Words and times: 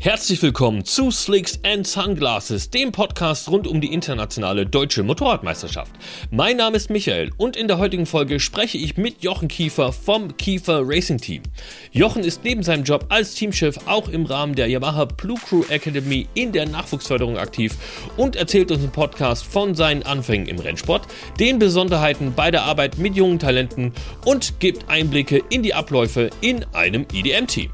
Herzlich 0.00 0.40
willkommen 0.42 0.84
zu 0.84 1.10
Slicks 1.10 1.58
and 1.64 1.84
Sunglasses, 1.84 2.70
dem 2.70 2.92
Podcast 2.92 3.48
rund 3.48 3.66
um 3.66 3.80
die 3.80 3.92
internationale 3.92 4.64
deutsche 4.64 5.02
Motorradmeisterschaft. 5.02 5.90
Mein 6.30 6.56
Name 6.56 6.76
ist 6.76 6.88
Michael 6.88 7.32
und 7.36 7.56
in 7.56 7.66
der 7.66 7.78
heutigen 7.78 8.06
Folge 8.06 8.38
spreche 8.38 8.78
ich 8.78 8.96
mit 8.96 9.24
Jochen 9.24 9.48
Kiefer 9.48 9.92
vom 9.92 10.36
Kiefer 10.36 10.82
Racing 10.84 11.18
Team. 11.18 11.42
Jochen 11.90 12.22
ist 12.22 12.44
neben 12.44 12.62
seinem 12.62 12.84
Job 12.84 13.06
als 13.08 13.34
Teamchef 13.34 13.76
auch 13.86 14.08
im 14.08 14.24
Rahmen 14.24 14.54
der 14.54 14.68
Yamaha 14.68 15.06
Blue 15.06 15.36
Crew 15.36 15.64
Academy 15.68 16.28
in 16.34 16.52
der 16.52 16.66
Nachwuchsförderung 16.68 17.36
aktiv 17.36 17.74
und 18.16 18.36
erzählt 18.36 18.70
uns 18.70 18.84
im 18.84 18.92
Podcast 18.92 19.44
von 19.44 19.74
seinen 19.74 20.04
Anfängen 20.04 20.46
im 20.46 20.60
Rennsport, 20.60 21.08
den 21.40 21.58
Besonderheiten 21.58 22.34
bei 22.36 22.52
der 22.52 22.62
Arbeit 22.62 22.98
mit 22.98 23.16
jungen 23.16 23.40
Talenten 23.40 23.92
und 24.24 24.60
gibt 24.60 24.88
Einblicke 24.88 25.42
in 25.50 25.64
die 25.64 25.74
Abläufe 25.74 26.30
in 26.40 26.64
einem 26.72 27.04
IDM-Team. 27.12 27.72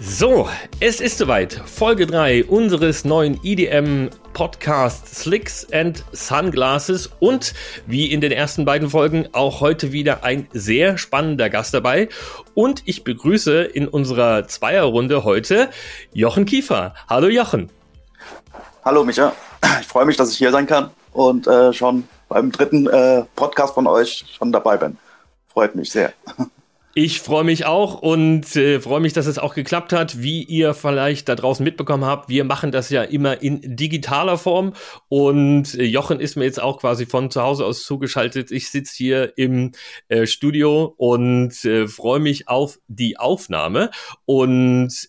So, 0.00 0.48
es 0.78 1.00
ist 1.00 1.18
soweit. 1.18 1.52
Folge 1.52 2.06
3 2.06 2.44
unseres 2.44 3.04
neuen 3.04 3.40
EDM 3.42 4.10
Podcasts 4.32 5.22
Slicks 5.22 5.66
and 5.72 6.04
Sunglasses 6.12 7.10
und 7.18 7.52
wie 7.86 8.12
in 8.12 8.20
den 8.20 8.30
ersten 8.30 8.64
beiden 8.64 8.90
Folgen 8.90 9.26
auch 9.32 9.60
heute 9.60 9.90
wieder 9.90 10.22
ein 10.22 10.46
sehr 10.52 10.98
spannender 10.98 11.50
Gast 11.50 11.74
dabei. 11.74 12.08
Und 12.54 12.82
ich 12.86 13.02
begrüße 13.02 13.62
in 13.62 13.88
unserer 13.88 14.46
Zweierrunde 14.46 15.24
heute 15.24 15.68
Jochen 16.12 16.44
Kiefer. 16.44 16.94
Hallo 17.08 17.26
Jochen. 17.26 17.68
Hallo 18.84 19.02
Micha. 19.02 19.32
Ich 19.80 19.86
freue 19.88 20.06
mich, 20.06 20.16
dass 20.16 20.30
ich 20.30 20.38
hier 20.38 20.52
sein 20.52 20.68
kann 20.68 20.90
und 21.12 21.48
äh, 21.48 21.72
schon 21.72 22.06
beim 22.28 22.52
dritten 22.52 22.86
äh, 22.86 23.24
Podcast 23.34 23.74
von 23.74 23.88
euch 23.88 24.24
schon 24.36 24.52
dabei 24.52 24.76
bin. 24.76 24.96
Freut 25.48 25.74
mich 25.74 25.90
sehr. 25.90 26.12
Ich 27.00 27.20
freue 27.20 27.44
mich 27.44 27.64
auch 27.64 28.02
und 28.02 28.56
äh, 28.56 28.80
freue 28.80 28.98
mich, 28.98 29.12
dass 29.12 29.26
es 29.26 29.38
auch 29.38 29.54
geklappt 29.54 29.92
hat. 29.92 30.20
Wie 30.20 30.42
ihr 30.42 30.74
vielleicht 30.74 31.28
da 31.28 31.36
draußen 31.36 31.62
mitbekommen 31.62 32.04
habt, 32.04 32.28
wir 32.28 32.42
machen 32.42 32.72
das 32.72 32.90
ja 32.90 33.04
immer 33.04 33.40
in 33.40 33.76
digitaler 33.76 34.36
Form 34.36 34.72
und 35.06 35.76
äh, 35.76 35.84
Jochen 35.84 36.18
ist 36.18 36.34
mir 36.34 36.44
jetzt 36.44 36.60
auch 36.60 36.80
quasi 36.80 37.06
von 37.06 37.30
zu 37.30 37.40
Hause 37.40 37.66
aus 37.66 37.84
zugeschaltet. 37.84 38.50
Ich 38.50 38.70
sitze 38.70 38.96
hier 38.96 39.38
im 39.38 39.70
äh, 40.08 40.26
Studio 40.26 40.92
und 40.96 41.64
äh, 41.64 41.86
freue 41.86 42.18
mich 42.18 42.48
auf 42.48 42.80
die 42.88 43.16
Aufnahme 43.16 43.92
und 44.24 45.08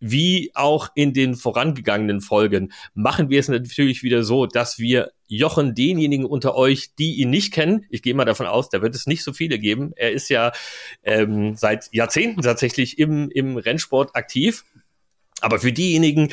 wie 0.00 0.50
auch 0.54 0.90
in 0.94 1.14
den 1.14 1.34
vorangegangenen 1.34 2.20
Folgen 2.20 2.72
machen 2.94 3.30
wir 3.30 3.40
es 3.40 3.48
natürlich 3.48 4.02
wieder 4.02 4.22
so, 4.22 4.46
dass 4.46 4.78
wir 4.78 5.12
Jochen 5.26 5.74
denjenigen 5.74 6.26
unter 6.26 6.54
euch, 6.54 6.94
die 6.96 7.14
ihn 7.14 7.30
nicht 7.30 7.52
kennen, 7.52 7.86
ich 7.90 8.02
gehe 8.02 8.14
mal 8.14 8.24
davon 8.24 8.46
aus, 8.46 8.68
da 8.68 8.82
wird 8.82 8.94
es 8.94 9.06
nicht 9.06 9.24
so 9.24 9.32
viele 9.32 9.58
geben. 9.58 9.92
Er 9.96 10.12
ist 10.12 10.28
ja 10.28 10.52
ähm, 11.02 11.54
seit 11.56 11.88
Jahrzehnten 11.92 12.42
tatsächlich 12.42 12.98
im, 12.98 13.30
im 13.30 13.56
Rennsport 13.56 14.14
aktiv. 14.14 14.64
Aber 15.40 15.58
für 15.58 15.72
diejenigen, 15.72 16.32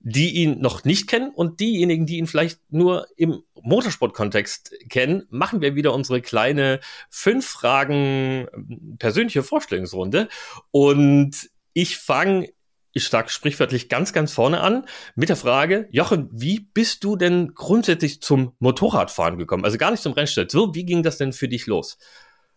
die 0.00 0.34
ihn 0.36 0.60
noch 0.60 0.84
nicht 0.84 1.08
kennen 1.08 1.32
und 1.34 1.60
diejenigen, 1.60 2.06
die 2.06 2.18
ihn 2.18 2.26
vielleicht 2.26 2.60
nur 2.70 3.06
im 3.16 3.42
Motorsport-Kontext 3.60 4.72
kennen, 4.88 5.24
machen 5.30 5.60
wir 5.60 5.74
wieder 5.74 5.92
unsere 5.92 6.22
kleine 6.22 6.80
fünf 7.10 7.46
Fragen 7.46 8.46
ähm, 8.54 8.96
persönliche 8.98 9.42
Vorstellungsrunde. 9.42 10.28
Und 10.70 11.50
ich 11.72 11.96
fange 11.96 12.48
ich 12.92 13.08
sag 13.08 13.30
sprichwörtlich 13.30 13.88
ganz, 13.88 14.12
ganz 14.12 14.32
vorne 14.32 14.60
an 14.60 14.86
mit 15.14 15.28
der 15.28 15.36
Frage, 15.36 15.88
Jochen, 15.90 16.28
wie 16.32 16.60
bist 16.60 17.04
du 17.04 17.16
denn 17.16 17.54
grundsätzlich 17.54 18.22
zum 18.22 18.52
Motorradfahren 18.58 19.38
gekommen? 19.38 19.64
Also 19.64 19.78
gar 19.78 19.90
nicht 19.90 20.02
zum 20.02 20.12
Rennstall. 20.12 20.48
So, 20.50 20.74
wie 20.74 20.84
ging 20.84 21.02
das 21.02 21.18
denn 21.18 21.32
für 21.32 21.48
dich 21.48 21.66
los? 21.66 21.98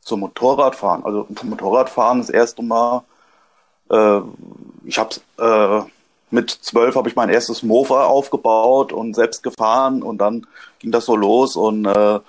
Zum 0.02 0.22
Motorradfahren. 0.22 1.06
Also 1.06 1.28
zum 1.36 1.50
Motorradfahren 1.50 2.20
das 2.20 2.30
erste 2.30 2.64
Mal, 2.64 3.04
äh, 3.90 4.22
ich 4.86 4.98
habe 4.98 5.16
äh, 5.38 5.90
mit 6.32 6.50
zwölf 6.50 6.96
habe 6.96 7.10
ich 7.10 7.16
mein 7.16 7.30
erstes 7.30 7.62
Mofa 7.62 8.06
aufgebaut 8.06 8.94
und 8.94 9.14
selbst 9.16 9.44
gefahren 9.44 10.02
und 10.02 10.20
dann 10.20 10.48
ging 10.80 10.92
das 10.92 11.06
so 11.06 11.16
los 11.16 11.56
und 11.56 11.86
äh, 11.86 12.20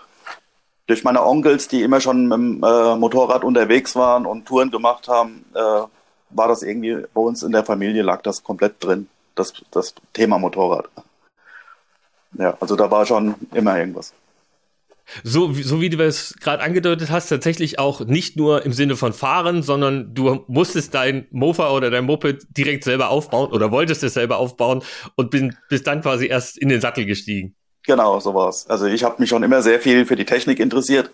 durch 0.86 1.04
meine 1.04 1.24
Onkels, 1.24 1.68
die 1.68 1.82
immer 1.82 2.00
schon 2.00 2.26
mit 2.26 2.36
dem 2.36 2.64
äh, 2.64 2.96
Motorrad 2.96 3.44
unterwegs 3.44 3.94
waren 3.94 4.26
und 4.26 4.46
Touren 4.46 4.70
gemacht 4.70 5.08
haben, 5.08 5.44
äh, 5.54 5.82
war 6.34 6.48
das 6.48 6.62
irgendwie, 6.62 7.04
bei 7.12 7.20
uns 7.20 7.42
in 7.42 7.52
der 7.52 7.64
Familie 7.64 8.02
lag 8.02 8.22
das 8.22 8.42
komplett 8.42 8.82
drin, 8.82 9.08
das, 9.34 9.52
das 9.70 9.94
Thema 10.12 10.38
Motorrad. 10.38 10.88
Ja, 12.38 12.56
also 12.60 12.76
da 12.76 12.90
war 12.90 13.06
schon 13.06 13.34
immer 13.52 13.78
irgendwas. 13.78 14.14
So, 15.24 15.52
so 15.52 15.80
wie 15.80 15.90
du 15.90 16.02
es 16.02 16.34
gerade 16.40 16.62
angedeutet 16.62 17.10
hast, 17.10 17.28
tatsächlich 17.28 17.78
auch 17.78 18.00
nicht 18.00 18.36
nur 18.36 18.64
im 18.64 18.72
Sinne 18.72 18.96
von 18.96 19.12
Fahren, 19.12 19.62
sondern 19.62 20.14
du 20.14 20.44
musstest 20.46 20.94
dein 20.94 21.26
Mofa 21.30 21.70
oder 21.72 21.90
dein 21.90 22.04
Moped 22.04 22.46
direkt 22.56 22.84
selber 22.84 23.10
aufbauen 23.10 23.50
oder 23.50 23.70
wolltest 23.70 24.02
es 24.04 24.14
selber 24.14 24.38
aufbauen 24.38 24.82
und 25.16 25.30
bin, 25.30 25.56
bist 25.68 25.86
dann 25.86 26.02
quasi 26.02 26.26
erst 26.26 26.56
in 26.56 26.68
den 26.68 26.80
Sattel 26.80 27.04
gestiegen. 27.04 27.54
Genau, 27.84 28.20
so 28.20 28.32
war's. 28.34 28.66
Also 28.70 28.86
ich 28.86 29.04
habe 29.04 29.16
mich 29.18 29.28
schon 29.28 29.42
immer 29.42 29.60
sehr 29.60 29.80
viel 29.80 30.06
für 30.06 30.16
die 30.16 30.24
Technik 30.24 30.60
interessiert 30.60 31.10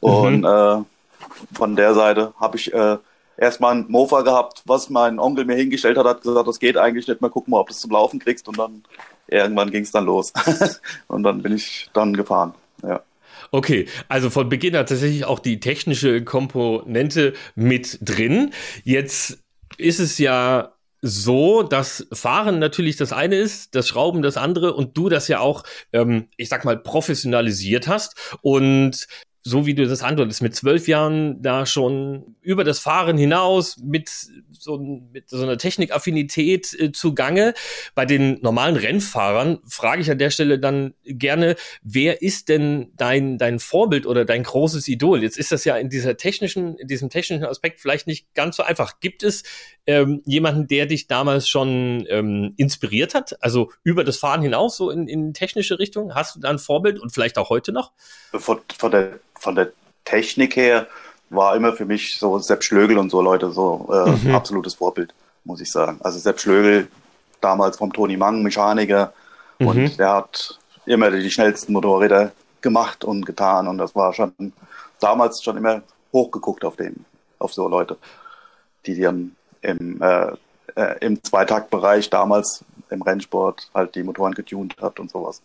und 0.00 0.40
mhm. 0.40 0.44
äh, 0.44 1.54
von 1.54 1.76
der 1.76 1.94
Seite 1.94 2.32
habe 2.40 2.56
ich 2.56 2.72
äh, 2.72 2.96
erstmal 3.42 3.74
ein 3.74 3.86
Mofa 3.88 4.22
gehabt, 4.22 4.62
was 4.66 4.88
mein 4.88 5.18
Onkel 5.18 5.44
mir 5.44 5.56
hingestellt 5.56 5.98
hat, 5.98 6.06
hat 6.06 6.22
gesagt, 6.22 6.46
das 6.46 6.60
geht 6.60 6.76
eigentlich 6.76 7.08
nicht 7.08 7.20
mehr, 7.20 7.30
guck 7.30 7.48
mal, 7.48 7.58
ob 7.58 7.66
du 7.66 7.72
es 7.72 7.80
zum 7.80 7.90
Laufen 7.90 8.20
kriegst 8.20 8.46
und 8.46 8.58
dann 8.58 8.84
irgendwann 9.26 9.70
ging 9.70 9.82
es 9.82 9.90
dann 9.90 10.04
los. 10.04 10.32
und 11.08 11.24
dann 11.24 11.42
bin 11.42 11.54
ich 11.54 11.90
dann 11.92 12.14
gefahren, 12.14 12.54
ja. 12.82 13.02
Okay, 13.50 13.86
also 14.08 14.30
von 14.30 14.48
Beginn 14.48 14.76
hat 14.76 14.88
tatsächlich 14.88 15.24
auch 15.24 15.40
die 15.40 15.60
technische 15.60 16.24
Komponente 16.24 17.34
mit 17.54 17.98
drin. 18.00 18.52
Jetzt 18.84 19.40
ist 19.76 19.98
es 19.98 20.18
ja 20.18 20.72
so, 21.02 21.64
dass 21.64 22.06
Fahren 22.12 22.60
natürlich 22.60 22.96
das 22.96 23.12
eine 23.12 23.36
ist, 23.36 23.74
das 23.74 23.88
Schrauben 23.88 24.22
das 24.22 24.36
andere 24.36 24.72
und 24.72 24.96
du 24.96 25.08
das 25.08 25.26
ja 25.26 25.40
auch, 25.40 25.64
ähm, 25.92 26.28
ich 26.36 26.48
sag 26.48 26.64
mal, 26.64 26.78
professionalisiert 26.78 27.88
hast. 27.88 28.38
Und 28.40 29.06
so 29.44 29.66
wie 29.66 29.74
du 29.74 29.86
das 29.86 30.02
andeutest, 30.02 30.42
mit 30.42 30.54
zwölf 30.54 30.86
Jahren 30.86 31.42
da 31.42 31.66
schon 31.66 32.36
über 32.40 32.62
das 32.62 32.78
Fahren 32.78 33.18
hinaus 33.18 33.76
mit 33.78 34.08
so, 34.50 34.78
mit 34.78 35.28
so 35.28 35.42
einer 35.42 35.58
Technikaffinität 35.58 36.72
äh, 36.78 36.92
zugange. 36.92 37.54
Bei 37.94 38.06
den 38.06 38.40
normalen 38.40 38.76
Rennfahrern 38.76 39.58
frage 39.66 40.02
ich 40.02 40.10
an 40.10 40.18
der 40.18 40.30
Stelle 40.30 40.60
dann 40.60 40.94
gerne, 41.04 41.56
wer 41.82 42.22
ist 42.22 42.48
denn 42.48 42.92
dein, 42.96 43.36
dein 43.38 43.58
Vorbild 43.58 44.06
oder 44.06 44.24
dein 44.24 44.44
großes 44.44 44.86
Idol? 44.86 45.22
Jetzt 45.22 45.38
ist 45.38 45.50
das 45.50 45.64
ja 45.64 45.76
in 45.76 45.90
dieser 45.90 46.16
technischen, 46.16 46.76
in 46.76 46.86
diesem 46.86 47.10
technischen 47.10 47.44
Aspekt 47.44 47.80
vielleicht 47.80 48.06
nicht 48.06 48.32
ganz 48.34 48.56
so 48.56 48.62
einfach. 48.62 49.00
Gibt 49.00 49.24
es 49.24 49.42
ähm, 49.86 50.22
jemanden, 50.24 50.68
der 50.68 50.86
dich 50.86 51.08
damals 51.08 51.48
schon 51.48 52.06
ähm, 52.08 52.54
inspiriert 52.56 53.14
hat? 53.14 53.42
Also 53.42 53.72
über 53.82 54.04
das 54.04 54.18
Fahren 54.18 54.42
hinaus, 54.42 54.76
so 54.76 54.90
in, 54.90 55.08
in 55.08 55.34
technische 55.34 55.80
Richtung? 55.80 56.14
Hast 56.14 56.36
du 56.36 56.40
da 56.40 56.50
ein 56.50 56.60
Vorbild 56.60 57.00
und 57.00 57.12
vielleicht 57.12 57.38
auch 57.38 57.50
heute 57.50 57.72
noch? 57.72 57.92
Von, 58.32 58.60
von, 58.78 58.90
der, 58.90 59.18
von 59.42 59.56
der 59.56 59.72
Technik 60.04 60.56
her 60.56 60.86
war 61.30 61.56
immer 61.56 61.72
für 61.72 61.84
mich 61.84 62.18
so 62.18 62.38
Sepp 62.38 62.62
Schlögel 62.62 62.98
und 62.98 63.10
so 63.10 63.20
Leute 63.20 63.50
so 63.50 63.88
äh, 63.92 64.10
mhm. 64.10 64.34
absolutes 64.34 64.74
Vorbild, 64.74 65.12
muss 65.44 65.60
ich 65.60 65.70
sagen. 65.70 65.98
Also 66.02 66.18
Sepp 66.18 66.40
Schlögel, 66.40 66.88
damals 67.40 67.76
vom 67.76 67.92
Toni 67.92 68.16
Mang, 68.16 68.42
Mechaniker, 68.42 69.12
mhm. 69.58 69.66
und 69.66 69.98
der 69.98 70.12
hat 70.12 70.58
immer 70.86 71.10
die 71.10 71.30
schnellsten 71.30 71.72
Motorräder 71.72 72.32
gemacht 72.60 73.04
und 73.04 73.26
getan 73.26 73.66
und 73.66 73.78
das 73.78 73.94
war 73.96 74.12
schon 74.12 74.52
damals 75.00 75.42
schon 75.42 75.56
immer 75.56 75.82
hochgeguckt 76.12 76.64
auf 76.64 76.76
den, 76.76 77.04
auf 77.38 77.52
so 77.52 77.66
Leute, 77.66 77.96
die 78.86 79.00
dann 79.00 79.34
im, 79.62 80.00
äh, 80.00 80.32
äh, 80.76 80.98
im 81.00 81.22
Zweitaktbereich 81.22 82.10
damals 82.10 82.64
im 82.90 83.02
Rennsport 83.02 83.70
halt 83.74 83.94
die 83.96 84.04
Motoren 84.04 84.34
getuned 84.34 84.76
hat 84.80 85.00
und 85.00 85.10
sowas. 85.10 85.42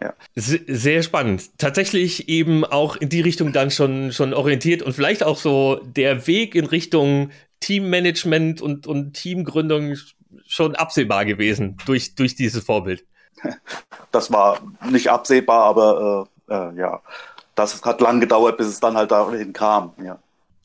Ja. 0.00 0.14
Sehr 0.34 1.02
spannend. 1.02 1.58
Tatsächlich 1.58 2.28
eben 2.28 2.64
auch 2.64 2.96
in 2.96 3.08
die 3.08 3.22
Richtung 3.22 3.52
dann 3.52 3.70
schon, 3.70 4.12
schon 4.12 4.34
orientiert 4.34 4.82
und 4.82 4.92
vielleicht 4.92 5.22
auch 5.22 5.38
so 5.38 5.80
der 5.84 6.26
Weg 6.26 6.54
in 6.54 6.66
Richtung 6.66 7.30
Teammanagement 7.60 8.60
und, 8.60 8.86
und 8.86 9.14
Teamgründung 9.14 9.96
schon 10.46 10.74
absehbar 10.74 11.24
gewesen 11.24 11.78
durch, 11.86 12.14
durch 12.14 12.34
dieses 12.34 12.64
Vorbild. 12.64 13.04
Das 14.12 14.32
war 14.32 14.60
nicht 14.88 15.10
absehbar, 15.10 15.64
aber 15.64 16.26
äh, 16.48 16.54
äh, 16.54 16.78
ja, 16.78 17.02
das 17.54 17.82
hat 17.82 18.00
lang 18.00 18.20
gedauert, 18.20 18.56
bis 18.56 18.66
es 18.66 18.80
dann 18.80 18.96
halt 18.96 19.10
dahin 19.10 19.52
kam. 19.52 19.92
Ja. 20.02 20.18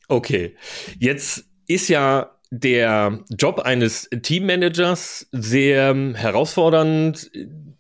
Okay, 0.08 0.56
jetzt 1.00 1.44
ist 1.68 1.90
ja 1.90 2.32
der 2.52 3.20
Job 3.30 3.60
eines 3.60 4.10
Teammanagers 4.22 5.28
sehr 5.32 5.96
herausfordernd 6.14 7.32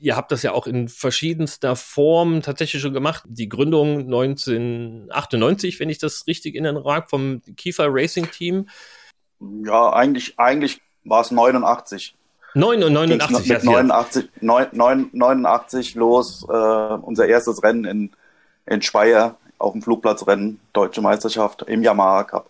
ihr 0.01 0.18
habt 0.18 0.31
das 0.31 0.44
ja 0.44 0.51
auch 0.51 0.68
in 0.68 0.89
verschiedenster 0.89 1.75
Form 1.75 2.41
tatsächlich 2.41 2.81
schon 2.81 2.94
gemacht. 2.94 3.23
Die 3.27 3.47
Gründung 3.47 4.00
1998, 4.00 5.79
wenn 5.79 5.89
ich 5.89 6.00
das 6.00 6.25
richtig 6.27 6.56
in 6.56 6.63
den 6.63 6.75
Rat 6.75 7.09
vom 7.09 7.41
Kiefer 7.56 7.88
Racing 7.89 8.29
Team. 8.31 8.68
Ja, 9.39 9.94
eigentlich, 9.94 10.38
eigentlich 10.38 10.81
war 11.03 11.21
es 11.21 11.31
89. 11.31 12.15
89, 12.53 13.47
mit 13.47 13.63
89, 13.63 14.29
89 14.41 15.95
los, 15.95 16.45
äh, 16.50 16.51
unser 16.51 17.27
erstes 17.27 17.63
Rennen 17.63 17.85
in, 17.85 18.12
in 18.65 18.81
Speyer 18.81 19.38
auf 19.57 19.71
dem 19.71 19.81
Flugplatzrennen, 19.81 20.59
Deutsche 20.73 21.01
Meisterschaft 21.01 21.62
im 21.62 21.81
Yamaha 21.81 22.25
Cup. 22.25 22.50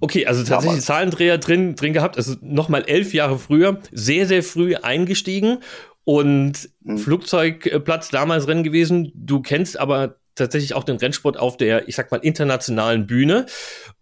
Okay, 0.00 0.26
also 0.26 0.44
tatsächlich 0.44 0.84
Zahlendreher 0.84 1.38
drin, 1.38 1.74
drin 1.74 1.92
gehabt, 1.92 2.16
also 2.16 2.36
nochmal 2.40 2.84
elf 2.86 3.12
Jahre 3.14 3.38
früher, 3.38 3.80
sehr, 3.90 4.26
sehr 4.26 4.42
früh 4.42 4.76
eingestiegen 4.76 5.58
und 6.04 6.70
mhm. 6.82 6.98
Flugzeugplatz 6.98 8.10
damals 8.10 8.46
Rennen 8.48 8.62
gewesen. 8.62 9.12
Du 9.14 9.42
kennst 9.42 9.78
aber 9.78 10.16
tatsächlich 10.38 10.74
auch 10.74 10.84
den 10.84 10.96
Rennsport 10.96 11.36
auf 11.36 11.56
der, 11.56 11.88
ich 11.88 11.96
sag 11.96 12.10
mal, 12.10 12.18
internationalen 12.18 13.06
Bühne 13.06 13.46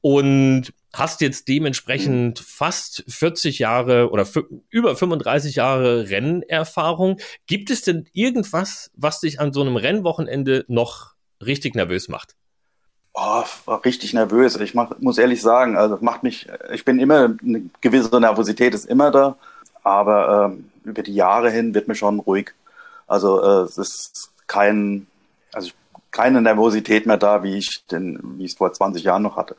und 0.00 0.72
hast 0.93 1.20
jetzt 1.20 1.48
dementsprechend 1.48 2.40
mhm. 2.40 2.44
fast 2.44 3.04
40 3.08 3.58
Jahre 3.58 4.10
oder 4.10 4.26
über 4.70 4.96
35 4.96 5.56
Jahre 5.56 6.08
Rennerfahrung. 6.08 7.19
Gibt 7.46 7.70
es 7.70 7.82
denn 7.82 8.06
irgendwas, 8.12 8.90
was 8.94 9.20
dich 9.20 9.40
an 9.40 9.52
so 9.52 9.62
einem 9.62 9.76
Rennwochenende 9.76 10.64
noch 10.69 11.14
richtig 11.44 11.75
nervös 11.75 12.08
macht? 12.08 12.37
Oh, 13.19 13.45
war 13.65 13.83
richtig 13.83 14.13
nervös. 14.13 14.57
Ich 14.61 14.75
mach, 14.75 14.91
muss 14.99 15.17
ehrlich 15.17 15.41
sagen, 15.41 15.75
also 15.79 15.97
macht 16.03 16.23
mich, 16.23 16.49
ich 16.71 16.85
bin 16.85 16.99
immer, 16.99 17.35
eine 17.43 17.63
gewisse 17.81 18.21
Nervosität 18.21 18.75
ist 18.75 18.85
immer 18.85 19.11
da, 19.11 19.37
aber 19.83 20.51
ähm, 20.53 20.71
über 20.85 21.03
die 21.03 21.15
Jahre 21.15 21.51
hin 21.51 21.73
wird 21.73 21.89
mir 21.89 21.95
schon 21.95 22.21
ruhig. 22.21 22.53
Also 23.07 23.43
äh, 23.43 23.63
es 23.63 23.79
ist 23.79 24.31
kein, 24.47 25.07
also 25.55 25.71
keine 26.11 26.43
Nervosität 26.43 27.07
mehr 27.07 27.17
da, 27.17 27.43
wie 27.43 27.57
ich 27.57 27.87
den, 27.91 28.21
wie 28.37 28.45
ich 28.45 28.53
es 28.53 28.59
vor 28.59 28.71
20 28.71 29.03
Jahren 29.03 29.23
noch 29.23 29.37
hatte. 29.37 29.57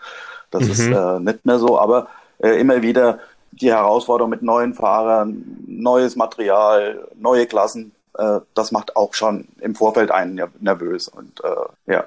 Das 0.51 0.63
mhm. 0.63 0.71
ist 0.71 0.88
äh, 0.88 1.19
nicht 1.19 1.44
mehr 1.48 1.57
so, 1.57 1.80
aber 1.80 2.09
äh, 2.38 2.59
immer 2.59 2.83
wieder 2.83 3.19
die 3.51 3.71
Herausforderung 3.71 4.30
mit 4.30 4.44
neuen 4.44 4.75
Fahrern, 4.75 5.63
neues 5.65 6.15
Material, 6.15 7.07
neue 7.15 7.48
Klassen, 7.48 7.92
äh, 8.19 8.39
das 8.54 8.71
macht 8.71 8.95
auch 8.95 9.15
schon 9.15 9.48
im 9.62 9.74
Vorfeld 9.74 10.12
einen 10.12 10.39
nervös 10.59 11.07
und 11.07 11.42
äh, 11.44 11.92
ja. 11.92 12.04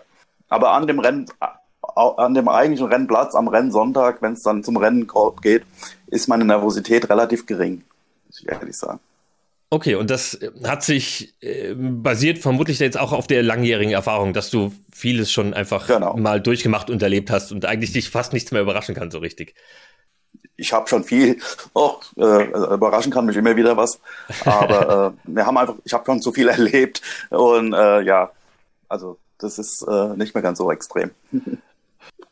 Aber 0.50 0.72
an 0.72 0.86
dem 0.86 0.98
Rennen, 0.98 1.26
an 1.96 2.34
dem 2.34 2.48
eigentlichen 2.48 2.88
Rennplatz, 2.88 3.34
am 3.34 3.48
Rennsonntag, 3.48 4.20
wenn 4.20 4.34
es 4.34 4.42
dann 4.42 4.62
zum 4.62 4.76
Rennen 4.76 5.08
geht, 5.40 5.64
ist 6.08 6.28
meine 6.28 6.44
Nervosität 6.44 7.08
relativ 7.08 7.46
gering, 7.46 7.82
muss 8.26 8.40
ich 8.40 8.48
ehrlich 8.48 8.76
sagen. 8.76 9.00
Okay, 9.72 9.94
und 9.94 10.10
das 10.10 10.34
äh, 10.34 10.50
hat 10.64 10.82
sich 10.82 11.32
äh, 11.40 11.74
basiert 11.74 12.38
vermutlich 12.38 12.80
jetzt 12.80 12.98
auch 12.98 13.12
auf 13.12 13.28
der 13.28 13.44
langjährigen 13.44 13.92
Erfahrung, 13.92 14.32
dass 14.32 14.50
du 14.50 14.72
vieles 14.92 15.30
schon 15.30 15.54
einfach 15.54 15.86
genau. 15.86 16.16
mal 16.16 16.40
durchgemacht 16.40 16.90
und 16.90 17.00
erlebt 17.02 17.30
hast 17.30 17.52
und 17.52 17.64
eigentlich 17.64 17.92
dich 17.92 18.10
fast 18.10 18.32
nichts 18.32 18.50
mehr 18.50 18.62
überraschen 18.62 18.96
kann, 18.96 19.12
so 19.12 19.18
richtig. 19.18 19.54
Ich 20.56 20.72
habe 20.72 20.88
schon 20.88 21.04
viel, 21.04 21.38
oh, 21.74 21.94
äh, 22.16 22.46
überraschen 22.74 23.12
kann 23.12 23.26
mich 23.26 23.36
immer 23.36 23.54
wieder 23.54 23.76
was, 23.76 24.00
aber 24.44 25.14
äh, 25.24 25.32
wir 25.32 25.46
haben 25.46 25.56
einfach, 25.56 25.76
ich 25.84 25.92
habe 25.92 26.04
schon 26.04 26.20
zu 26.20 26.32
viel 26.32 26.48
erlebt 26.48 27.00
und 27.30 27.72
äh, 27.72 28.02
ja, 28.02 28.32
also 28.88 29.18
das 29.40 29.58
ist 29.58 29.82
äh, 29.82 30.16
nicht 30.16 30.34
mehr 30.34 30.42
ganz 30.42 30.58
so 30.58 30.70
extrem. 30.70 31.10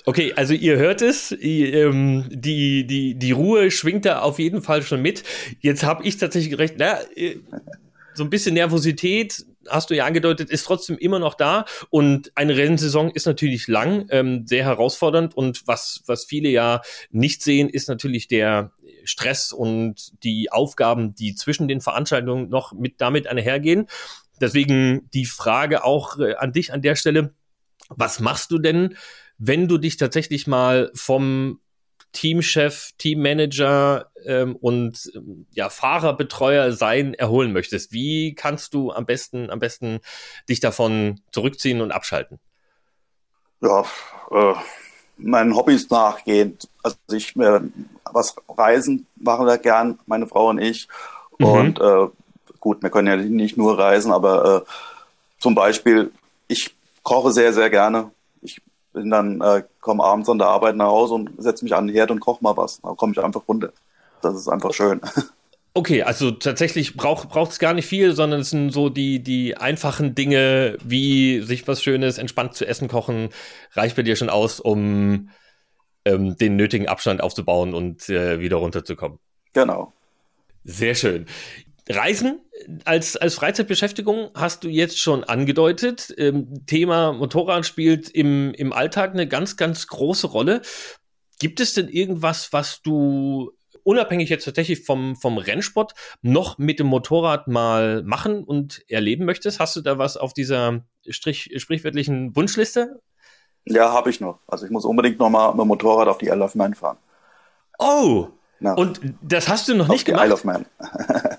Okay, 0.04 0.32
also 0.34 0.54
ihr 0.54 0.78
hört 0.78 1.02
es, 1.02 1.36
ähm, 1.38 2.24
die, 2.30 2.86
die, 2.86 3.14
die 3.16 3.32
Ruhe 3.32 3.70
schwingt 3.70 4.06
da 4.06 4.20
auf 4.20 4.38
jeden 4.38 4.62
Fall 4.62 4.80
schon 4.80 5.02
mit. 5.02 5.22
Jetzt 5.60 5.82
habe 5.82 6.02
ich 6.02 6.16
tatsächlich 6.16 6.48
gerecht, 6.50 6.76
na, 6.78 6.98
äh, 7.14 7.40
so 8.14 8.24
ein 8.24 8.30
bisschen 8.30 8.54
Nervosität, 8.54 9.44
hast 9.68 9.90
du 9.90 9.94
ja 9.94 10.06
angedeutet, 10.06 10.48
ist 10.50 10.64
trotzdem 10.64 10.96
immer 10.96 11.18
noch 11.18 11.34
da. 11.34 11.66
Und 11.90 12.32
eine 12.36 12.56
Rennsaison 12.56 13.10
ist 13.10 13.26
natürlich 13.26 13.68
lang, 13.68 14.06
ähm, 14.10 14.46
sehr 14.46 14.64
herausfordernd. 14.64 15.36
Und 15.36 15.66
was, 15.66 16.02
was 16.06 16.24
viele 16.24 16.48
ja 16.48 16.80
nicht 17.10 17.42
sehen, 17.42 17.68
ist 17.68 17.88
natürlich 17.88 18.28
der 18.28 18.72
Stress 19.04 19.52
und 19.52 20.12
die 20.22 20.50
Aufgaben, 20.50 21.14
die 21.14 21.34
zwischen 21.34 21.68
den 21.68 21.80
Veranstaltungen 21.80 22.48
noch 22.48 22.72
mit 22.72 23.00
damit 23.00 23.26
einhergehen. 23.26 23.86
Deswegen 24.40 25.08
die 25.12 25.26
Frage 25.26 25.84
auch 25.84 26.18
äh, 26.18 26.34
an 26.34 26.52
dich 26.52 26.72
an 26.72 26.82
der 26.82 26.96
Stelle. 26.96 27.34
Was 27.88 28.20
machst 28.20 28.50
du 28.50 28.58
denn, 28.58 28.96
wenn 29.38 29.68
du 29.68 29.78
dich 29.78 29.96
tatsächlich 29.96 30.46
mal 30.46 30.90
vom 30.94 31.60
Teamchef, 32.12 32.92
Teammanager 32.98 34.10
ähm, 34.24 34.56
und 34.56 35.10
ähm, 35.14 35.46
ja, 35.52 35.68
Fahrerbetreuer 35.68 36.72
sein 36.72 37.14
erholen 37.14 37.52
möchtest, 37.52 37.92
wie 37.92 38.34
kannst 38.34 38.74
du 38.74 38.92
am 38.92 39.06
besten, 39.06 39.50
am 39.50 39.58
besten 39.58 40.00
dich 40.48 40.60
davon 40.60 41.20
zurückziehen 41.32 41.80
und 41.80 41.92
abschalten? 41.92 42.38
Ja, 43.60 43.84
äh, 44.30 44.54
meinen 45.18 45.54
Hobbys 45.54 45.90
nachgehen. 45.90 46.56
Also 46.82 46.96
ich 47.12 47.36
äh, 47.36 47.60
was 48.04 48.36
reisen 48.48 49.06
machen 49.16 49.46
wir 49.46 49.58
gern, 49.58 49.98
meine 50.06 50.26
Frau 50.26 50.48
und 50.48 50.58
ich. 50.58 50.88
Mhm. 51.38 51.46
Und 51.46 51.80
äh, 51.80 52.08
gut, 52.60 52.82
wir 52.82 52.90
können 52.90 53.08
ja 53.08 53.16
nicht 53.16 53.56
nur 53.56 53.78
reisen, 53.78 54.12
aber 54.12 54.64
äh, 54.66 54.70
zum 55.38 55.54
Beispiel, 55.54 56.10
ich 56.48 56.74
koche 57.02 57.32
sehr, 57.32 57.52
sehr 57.52 57.70
gerne 57.70 58.10
bin 58.98 59.10
dann, 59.10 59.40
äh, 59.40 59.62
komme 59.80 60.04
abends 60.04 60.28
an 60.28 60.38
der 60.38 60.48
Arbeit 60.48 60.76
nach 60.76 60.86
Hause 60.86 61.14
und 61.14 61.30
setze 61.38 61.64
mich 61.64 61.74
an 61.74 61.86
den 61.86 61.94
Herd 61.94 62.10
und 62.10 62.20
koche 62.20 62.42
mal 62.42 62.56
was. 62.56 62.80
Da 62.80 62.90
komme 62.90 63.12
ich 63.12 63.22
einfach 63.22 63.42
runter. 63.46 63.72
Das 64.22 64.34
ist 64.36 64.48
einfach 64.48 64.72
schön. 64.74 65.00
Okay, 65.74 66.02
also 66.02 66.32
tatsächlich 66.32 66.96
braucht 66.96 67.52
es 67.52 67.60
gar 67.60 67.72
nicht 67.72 67.86
viel, 67.86 68.12
sondern 68.12 68.40
es 68.40 68.50
sind 68.50 68.72
so 68.72 68.88
die, 68.88 69.22
die 69.22 69.56
einfachen 69.56 70.16
Dinge, 70.16 70.76
wie 70.82 71.40
sich 71.40 71.68
was 71.68 71.84
Schönes, 71.84 72.18
entspannt 72.18 72.54
zu 72.54 72.66
essen, 72.66 72.88
kochen, 72.88 73.28
reicht 73.74 73.94
bei 73.94 74.02
dir 74.02 74.16
schon 74.16 74.30
aus, 74.30 74.58
um 74.58 75.28
ähm, 76.04 76.36
den 76.36 76.56
nötigen 76.56 76.88
Abstand 76.88 77.20
aufzubauen 77.20 77.74
und 77.74 78.08
äh, 78.08 78.40
wieder 78.40 78.56
runterzukommen. 78.56 79.20
Genau. 79.52 79.92
Sehr 80.64 80.96
schön. 80.96 81.26
Reisen 81.88 82.40
als, 82.84 83.16
als 83.16 83.34
Freizeitbeschäftigung 83.34 84.30
hast 84.34 84.64
du 84.64 84.68
jetzt 84.68 84.98
schon 84.98 85.24
angedeutet. 85.24 86.14
Ähm, 86.18 86.66
Thema 86.66 87.12
Motorrad 87.12 87.64
spielt 87.64 88.10
im, 88.10 88.52
im 88.54 88.72
Alltag 88.72 89.12
eine 89.12 89.26
ganz, 89.26 89.56
ganz 89.56 89.86
große 89.86 90.26
Rolle. 90.26 90.62
Gibt 91.38 91.60
es 91.60 91.74
denn 91.74 91.88
irgendwas, 91.88 92.52
was 92.52 92.82
du 92.82 93.52
unabhängig 93.84 94.28
jetzt 94.28 94.44
tatsächlich 94.44 94.84
vom, 94.84 95.16
vom 95.16 95.38
Rennsport 95.38 95.94
noch 96.20 96.58
mit 96.58 96.78
dem 96.78 96.88
Motorrad 96.88 97.48
mal 97.48 98.02
machen 98.02 98.44
und 98.44 98.82
erleben 98.88 99.24
möchtest? 99.24 99.60
Hast 99.60 99.76
du 99.76 99.80
da 99.80 99.96
was 99.96 100.16
auf 100.16 100.34
dieser 100.34 100.84
Strich, 101.08 101.54
sprichwörtlichen 101.56 102.36
Wunschliste? 102.36 103.00
Ja, 103.64 103.92
habe 103.92 104.10
ich 104.10 104.20
noch. 104.20 104.40
Also 104.46 104.66
ich 104.66 104.70
muss 104.70 104.84
unbedingt 104.84 105.18
noch 105.18 105.30
mal 105.30 105.52
mit 105.52 105.60
dem 105.60 105.68
Motorrad 105.68 106.08
auf 106.08 106.18
die 106.18 106.26
Isle 106.26 106.44
of 106.44 106.54
Man 106.54 106.74
fahren. 106.74 106.98
Oh! 107.78 108.28
Na, 108.60 108.74
und 108.74 109.00
das 109.22 109.48
hast 109.48 109.68
du 109.68 109.74
noch 109.74 109.88
nicht 109.88 110.04
gemacht? 110.04 110.26
Isle 110.26 110.34
of 110.34 110.44
Man. 110.44 110.66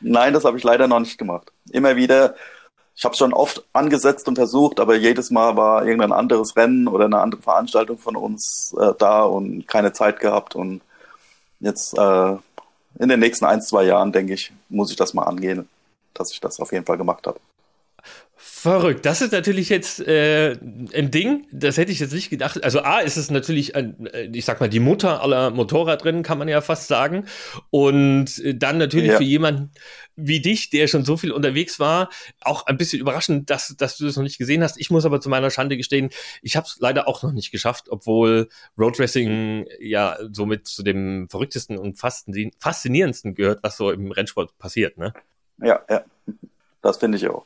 Nein, 0.00 0.32
das 0.32 0.44
habe 0.44 0.58
ich 0.58 0.64
leider 0.64 0.88
noch 0.88 1.00
nicht 1.00 1.18
gemacht. 1.18 1.52
Immer 1.70 1.96
wieder, 1.96 2.34
ich 2.96 3.04
habe 3.04 3.12
es 3.12 3.18
schon 3.18 3.32
oft 3.32 3.64
angesetzt 3.72 4.28
und 4.28 4.36
versucht, 4.36 4.80
aber 4.80 4.94
jedes 4.96 5.30
Mal 5.30 5.56
war 5.56 5.84
irgendein 5.84 6.12
anderes 6.12 6.56
Rennen 6.56 6.88
oder 6.88 7.06
eine 7.06 7.20
andere 7.20 7.42
Veranstaltung 7.42 7.98
von 7.98 8.16
uns 8.16 8.74
äh, 8.78 8.92
da 8.98 9.22
und 9.22 9.66
keine 9.66 9.92
Zeit 9.92 10.20
gehabt. 10.20 10.54
Und 10.54 10.80
jetzt 11.60 11.96
äh, 11.98 12.36
in 12.98 13.08
den 13.08 13.20
nächsten 13.20 13.44
ein, 13.44 13.62
zwei 13.62 13.84
Jahren, 13.84 14.12
denke 14.12 14.34
ich, 14.34 14.52
muss 14.68 14.90
ich 14.90 14.96
das 14.96 15.14
mal 15.14 15.24
angehen, 15.24 15.68
dass 16.14 16.32
ich 16.32 16.40
das 16.40 16.60
auf 16.60 16.72
jeden 16.72 16.86
Fall 16.86 16.98
gemacht 16.98 17.26
habe. 17.26 17.40
Verrückt. 18.64 19.04
Das 19.04 19.20
ist 19.20 19.32
natürlich 19.32 19.68
jetzt 19.68 20.00
äh, 20.00 20.52
ein 20.94 21.10
Ding, 21.10 21.46
das 21.52 21.76
hätte 21.76 21.92
ich 21.92 22.00
jetzt 22.00 22.14
nicht 22.14 22.30
gedacht. 22.30 22.64
Also 22.64 22.80
A 22.80 23.00
ist 23.00 23.18
es 23.18 23.30
natürlich, 23.30 23.76
ein, 23.76 24.06
äh, 24.06 24.30
ich 24.32 24.46
sag 24.46 24.58
mal, 24.58 24.70
die 24.70 24.80
Mutter 24.80 25.20
aller 25.20 25.50
Motorradrennen, 25.50 26.22
kann 26.22 26.38
man 26.38 26.48
ja 26.48 26.62
fast 26.62 26.88
sagen. 26.88 27.26
Und 27.68 28.38
äh, 28.38 28.54
dann 28.54 28.78
natürlich 28.78 29.10
ja. 29.10 29.16
für 29.18 29.22
jemanden 29.22 29.70
wie 30.16 30.40
dich, 30.40 30.70
der 30.70 30.86
schon 30.86 31.04
so 31.04 31.18
viel 31.18 31.30
unterwegs 31.30 31.78
war, 31.78 32.08
auch 32.40 32.64
ein 32.64 32.78
bisschen 32.78 33.00
überraschend, 33.00 33.50
dass, 33.50 33.76
dass 33.76 33.98
du 33.98 34.06
das 34.06 34.16
noch 34.16 34.22
nicht 34.22 34.38
gesehen 34.38 34.62
hast. 34.62 34.80
Ich 34.80 34.90
muss 34.90 35.04
aber 35.04 35.20
zu 35.20 35.28
meiner 35.28 35.50
Schande 35.50 35.76
gestehen, 35.76 36.08
ich 36.40 36.56
habe 36.56 36.66
es 36.66 36.78
leider 36.80 37.06
auch 37.06 37.22
noch 37.22 37.32
nicht 37.32 37.50
geschafft, 37.50 37.90
obwohl 37.90 38.48
Roadracing 38.78 39.66
ja 39.78 40.16
somit 40.32 40.66
zu 40.68 40.82
dem 40.82 41.28
verrücktesten 41.28 41.76
und 41.76 41.98
faszinierendsten 41.98 43.34
gehört, 43.34 43.58
was 43.62 43.76
so 43.76 43.90
im 43.90 44.10
Rennsport 44.10 44.56
passiert. 44.56 44.96
Ne? 44.96 45.12
Ja, 45.62 45.82
ja. 45.90 46.02
Das 46.80 46.96
finde 46.96 47.18
ich 47.18 47.28
auch. 47.28 47.44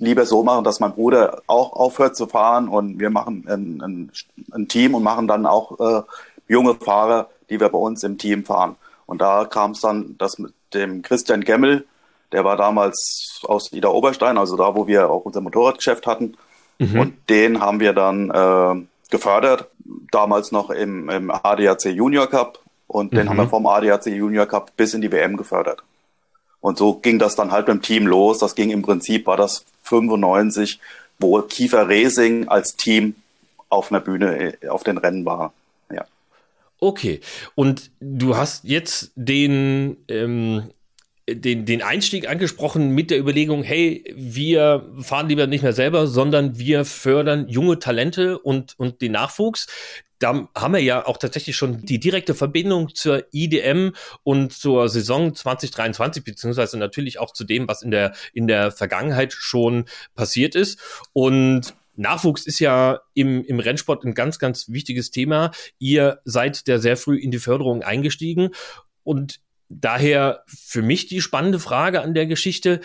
lieber 0.02 0.26
so 0.26 0.42
machen, 0.42 0.64
dass 0.64 0.80
mein 0.80 0.92
Bruder 0.92 1.42
auch 1.46 1.72
aufhört 1.72 2.16
zu 2.16 2.26
fahren 2.26 2.68
und 2.68 2.98
wir 2.98 3.10
machen 3.10 3.44
ein, 3.48 3.80
ein, 3.82 4.12
ein 4.52 4.68
Team 4.68 4.94
und 4.94 5.02
machen 5.02 5.28
dann 5.28 5.46
auch 5.46 5.78
äh, 5.80 6.02
junge 6.48 6.74
Fahrer, 6.74 7.28
die 7.48 7.60
wir 7.60 7.68
bei 7.68 7.78
uns 7.78 8.02
im 8.02 8.18
Team 8.18 8.44
fahren. 8.44 8.76
Und 9.06 9.20
da 9.20 9.44
kam 9.44 9.72
es 9.72 9.80
dann, 9.80 10.16
dass 10.18 10.38
mit 10.38 10.52
dem 10.74 11.02
Christian 11.02 11.42
Gemmel, 11.42 11.86
der 12.32 12.44
war 12.44 12.56
damals 12.56 13.40
aus 13.44 13.72
Ida 13.72 13.88
Oberstein, 13.88 14.38
also 14.38 14.56
da, 14.56 14.74
wo 14.74 14.86
wir 14.86 15.10
auch 15.10 15.24
unser 15.24 15.40
Motorradgeschäft 15.40 16.06
hatten. 16.06 16.36
Mhm. 16.78 17.00
Und 17.00 17.30
den 17.30 17.60
haben 17.60 17.80
wir 17.80 17.92
dann 17.92 18.30
äh, 18.30 18.86
gefördert, 19.10 19.68
damals 20.10 20.52
noch 20.52 20.70
im, 20.70 21.08
im 21.10 21.30
ADAC 21.30 21.86
Junior 21.86 22.26
Cup. 22.26 22.58
Und 22.86 23.12
mhm. 23.12 23.16
den 23.16 23.28
haben 23.28 23.36
wir 23.36 23.48
vom 23.48 23.66
ADAC 23.66 24.06
Junior 24.06 24.46
Cup 24.46 24.72
bis 24.76 24.94
in 24.94 25.00
die 25.00 25.12
WM 25.12 25.36
gefördert. 25.36 25.82
Und 26.62 26.78
so 26.78 26.94
ging 26.94 27.18
das 27.18 27.34
dann 27.34 27.50
halt 27.50 27.68
dem 27.68 27.82
Team 27.82 28.06
los. 28.06 28.38
Das 28.38 28.54
ging 28.54 28.70
im 28.70 28.82
Prinzip, 28.82 29.26
war 29.26 29.36
das 29.36 29.66
95, 29.82 30.80
wo 31.18 31.42
Kiefer 31.42 31.88
Racing 31.88 32.48
als 32.48 32.76
Team 32.76 33.16
auf 33.68 33.90
einer 33.90 34.00
Bühne 34.00 34.54
äh, 34.62 34.68
auf 34.68 34.84
den 34.84 34.96
Rennen 34.96 35.24
war. 35.26 35.52
Ja. 35.92 36.06
Okay. 36.78 37.20
Und 37.56 37.90
du 38.00 38.36
hast 38.36 38.64
jetzt 38.64 39.10
den, 39.16 39.96
ähm, 40.06 40.70
den, 41.28 41.66
den 41.66 41.82
Einstieg 41.82 42.28
angesprochen 42.28 42.90
mit 42.90 43.10
der 43.10 43.18
Überlegung, 43.18 43.64
hey, 43.64 44.04
wir 44.14 44.88
fahren 45.00 45.28
lieber 45.28 45.48
nicht 45.48 45.62
mehr 45.62 45.72
selber, 45.72 46.06
sondern 46.06 46.58
wir 46.58 46.84
fördern 46.84 47.48
junge 47.48 47.80
Talente 47.80 48.38
und, 48.38 48.78
und 48.78 49.00
den 49.00 49.12
Nachwuchs 49.12 49.66
da 50.22 50.48
haben 50.54 50.74
wir 50.74 50.80
ja 50.80 51.06
auch 51.06 51.16
tatsächlich 51.16 51.56
schon 51.56 51.84
die 51.84 51.98
direkte 51.98 52.34
Verbindung 52.34 52.94
zur 52.94 53.24
IDM 53.32 53.92
und 54.22 54.52
zur 54.52 54.88
Saison 54.88 55.34
2023, 55.34 56.22
beziehungsweise 56.22 56.78
natürlich 56.78 57.18
auch 57.18 57.32
zu 57.32 57.44
dem, 57.44 57.68
was 57.68 57.82
in 57.82 57.90
der, 57.90 58.14
in 58.32 58.46
der 58.46 58.70
Vergangenheit 58.70 59.32
schon 59.32 59.86
passiert 60.14 60.54
ist. 60.54 60.80
Und 61.12 61.74
Nachwuchs 61.94 62.46
ist 62.46 62.58
ja 62.58 63.00
im, 63.14 63.44
im 63.44 63.60
Rennsport 63.60 64.04
ein 64.04 64.14
ganz, 64.14 64.38
ganz 64.38 64.68
wichtiges 64.68 65.10
Thema. 65.10 65.50
Ihr 65.78 66.20
seid 66.24 66.68
da 66.68 66.78
sehr 66.78 66.96
früh 66.96 67.18
in 67.18 67.30
die 67.30 67.38
Förderung 67.38 67.82
eingestiegen 67.82 68.50
und 69.02 69.40
daher 69.68 70.44
für 70.46 70.82
mich 70.82 71.06
die 71.06 71.20
spannende 71.20 71.58
Frage 71.58 72.02
an 72.02 72.14
der 72.14 72.26
Geschichte, 72.26 72.80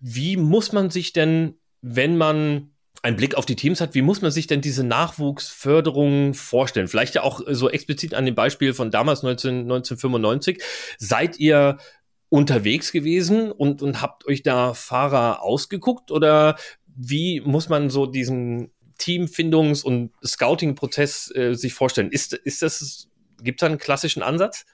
wie 0.00 0.36
muss 0.36 0.72
man 0.72 0.90
sich 0.90 1.12
denn, 1.12 1.54
wenn 1.80 2.16
man 2.16 2.70
einen 3.02 3.16
Blick 3.16 3.34
auf 3.34 3.46
die 3.46 3.56
Teams 3.56 3.80
hat, 3.80 3.94
wie 3.94 4.02
muss 4.02 4.20
man 4.20 4.30
sich 4.30 4.46
denn 4.46 4.60
diese 4.60 4.84
Nachwuchsförderung 4.84 6.34
vorstellen? 6.34 6.88
Vielleicht 6.88 7.14
ja 7.14 7.22
auch 7.22 7.40
so 7.48 7.70
explizit 7.70 8.14
an 8.14 8.26
dem 8.26 8.34
Beispiel 8.34 8.74
von 8.74 8.90
damals 8.90 9.22
19, 9.22 9.60
1995. 9.62 10.62
Seid 10.98 11.38
ihr 11.38 11.78
unterwegs 12.28 12.92
gewesen 12.92 13.50
und, 13.50 13.82
und 13.82 14.02
habt 14.02 14.26
euch 14.26 14.42
da 14.42 14.74
Fahrer 14.74 15.42
ausgeguckt 15.42 16.10
oder 16.10 16.56
wie 16.86 17.40
muss 17.40 17.68
man 17.68 17.90
so 17.90 18.06
diesen 18.06 18.70
Teamfindungs- 19.00 19.82
und 19.82 20.12
Scouting-Prozess 20.24 21.34
äh, 21.34 21.54
sich 21.54 21.72
vorstellen? 21.72 22.12
Ist, 22.12 22.34
ist 22.34 22.62
das, 22.62 23.08
gibt 23.42 23.60
es 23.60 23.60
da 23.60 23.66
einen 23.66 23.78
klassischen 23.78 24.22
Ansatz? 24.22 24.66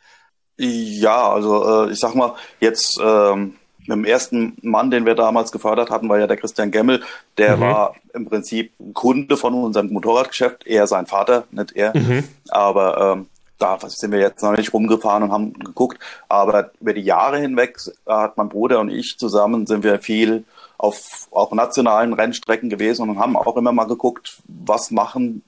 Ja, 0.58 1.30
also 1.30 1.86
äh, 1.86 1.92
ich 1.92 1.98
sag 1.98 2.14
mal, 2.14 2.34
jetzt 2.60 2.98
ähm, 3.02 3.54
mit 3.88 3.96
dem 3.96 4.04
ersten 4.04 4.56
Mann, 4.62 4.90
den 4.90 5.06
wir 5.06 5.14
damals 5.14 5.52
gefördert 5.52 5.90
hatten, 5.90 6.08
war 6.08 6.18
ja 6.18 6.26
der 6.26 6.36
Christian 6.36 6.70
Gemmel. 6.70 7.02
Der 7.38 7.56
mhm. 7.56 7.60
war 7.60 7.94
im 8.14 8.26
Prinzip 8.26 8.72
Kunde 8.94 9.36
von 9.36 9.54
unserem 9.54 9.92
Motorradgeschäft, 9.92 10.66
eher 10.66 10.86
sein 10.86 11.06
Vater, 11.06 11.44
nicht 11.50 11.72
er. 11.72 11.96
Mhm. 11.96 12.24
Aber 12.48 13.16
ähm, 13.16 13.26
da 13.58 13.78
sind 13.88 14.12
wir 14.12 14.20
jetzt 14.20 14.42
noch 14.42 14.56
nicht 14.56 14.72
rumgefahren 14.72 15.22
und 15.22 15.32
haben 15.32 15.54
geguckt. 15.54 15.98
Aber 16.28 16.70
über 16.80 16.92
die 16.92 17.02
Jahre 17.02 17.38
hinweg 17.38 17.78
hat 18.06 18.36
mein 18.36 18.48
Bruder 18.48 18.80
und 18.80 18.90
ich 18.90 19.16
zusammen 19.18 19.66
sind 19.66 19.82
wir 19.82 19.98
viel 19.98 20.44
auf 20.78 21.28
auch 21.30 21.52
nationalen 21.52 22.12
Rennstrecken 22.12 22.68
gewesen 22.68 23.08
und 23.08 23.18
haben 23.18 23.36
auch 23.36 23.56
immer 23.56 23.72
mal 23.72 23.86
geguckt, 23.86 24.42
was 24.46 24.90
machen 24.90 25.42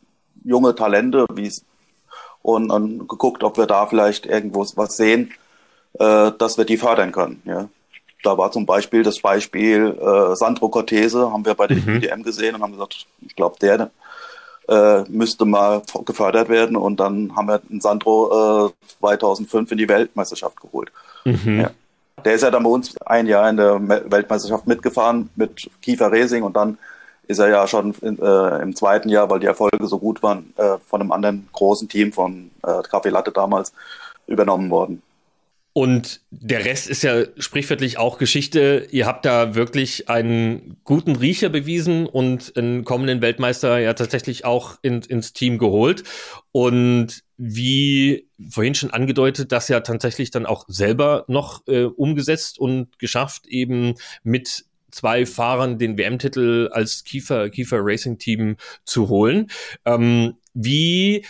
junge 0.44 0.74
Talente, 0.74 1.26
wie 1.34 1.52
und, 2.42 2.70
und 2.70 3.08
geguckt, 3.08 3.42
ob 3.42 3.58
wir 3.58 3.66
da 3.66 3.86
vielleicht 3.86 4.24
irgendwo 4.24 4.64
was 4.76 4.96
sehen, 4.96 5.32
äh, 5.98 6.32
dass 6.38 6.56
wir 6.56 6.64
die 6.64 6.78
fördern 6.78 7.12
können. 7.12 7.42
Ja. 7.44 7.68
Da 8.22 8.36
war 8.36 8.50
zum 8.50 8.66
Beispiel 8.66 9.02
das 9.02 9.20
Beispiel 9.20 9.96
äh, 10.00 10.34
Sandro 10.34 10.68
Cortese, 10.68 11.30
haben 11.30 11.44
wir 11.44 11.54
bei 11.54 11.66
der 11.66 11.76
mhm. 11.76 11.96
IDM 11.96 12.22
gesehen 12.22 12.54
und 12.54 12.62
haben 12.62 12.72
gesagt, 12.72 13.06
ich 13.20 13.36
glaube, 13.36 13.56
der 13.60 13.90
äh, 14.68 15.04
müsste 15.08 15.44
mal 15.44 15.82
gefördert 16.04 16.48
werden. 16.48 16.76
Und 16.76 17.00
dann 17.00 17.34
haben 17.34 17.48
wir 17.48 17.58
den 17.58 17.80
Sandro 17.80 18.68
äh, 18.68 18.86
2005 19.00 19.72
in 19.72 19.78
die 19.78 19.88
Weltmeisterschaft 19.88 20.60
geholt. 20.60 20.92
Mhm. 21.24 21.60
Ja. 21.60 21.70
Der 22.24 22.34
ist 22.34 22.42
ja 22.42 22.50
dann 22.50 22.64
bei 22.64 22.70
uns 22.70 22.96
ein 23.02 23.26
Jahr 23.26 23.48
in 23.48 23.56
der 23.56 23.80
Weltmeisterschaft 24.10 24.66
mitgefahren 24.66 25.30
mit 25.36 25.70
Kiefer 25.80 26.10
Racing 26.10 26.42
und 26.42 26.56
dann 26.56 26.78
ist 27.28 27.38
er 27.38 27.48
ja 27.48 27.66
schon 27.66 27.94
in, 28.00 28.18
äh, 28.18 28.62
im 28.62 28.74
zweiten 28.74 29.08
Jahr, 29.08 29.30
weil 29.30 29.38
die 29.38 29.46
Erfolge 29.46 29.86
so 29.86 29.98
gut 29.98 30.22
waren, 30.22 30.52
äh, 30.56 30.78
von 30.86 31.00
einem 31.00 31.12
anderen 31.12 31.48
großen 31.52 31.88
Team 31.88 32.12
von 32.12 32.50
äh, 32.62 32.66
Café 32.66 33.10
Latte 33.10 33.30
damals 33.30 33.72
übernommen 34.26 34.70
worden. 34.70 35.02
Und 35.78 36.22
der 36.32 36.64
Rest 36.64 36.88
ist 36.88 37.04
ja 37.04 37.22
sprichwörtlich 37.36 37.98
auch 37.98 38.18
Geschichte. 38.18 38.88
Ihr 38.90 39.06
habt 39.06 39.24
da 39.24 39.54
wirklich 39.54 40.08
einen 40.08 40.78
guten 40.82 41.14
Riecher 41.14 41.50
bewiesen 41.50 42.06
und 42.06 42.56
einen 42.56 42.82
kommenden 42.84 43.22
Weltmeister 43.22 43.78
ja 43.78 43.94
tatsächlich 43.94 44.44
auch 44.44 44.80
in, 44.82 45.02
ins 45.02 45.34
Team 45.34 45.56
geholt. 45.56 46.02
Und 46.50 47.22
wie 47.36 48.28
vorhin 48.50 48.74
schon 48.74 48.90
angedeutet, 48.90 49.52
das 49.52 49.68
ja 49.68 49.78
tatsächlich 49.78 50.32
dann 50.32 50.46
auch 50.46 50.64
selber 50.66 51.24
noch 51.28 51.64
äh, 51.68 51.84
umgesetzt 51.84 52.58
und 52.58 52.98
geschafft, 52.98 53.46
eben 53.46 53.94
mit 54.24 54.64
zwei 54.90 55.26
Fahrern 55.26 55.78
den 55.78 55.96
WM-Titel 55.96 56.70
als 56.72 57.04
Kiefer, 57.04 57.50
Kiefer 57.50 57.78
Racing 57.82 58.18
Team 58.18 58.56
zu 58.84 59.08
holen. 59.08 59.46
Ähm, 59.84 60.38
wie 60.54 61.24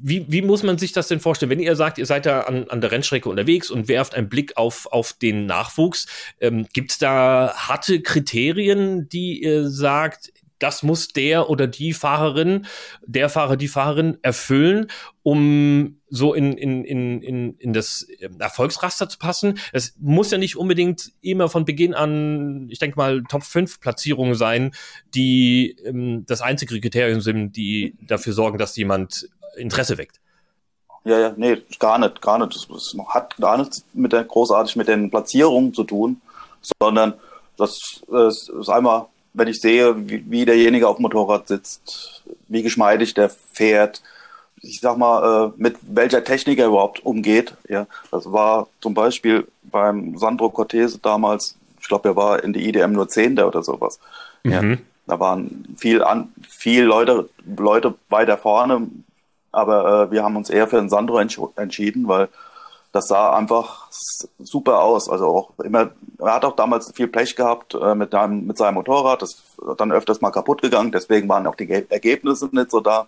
wie, 0.00 0.26
wie 0.28 0.42
muss 0.42 0.62
man 0.62 0.78
sich 0.78 0.92
das 0.92 1.08
denn 1.08 1.20
vorstellen? 1.20 1.50
Wenn 1.50 1.60
ihr 1.60 1.74
sagt, 1.74 1.98
ihr 1.98 2.06
seid 2.06 2.26
da 2.26 2.42
an, 2.42 2.68
an 2.68 2.80
der 2.80 2.92
Rennstrecke 2.92 3.28
unterwegs 3.28 3.70
und 3.70 3.88
werft 3.88 4.14
einen 4.14 4.28
Blick 4.28 4.56
auf, 4.56 4.86
auf 4.86 5.12
den 5.12 5.46
Nachwuchs, 5.46 6.06
ähm, 6.40 6.66
gibt 6.72 6.92
es 6.92 6.98
da 6.98 7.54
harte 7.56 8.00
Kriterien, 8.00 9.08
die 9.08 9.42
ihr 9.42 9.68
sagt, 9.68 10.32
das 10.58 10.82
muss 10.82 11.08
der 11.08 11.48
oder 11.50 11.66
die 11.66 11.92
Fahrerin, 11.92 12.66
der 13.06 13.28
Fahrer, 13.28 13.56
die 13.56 13.68
Fahrerin 13.68 14.18
erfüllen, 14.22 14.88
um 15.22 16.00
so 16.08 16.34
in, 16.34 16.56
in, 16.56 16.84
in, 16.84 17.22
in, 17.22 17.54
in 17.58 17.72
das 17.72 18.06
Erfolgsraster 18.38 19.08
zu 19.08 19.18
passen. 19.18 19.58
Es 19.72 19.94
muss 20.00 20.30
ja 20.30 20.38
nicht 20.38 20.56
unbedingt 20.56 21.12
immer 21.20 21.48
von 21.48 21.64
Beginn 21.64 21.94
an, 21.94 22.66
ich 22.70 22.78
denke 22.78 22.96
mal, 22.96 23.22
Top 23.28 23.44
5 23.44 23.80
Platzierungen 23.80 24.34
sein, 24.34 24.72
die 25.14 25.76
ähm, 25.84 26.24
das 26.26 26.40
einzige 26.40 26.80
Kriterium 26.80 27.20
sind, 27.20 27.56
die 27.56 27.94
dafür 28.00 28.32
sorgen, 28.32 28.58
dass 28.58 28.76
jemand 28.76 29.28
Interesse 29.58 29.98
weckt. 29.98 30.20
Ja, 31.04 31.18
ja, 31.18 31.32
nee, 31.36 31.62
gar 31.78 31.98
nicht, 31.98 32.20
gar 32.20 32.38
nicht. 32.38 32.68
Das, 32.70 32.94
hat 33.08 33.36
gar 33.36 33.56
nichts 33.56 33.84
mit 33.94 34.12
der 34.12 34.24
großartig 34.24 34.76
mit 34.76 34.88
den 34.88 35.10
Platzierungen 35.10 35.72
zu 35.72 35.84
tun, 35.84 36.20
sondern 36.80 37.14
das, 37.56 38.02
das 38.10 38.48
ist 38.48 38.68
einmal, 38.68 39.06
wenn 39.32 39.48
ich 39.48 39.60
sehe, 39.60 39.94
wie, 40.08 40.24
wie 40.30 40.44
derjenige 40.44 40.88
auf 40.88 40.96
dem 40.96 41.02
Motorrad 41.02 41.48
sitzt, 41.48 42.22
wie 42.48 42.62
geschmeidig 42.62 43.14
der 43.14 43.30
fährt, 43.30 44.02
ich 44.60 44.80
sag 44.80 44.98
mal, 44.98 45.48
äh, 45.48 45.52
mit 45.56 45.76
welcher 45.82 46.24
Technik 46.24 46.58
er 46.58 46.66
überhaupt 46.66 47.04
umgeht. 47.04 47.54
Ja, 47.68 47.86
das 48.10 48.30
war 48.30 48.68
zum 48.80 48.94
Beispiel 48.94 49.46
beim 49.62 50.18
Sandro 50.18 50.50
Cortese 50.50 50.98
damals, 50.98 51.56
ich 51.80 51.88
glaube, 51.88 52.08
er 52.08 52.16
war 52.16 52.42
in 52.42 52.52
die 52.52 52.68
IDM 52.68 52.92
nur 52.92 53.08
Zehnter 53.08 53.46
oder 53.46 53.62
sowas. 53.62 53.98
Mhm. 54.42 54.52
Ja, 54.52 54.76
da 55.06 55.20
waren 55.20 55.74
viel 55.78 56.02
an, 56.02 56.32
viel 56.46 56.84
Leute, 56.84 57.28
Leute 57.56 57.94
weiter 58.08 58.36
vorne, 58.36 58.88
aber 59.52 60.04
äh, 60.04 60.10
wir 60.10 60.22
haben 60.22 60.36
uns 60.36 60.50
eher 60.50 60.68
für 60.68 60.76
den 60.76 60.88
Sandro 60.88 61.18
entsch 61.18 61.40
entschieden, 61.56 62.08
weil 62.08 62.28
das 62.92 63.08
sah 63.08 63.36
einfach 63.36 63.88
super 64.38 64.80
aus. 64.80 65.08
Also 65.08 65.26
auch 65.26 65.64
immer, 65.64 65.90
er 66.18 66.34
hat 66.34 66.44
auch 66.44 66.56
damals 66.56 66.90
viel 66.92 67.08
Pech 67.08 67.36
gehabt 67.36 67.74
äh, 67.74 67.94
mit, 67.94 68.14
einem, 68.14 68.46
mit 68.46 68.56
seinem 68.58 68.74
Motorrad, 68.74 69.22
das 69.22 69.42
dann 69.76 69.92
öfters 69.92 70.20
mal 70.20 70.30
kaputt 70.30 70.62
gegangen, 70.62 70.92
deswegen 70.92 71.28
waren 71.28 71.46
auch 71.46 71.54
die 71.54 71.70
Ergebnisse 71.70 72.48
nicht 72.52 72.70
so 72.70 72.80
da. 72.80 73.00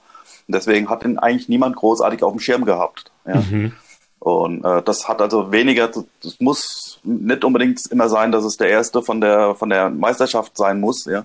Und 0.46 0.54
deswegen 0.54 0.88
hat 0.88 1.04
ihn 1.04 1.18
eigentlich 1.18 1.48
niemand 1.48 1.76
großartig 1.76 2.22
auf 2.22 2.32
dem 2.32 2.40
Schirm 2.40 2.64
gehabt. 2.64 3.10
Ja. 3.26 3.36
Mhm. 3.36 3.72
Und 4.18 4.64
äh, 4.64 4.82
das 4.82 5.08
hat 5.08 5.22
also 5.22 5.50
weniger, 5.50 5.88
das 5.88 6.40
muss 6.40 7.00
nicht 7.02 7.42
unbedingt 7.42 7.80
immer 7.90 8.10
sein, 8.10 8.32
dass 8.32 8.44
es 8.44 8.58
der 8.58 8.68
erste 8.68 9.00
von 9.02 9.20
der 9.20 9.54
von 9.54 9.70
der 9.70 9.88
Meisterschaft 9.88 10.58
sein 10.58 10.78
muss, 10.78 11.06
ja, 11.06 11.24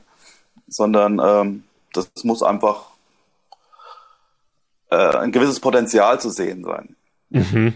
sondern 0.69 1.19
ähm, 1.21 1.63
das 1.91 2.09
muss 2.23 2.41
einfach 2.41 2.94
äh, 4.95 5.17
ein 5.17 5.31
gewisses 5.31 5.59
Potenzial 5.59 6.19
zu 6.19 6.29
sehen 6.29 6.63
sein. 6.63 6.95
Mhm. 7.29 7.73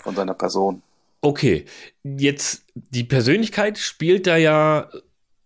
Von 0.00 0.14
seiner 0.14 0.34
Person. 0.34 0.82
Okay, 1.20 1.64
jetzt 2.02 2.64
die 2.74 3.04
Persönlichkeit 3.04 3.78
spielt 3.78 4.26
da 4.26 4.36
ja 4.36 4.90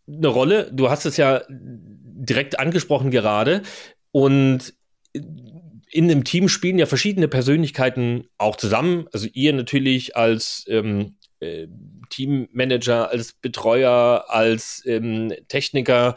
eine 0.08 0.28
Rolle. 0.28 0.70
Du 0.72 0.90
hast 0.90 1.06
es 1.06 1.16
ja 1.16 1.42
direkt 1.48 2.58
angesprochen 2.58 3.10
gerade. 3.10 3.62
Und 4.10 4.74
in 5.12 6.04
einem 6.04 6.24
Team 6.24 6.48
spielen 6.48 6.78
ja 6.78 6.86
verschiedene 6.86 7.28
Persönlichkeiten 7.28 8.28
auch 8.38 8.56
zusammen. 8.56 9.06
Also 9.12 9.28
ihr 9.32 9.52
natürlich 9.52 10.16
als 10.16 10.64
ähm, 10.68 11.16
äh, 11.40 11.68
Teammanager, 12.10 13.10
als 13.10 13.32
Betreuer, 13.32 14.24
als 14.28 14.82
ähm, 14.86 15.32
Techniker 15.48 16.14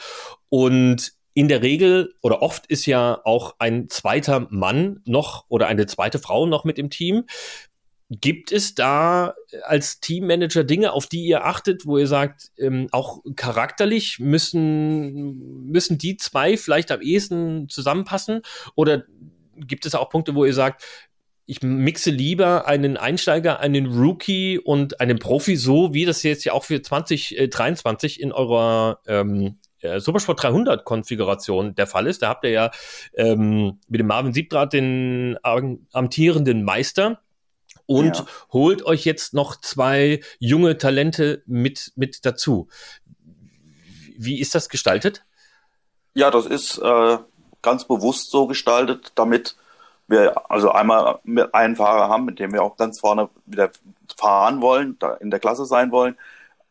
und 0.49 1.13
in 1.33 1.47
der 1.47 1.61
Regel 1.61 2.13
oder 2.21 2.41
oft 2.41 2.65
ist 2.67 2.85
ja 2.85 3.21
auch 3.23 3.55
ein 3.59 3.89
zweiter 3.89 4.47
Mann 4.49 5.01
noch 5.05 5.45
oder 5.47 5.67
eine 5.67 5.85
zweite 5.85 6.19
Frau 6.19 6.45
noch 6.45 6.63
mit 6.65 6.77
im 6.77 6.89
Team. 6.89 7.23
Gibt 8.09 8.51
es 8.51 8.75
da 8.75 9.35
als 9.63 10.01
Teammanager 10.01 10.65
Dinge, 10.65 10.91
auf 10.91 11.07
die 11.07 11.23
ihr 11.23 11.45
achtet, 11.45 11.85
wo 11.85 11.97
ihr 11.97 12.07
sagt, 12.07 12.51
ähm, 12.57 12.89
auch 12.91 13.19
charakterlich 13.37 14.19
müssen, 14.19 15.69
müssen 15.71 15.97
die 15.97 16.17
zwei 16.17 16.57
vielleicht 16.57 16.91
am 16.91 17.01
ehesten 17.01 17.69
zusammenpassen? 17.69 18.41
Oder 18.75 19.05
gibt 19.55 19.85
es 19.85 19.95
auch 19.95 20.09
Punkte, 20.09 20.35
wo 20.35 20.43
ihr 20.43 20.53
sagt, 20.53 20.83
ich 21.45 21.61
mixe 21.61 22.11
lieber 22.11 22.67
einen 22.67 22.97
Einsteiger, 22.97 23.61
einen 23.61 23.85
Rookie 23.87 24.59
und 24.59 24.99
einen 24.99 25.19
Profi, 25.19 25.55
so 25.55 25.93
wie 25.93 26.05
das 26.05 26.23
jetzt 26.23 26.43
ja 26.43 26.53
auch 26.53 26.65
für 26.65 26.81
2023 26.81 28.19
in 28.19 28.31
eurer 28.33 28.99
ähm, 29.07 29.57
Supersport 29.81 30.43
300 30.43 30.85
Konfiguration 30.85 31.75
der 31.75 31.87
Fall 31.87 32.07
ist. 32.07 32.21
Da 32.21 32.29
habt 32.29 32.43
ihr 32.45 32.51
ja 32.51 32.71
ähm, 33.15 33.79
mit 33.87 33.99
dem 33.99 34.07
Marvin 34.07 34.33
Siebdraht 34.33 34.73
den 34.73 35.37
amtierenden 35.43 36.63
Meister 36.63 37.19
und 37.85 38.17
ja. 38.17 38.25
holt 38.53 38.85
euch 38.85 39.05
jetzt 39.05 39.33
noch 39.33 39.55
zwei 39.59 40.21
junge 40.39 40.77
Talente 40.77 41.43
mit, 41.45 41.91
mit 41.95 42.25
dazu. 42.25 42.67
Wie 44.17 44.39
ist 44.39 44.55
das 44.55 44.69
gestaltet? 44.69 45.25
Ja, 46.13 46.29
das 46.29 46.45
ist 46.45 46.77
äh, 46.77 47.17
ganz 47.61 47.85
bewusst 47.85 48.31
so 48.31 48.47
gestaltet, 48.47 49.11
damit 49.15 49.55
wir 50.07 50.51
also 50.51 50.71
einmal 50.71 51.19
einen 51.53 51.75
Fahrer 51.75 52.09
haben, 52.09 52.25
mit 52.25 52.39
dem 52.39 52.53
wir 52.53 52.63
auch 52.63 52.75
ganz 52.75 52.99
vorne 52.99 53.29
wieder 53.45 53.71
fahren 54.17 54.61
wollen, 54.61 54.97
da 54.99 55.13
in 55.15 55.31
der 55.31 55.39
Klasse 55.39 55.65
sein 55.65 55.91
wollen. 55.91 56.17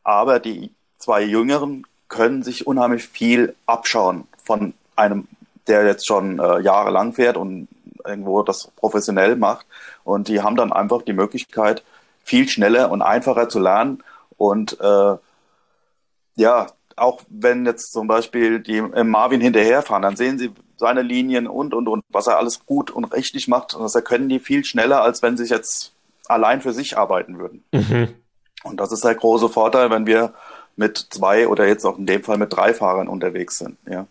Aber 0.04 0.40
die 0.40 0.74
zwei 0.98 1.22
Jüngeren 1.22 1.86
können 2.10 2.42
sich 2.42 2.66
unheimlich 2.66 3.08
viel 3.08 3.54
abschauen 3.64 4.28
von 4.44 4.74
einem, 4.96 5.28
der 5.66 5.86
jetzt 5.86 6.06
schon 6.06 6.38
äh, 6.38 6.60
jahrelang 6.60 7.14
fährt 7.14 7.38
und 7.38 7.68
irgendwo 8.04 8.42
das 8.42 8.70
professionell 8.76 9.36
macht. 9.36 9.64
Und 10.04 10.28
die 10.28 10.42
haben 10.42 10.56
dann 10.56 10.72
einfach 10.72 11.02
die 11.02 11.14
Möglichkeit, 11.14 11.82
viel 12.22 12.48
schneller 12.48 12.90
und 12.90 13.00
einfacher 13.00 13.48
zu 13.48 13.60
lernen. 13.60 14.02
Und 14.36 14.78
äh, 14.80 15.16
ja, 16.34 16.66
auch 16.96 17.22
wenn 17.28 17.64
jetzt 17.64 17.92
zum 17.92 18.08
Beispiel 18.08 18.60
die 18.60 18.78
äh, 18.78 19.04
Marvin 19.04 19.40
hinterherfahren, 19.40 20.02
dann 20.02 20.16
sehen 20.16 20.38
sie 20.38 20.50
seine 20.76 21.02
Linien 21.02 21.46
und 21.46 21.74
und 21.74 21.88
und, 21.88 22.04
was 22.08 22.26
er 22.26 22.38
alles 22.38 22.66
gut 22.66 22.90
und 22.90 23.04
richtig 23.04 23.48
macht. 23.48 23.74
Und 23.74 23.82
das 23.82 24.04
können 24.04 24.28
die 24.28 24.40
viel 24.40 24.64
schneller, 24.64 25.02
als 25.02 25.22
wenn 25.22 25.36
sie 25.36 25.44
jetzt 25.44 25.92
allein 26.26 26.60
für 26.60 26.72
sich 26.72 26.98
arbeiten 26.98 27.38
würden. 27.38 27.64
Mhm. 27.72 28.14
Und 28.64 28.78
das 28.78 28.92
ist 28.92 29.04
der 29.04 29.14
große 29.14 29.48
Vorteil, 29.48 29.90
wenn 29.90 30.06
wir 30.06 30.34
mit 30.80 30.98
zwei 31.10 31.46
oder 31.46 31.68
jetzt 31.68 31.84
auch 31.84 31.98
in 31.98 32.06
dem 32.06 32.24
Fall 32.24 32.38
mit 32.38 32.52
drei 32.52 32.74
Fahrern 32.74 33.08
unterwegs 33.08 33.58
sind. 33.58 33.76
Ja 33.88 34.06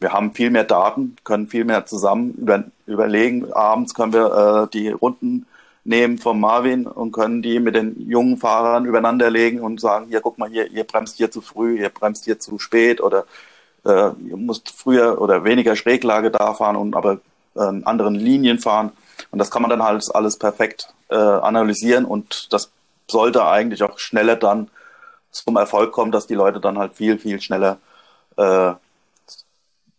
wir 0.00 0.12
haben 0.12 0.32
viel 0.32 0.50
mehr 0.50 0.64
Daten, 0.64 1.16
können 1.24 1.46
viel 1.46 1.64
mehr 1.64 1.86
zusammen 1.86 2.34
über, 2.34 2.64
überlegen. 2.86 3.52
Abends 3.52 3.94
können 3.94 4.12
wir 4.12 4.66
äh, 4.66 4.72
die 4.72 4.90
Runden 4.90 5.46
nehmen 5.84 6.18
von 6.18 6.38
Marvin 6.38 6.86
und 6.86 7.12
können 7.12 7.42
die 7.42 7.60
mit 7.60 7.74
den 7.74 8.08
jungen 8.08 8.36
Fahrern 8.36 8.84
übereinander 8.84 9.30
legen 9.30 9.60
und 9.60 9.80
sagen, 9.80 10.06
hier, 10.08 10.20
guck 10.20 10.38
mal, 10.38 10.48
hier, 10.48 10.70
ihr 10.70 10.84
bremst 10.84 11.16
hier 11.16 11.30
zu 11.30 11.40
früh, 11.40 11.80
ihr 11.80 11.88
bremst 11.88 12.24
hier 12.26 12.38
zu 12.38 12.58
spät 12.58 13.00
oder 13.00 13.24
äh, 13.84 14.10
ihr 14.28 14.36
müsst 14.36 14.70
früher 14.70 15.20
oder 15.20 15.44
weniger 15.44 15.76
Schräglage 15.76 16.30
da 16.30 16.54
fahren 16.54 16.76
und 16.76 16.94
aber 16.94 17.20
äh, 17.56 17.60
anderen 17.60 18.14
Linien 18.14 18.58
fahren. 18.58 18.92
Und 19.30 19.38
das 19.38 19.50
kann 19.50 19.62
man 19.62 19.70
dann 19.70 19.82
halt 19.82 20.04
alles 20.14 20.36
perfekt 20.36 20.92
äh, 21.08 21.16
analysieren 21.16 22.04
und 22.04 22.52
das 22.52 22.70
sollte 23.10 23.46
eigentlich 23.46 23.82
auch 23.82 23.98
schneller 23.98 24.36
dann 24.36 24.68
zum 25.30 25.56
Erfolg 25.56 25.92
kommen, 25.92 26.12
dass 26.12 26.26
die 26.26 26.34
Leute 26.34 26.60
dann 26.60 26.78
halt 26.78 26.94
viel, 26.94 27.18
viel 27.18 27.40
schneller 27.40 27.78
äh, 28.36 28.72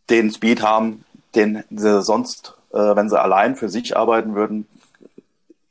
den 0.09 0.31
Speed 0.31 0.61
haben, 0.61 1.05
den 1.35 1.63
sie 1.69 2.01
sonst, 2.01 2.55
äh, 2.71 2.77
wenn 2.77 3.09
sie 3.09 3.21
allein 3.21 3.55
für 3.55 3.69
sich 3.69 3.95
arbeiten 3.95 4.35
würden, 4.35 4.67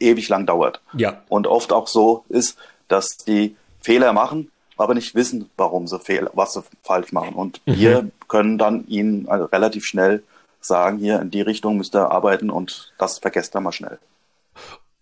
ewig 0.01 0.29
lang 0.29 0.47
dauert. 0.47 0.81
Ja. 0.93 1.23
Und 1.29 1.47
oft 1.47 1.73
auch 1.73 1.89
so 1.89 2.25
ist, 2.29 2.57
dass 2.87 3.17
die 3.17 3.57
Fehler 3.81 4.13
machen, 4.13 4.51
aber 4.77 4.95
nicht 4.95 5.15
wissen, 5.15 5.51
warum 5.57 5.89
sie 5.89 5.99
Fehler, 5.99 6.31
was 6.35 6.55
sie 6.55 6.63
falsch 6.83 7.13
machen. 7.13 7.35
Und 7.35 7.61
mhm. 7.67 7.75
wir 7.75 8.11
können 8.29 8.59
dann 8.59 8.87
ihnen 8.87 9.29
also 9.29 9.47
relativ 9.47 9.85
schnell 9.85 10.23
sagen, 10.61 10.99
hier 10.99 11.21
in 11.21 11.31
die 11.31 11.41
Richtung 11.41 11.77
müsst 11.77 11.95
ihr 11.95 12.11
arbeiten 12.11 12.51
und 12.51 12.93
das 12.99 13.19
vergesst 13.19 13.57
ihr 13.57 13.61
mal 13.61 13.73
schnell. 13.73 13.99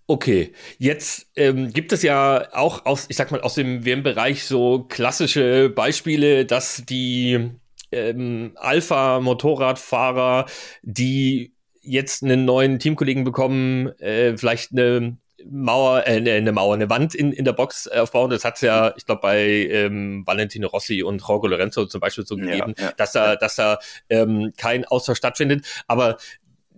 Okay, 0.09 0.53
jetzt 0.79 1.27
ähm, 1.35 1.73
gibt 1.73 1.92
es 1.92 2.03
ja 2.03 2.49
auch 2.53 2.87
aus, 2.87 3.07
ich 3.09 3.16
sag 3.16 3.33
mal, 3.33 3.40
aus 3.40 3.55
dem 3.55 3.85
WM-Bereich 3.85 4.45
so 4.45 4.85
klassische 4.88 5.69
Beispiele, 5.69 6.47
dass 6.47 6.85
die 6.87 7.51
ähm, 7.90 8.53
Alpha-Motorradfahrer, 8.55 10.47
die 10.83 11.55
jetzt 11.83 12.23
einen 12.23 12.45
neuen 12.45 12.79
Teamkollegen 12.79 13.25
bekommen, 13.25 13.88
äh, 13.99 14.37
vielleicht 14.37 14.71
eine 14.73 15.19
Mauer, 15.45 16.07
äh, 16.07 16.37
eine 16.37 16.53
Mauer, 16.53 16.75
eine 16.75 16.88
Wand 16.88 17.14
in, 17.14 17.33
in 17.33 17.45
der 17.45 17.53
Box 17.53 17.88
aufbauen. 17.88 18.31
Das 18.31 18.45
hat 18.45 18.57
es 18.57 18.61
ja, 18.61 18.95
ich 18.97 19.07
glaube, 19.07 19.23
bei 19.23 19.40
ähm, 19.45 20.25
Valentino 20.25 20.69
Rossi 20.69 21.03
und 21.03 21.21
Jorge 21.27 21.49
Lorenzo 21.49 21.87
zum 21.87 22.01
Beispiel 22.01 22.27
so 22.27 22.37
gegeben, 22.37 22.75
ja, 22.79 22.85
ja, 22.85 22.92
dass 22.97 23.12
da, 23.12 23.33
ja. 23.33 23.37
dass 23.37 23.57
da 23.57 23.79
ähm, 24.09 24.53
kein 24.57 24.85
Austausch 24.85 25.19
stattfindet. 25.19 25.66
Aber 25.87 26.16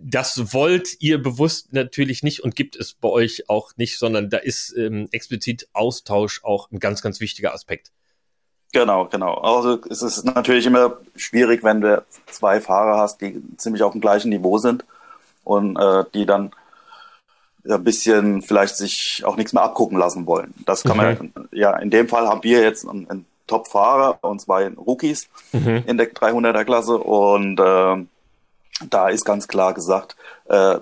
das 0.01 0.53
wollt 0.53 1.01
ihr 1.01 1.21
bewusst 1.21 1.73
natürlich 1.73 2.23
nicht 2.23 2.41
und 2.43 2.55
gibt 2.55 2.75
es 2.75 2.93
bei 2.93 3.09
euch 3.09 3.49
auch 3.49 3.71
nicht, 3.75 3.99
sondern 3.99 4.29
da 4.29 4.37
ist 4.37 4.75
ähm, 4.77 5.09
explizit 5.11 5.67
Austausch 5.73 6.43
auch 6.43 6.71
ein 6.71 6.79
ganz, 6.79 7.01
ganz 7.01 7.19
wichtiger 7.19 7.53
Aspekt. 7.53 7.91
Genau, 8.71 9.05
genau. 9.05 9.33
Also 9.35 9.79
es 9.89 10.01
ist 10.01 10.25
natürlich 10.25 10.65
immer 10.65 10.97
schwierig, 11.15 11.63
wenn 11.63 11.81
du 11.81 12.03
zwei 12.27 12.61
Fahrer 12.61 12.97
hast, 12.97 13.19
die 13.19 13.41
ziemlich 13.57 13.83
auf 13.83 13.93
dem 13.93 14.01
gleichen 14.01 14.29
Niveau 14.29 14.57
sind 14.57 14.85
und 15.43 15.75
äh, 15.75 16.03
die 16.13 16.25
dann 16.25 16.51
ein 17.67 17.83
bisschen 17.83 18.41
vielleicht 18.41 18.77
sich 18.77 19.23
auch 19.25 19.35
nichts 19.35 19.53
mehr 19.53 19.63
abgucken 19.63 19.97
lassen 19.97 20.25
wollen. 20.25 20.53
Das 20.65 20.83
kann 20.83 20.97
mhm. 20.97 21.31
man, 21.33 21.49
ja, 21.51 21.75
in 21.77 21.89
dem 21.89 22.07
Fall 22.07 22.27
haben 22.27 22.43
wir 22.43 22.61
jetzt 22.61 22.87
einen, 22.87 23.09
einen 23.09 23.25
Top-Fahrer 23.47 24.19
und 24.21 24.39
zwei 24.39 24.69
Rookies 24.69 25.27
mhm. 25.51 25.83
in 25.85 25.97
der 25.97 26.13
300er 26.13 26.63
Klasse 26.63 26.97
und 26.97 27.59
äh, 27.59 28.05
da 28.89 29.09
ist 29.09 29.25
ganz 29.25 29.47
klar 29.47 29.73
gesagt, 29.73 30.15
äh, 30.45 30.79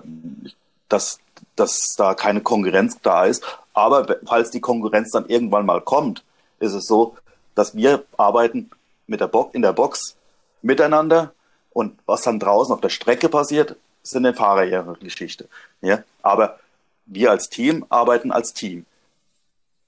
dass, 0.88 1.18
dass 1.56 1.94
da 1.96 2.14
keine 2.14 2.40
Konkurrenz 2.40 2.98
da 3.02 3.24
ist. 3.24 3.44
Aber 3.74 4.18
falls 4.26 4.50
die 4.50 4.60
Konkurrenz 4.60 5.10
dann 5.10 5.26
irgendwann 5.26 5.66
mal 5.66 5.80
kommt, 5.80 6.24
ist 6.60 6.72
es 6.72 6.86
so, 6.86 7.16
dass 7.54 7.74
wir 7.74 8.04
arbeiten 8.16 8.70
mit 9.06 9.20
der 9.20 9.28
Box, 9.28 9.54
in 9.54 9.62
der 9.62 9.72
Box 9.72 10.16
miteinander 10.62 11.32
und 11.70 11.98
was 12.06 12.22
dann 12.22 12.40
draußen 12.40 12.72
auf 12.74 12.80
der 12.80 12.88
Strecke 12.88 13.28
passiert, 13.28 13.76
sind 14.02 14.22
den 14.24 14.34
Fahrer 14.34 14.64
ihre 14.64 14.94
Geschichte. 14.94 15.48
Ja? 15.80 16.02
Aber 16.22 16.58
wir 17.06 17.30
als 17.30 17.48
Team 17.48 17.84
arbeiten 17.88 18.32
als 18.32 18.52
Team. 18.52 18.84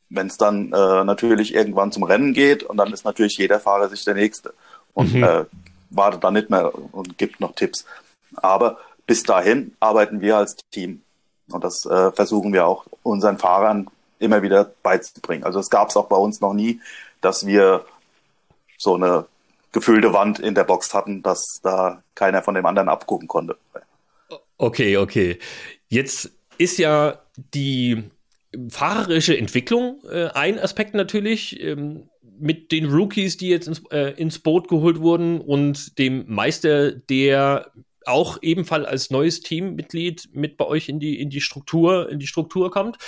Wenn 0.08 0.26
es 0.26 0.36
dann 0.36 0.72
äh, 0.72 1.04
natürlich 1.04 1.54
irgendwann 1.54 1.92
zum 1.92 2.02
Rennen 2.02 2.32
geht 2.32 2.62
und 2.62 2.76
dann 2.76 2.92
ist 2.92 3.04
natürlich 3.04 3.36
jeder 3.38 3.60
Fahrer 3.60 3.88
sich 3.88 4.04
der 4.04 4.14
Nächste 4.14 4.52
und 4.94 5.14
mhm. 5.14 5.22
äh, 5.22 5.44
wartet 5.90 6.24
dann 6.24 6.34
nicht 6.34 6.50
mehr 6.50 6.72
und 6.92 7.18
gibt 7.18 7.40
noch 7.40 7.54
Tipps. 7.54 7.84
Aber 8.36 8.78
bis 9.06 9.22
dahin 9.22 9.76
arbeiten 9.80 10.20
wir 10.20 10.36
als 10.36 10.56
Team 10.70 11.02
und 11.50 11.64
das 11.64 11.84
äh, 11.86 12.12
versuchen 12.12 12.52
wir 12.52 12.66
auch 12.66 12.86
unseren 13.02 13.38
Fahrern 13.38 13.88
immer 14.18 14.42
wieder 14.42 14.72
beizubringen. 14.82 15.44
Also 15.44 15.58
es 15.58 15.70
gab 15.70 15.88
es 15.88 15.96
auch 15.96 16.06
bei 16.06 16.16
uns 16.16 16.40
noch 16.40 16.52
nie, 16.52 16.80
dass 17.20 17.46
wir 17.46 17.84
so 18.78 18.94
eine 18.94 19.26
gefüllte 19.72 20.12
Wand 20.12 20.38
in 20.38 20.54
der 20.54 20.64
Box 20.64 20.94
hatten, 20.94 21.22
dass 21.22 21.60
da 21.62 22.02
keiner 22.14 22.42
von 22.42 22.54
dem 22.54 22.66
anderen 22.66 22.88
abgucken 22.88 23.28
konnte. 23.28 23.56
Okay, 24.58 24.96
okay. 24.96 25.38
Jetzt 25.88 26.30
ist 26.58 26.78
ja 26.78 27.18
die 27.54 28.10
fahrerische 28.68 29.36
Entwicklung 29.36 30.02
äh, 30.10 30.28
ein 30.34 30.58
Aspekt 30.58 30.94
natürlich. 30.94 31.60
Ähm, 31.60 32.08
mit 32.42 32.72
den 32.72 32.90
Rookies, 32.90 33.36
die 33.36 33.48
jetzt 33.48 33.68
ins, 33.68 33.82
äh, 33.90 34.14
ins 34.16 34.38
Boot 34.38 34.68
geholt 34.68 35.00
wurden 35.00 35.40
und 35.40 35.98
dem 35.98 36.24
Meister, 36.26 36.92
der 36.92 37.70
auch 38.06 38.38
ebenfalls 38.42 38.86
als 38.86 39.10
neues 39.10 39.40
Teammitglied 39.40 40.30
mit 40.32 40.56
bei 40.56 40.66
euch 40.66 40.88
in 40.88 41.00
die, 41.00 41.20
in 41.20 41.30
die 41.30 41.40
Struktur, 41.40 42.08
in 42.10 42.18
die 42.18 42.26
Struktur 42.26 42.70
kommt. 42.70 42.98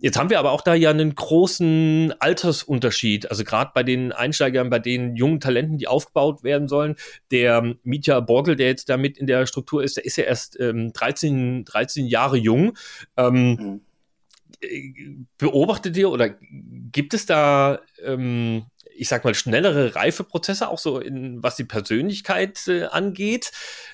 Jetzt 0.00 0.16
haben 0.16 0.30
wir 0.30 0.38
aber 0.38 0.52
auch 0.52 0.60
da 0.60 0.74
ja 0.74 0.90
einen 0.90 1.14
großen 1.14 2.14
Altersunterschied. 2.20 3.30
Also 3.30 3.42
gerade 3.42 3.72
bei 3.74 3.82
den 3.82 4.12
Einsteigern, 4.12 4.70
bei 4.70 4.78
den 4.78 5.16
jungen 5.16 5.40
Talenten, 5.40 5.76
die 5.76 5.88
aufgebaut 5.88 6.44
werden 6.44 6.68
sollen. 6.68 6.94
Der 7.32 7.74
Mitya 7.82 8.20
Borgel, 8.20 8.54
der 8.54 8.68
jetzt 8.68 8.88
da 8.88 8.96
mit 8.96 9.18
in 9.18 9.26
der 9.26 9.46
Struktur 9.46 9.82
ist, 9.82 9.96
der 9.96 10.04
ist 10.04 10.16
ja 10.16 10.24
erst 10.24 10.58
ähm, 10.60 10.92
13, 10.92 11.64
13 11.64 12.06
Jahre 12.06 12.36
jung. 12.36 12.76
Ähm, 13.16 13.50
mhm. 13.50 13.80
Beobachtet 15.36 15.96
ihr 15.96 16.10
oder 16.10 16.30
gibt 16.92 17.14
es 17.14 17.26
da 17.26 17.80
ähm, 18.04 18.66
ich 18.98 19.08
sag 19.08 19.24
mal, 19.24 19.34
schnellere 19.34 19.94
Reifeprozesse, 19.94 20.68
auch 20.68 20.78
so 20.78 20.98
in, 20.98 21.42
was 21.42 21.56
die 21.56 21.64
Persönlichkeit 21.64 22.66
äh, 22.66 22.84
angeht. 22.84 23.52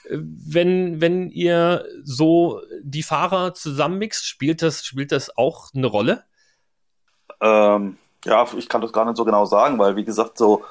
Äh, 0.09 0.19
wenn, 0.19 1.01
wenn 1.01 1.31
ihr 1.31 1.85
so 2.03 2.63
die 2.83 3.03
Fahrer 3.03 3.55
zusammenmixt, 3.55 4.27
spielt 4.27 4.63
das, 4.63 4.85
spielt 4.85 5.13
das 5.13 5.37
auch 5.37 5.73
eine 5.75 5.87
Rolle? 5.87 6.25
Ähm, 7.41 7.99
ja, 8.25 8.47
ich 8.57 8.69
kann 8.69 8.81
das 8.81 8.93
gar 8.93 9.05
nicht 9.05 9.17
so 9.17 9.25
genau 9.25 9.45
sagen, 9.45 9.79
weil 9.79 9.97
wie 9.97 10.05
gesagt, 10.05 10.39
so, 10.39 10.65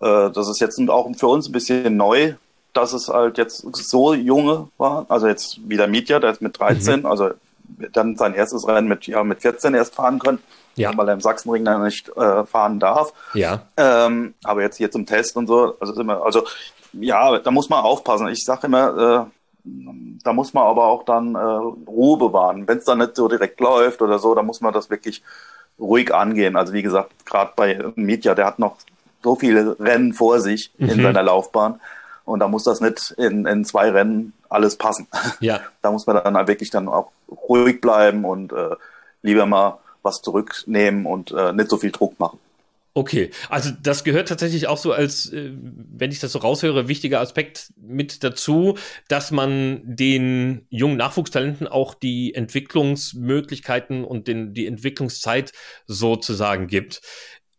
äh, 0.00 0.30
das 0.30 0.48
ist 0.48 0.60
jetzt 0.60 0.78
auch 0.88 1.10
für 1.16 1.28
uns 1.28 1.48
ein 1.48 1.52
bisschen 1.52 1.96
neu, 1.96 2.34
dass 2.74 2.92
es 2.92 3.08
halt 3.08 3.38
jetzt 3.38 3.64
so 3.74 4.12
junge 4.12 4.68
war. 4.76 5.06
Also 5.08 5.26
jetzt 5.26 5.58
wie 5.66 5.78
der 5.78 5.88
Mietja, 5.88 6.20
der 6.20 6.32
ist 6.32 6.42
mit 6.42 6.58
13, 6.58 7.00
mhm. 7.00 7.06
also 7.06 7.30
dann 7.92 8.16
sein 8.16 8.34
erstes 8.34 8.68
Rennen 8.68 8.86
mit, 8.86 9.06
ja, 9.06 9.24
mit 9.24 9.40
14 9.40 9.74
erst 9.74 9.94
fahren 9.94 10.18
können 10.18 10.38
ja. 10.76 10.96
weil 10.96 11.08
er 11.08 11.14
im 11.14 11.20
Sachsenring 11.20 11.64
dann 11.64 11.84
nicht 11.84 12.08
äh, 12.16 12.44
fahren 12.44 12.78
darf. 12.78 13.12
Ja. 13.34 13.62
Ähm, 13.76 14.34
aber 14.44 14.62
jetzt 14.62 14.76
hier 14.76 14.90
zum 14.90 15.06
Test 15.06 15.36
und 15.36 15.46
so, 15.46 15.76
also 15.80 16.00
immer, 16.00 16.24
also 16.24 16.44
ja, 16.92 17.38
da 17.38 17.50
muss 17.50 17.68
man 17.68 17.84
aufpassen. 17.84 18.28
Ich 18.28 18.44
sage 18.44 18.66
immer, 18.66 19.26
äh, 19.26 19.70
da 20.22 20.32
muss 20.32 20.54
man 20.54 20.64
aber 20.64 20.86
auch 20.86 21.04
dann 21.04 21.34
äh, 21.34 21.38
Ruhe 21.38 22.18
bewahren. 22.18 22.66
Wenn 22.68 22.78
es 22.78 22.84
dann 22.84 22.98
nicht 22.98 23.16
so 23.16 23.28
direkt 23.28 23.60
läuft 23.60 24.02
oder 24.02 24.18
so, 24.18 24.34
dann 24.34 24.46
muss 24.46 24.60
man 24.60 24.72
das 24.72 24.90
wirklich 24.90 25.22
ruhig 25.78 26.14
angehen. 26.14 26.56
Also 26.56 26.72
wie 26.72 26.82
gesagt, 26.82 27.26
gerade 27.26 27.52
bei 27.56 27.84
Mietja, 27.96 28.34
der 28.34 28.46
hat 28.46 28.58
noch 28.58 28.76
so 29.22 29.34
viele 29.34 29.78
Rennen 29.80 30.12
vor 30.12 30.40
sich 30.40 30.72
mhm. 30.78 30.90
in 30.90 31.02
seiner 31.02 31.22
Laufbahn. 31.22 31.80
Und 32.24 32.40
da 32.40 32.48
muss 32.48 32.64
das 32.64 32.80
nicht 32.80 33.12
in, 33.12 33.46
in 33.46 33.64
zwei 33.64 33.90
Rennen 33.90 34.32
alles 34.48 34.76
passen. 34.76 35.06
Ja. 35.40 35.60
Da 35.82 35.92
muss 35.92 36.06
man 36.06 36.16
dann 36.16 36.48
wirklich 36.48 36.70
dann 36.70 36.88
auch 36.88 37.12
ruhig 37.48 37.80
bleiben 37.80 38.24
und 38.24 38.52
äh, 38.52 38.74
lieber 39.22 39.46
mal 39.46 39.78
was 40.06 40.22
zurücknehmen 40.22 41.04
und 41.04 41.32
äh, 41.32 41.52
nicht 41.52 41.68
so 41.68 41.76
viel 41.76 41.90
Druck 41.90 42.18
machen. 42.18 42.38
Okay, 42.96 43.30
also 43.50 43.72
das 43.82 44.04
gehört 44.04 44.28
tatsächlich 44.28 44.68
auch 44.68 44.78
so 44.78 44.90
als, 44.90 45.30
äh, 45.30 45.52
wenn 45.52 46.10
ich 46.10 46.18
das 46.18 46.32
so 46.32 46.38
raushöre, 46.38 46.88
wichtiger 46.88 47.20
Aspekt 47.20 47.74
mit 47.76 48.24
dazu, 48.24 48.78
dass 49.08 49.30
man 49.30 49.82
den 49.84 50.64
jungen 50.70 50.96
Nachwuchstalenten 50.96 51.68
auch 51.68 51.92
die 51.92 52.32
Entwicklungsmöglichkeiten 52.32 54.02
und 54.02 54.28
den, 54.28 54.54
die 54.54 54.66
Entwicklungszeit 54.66 55.52
sozusagen 55.86 56.68
gibt. 56.68 57.02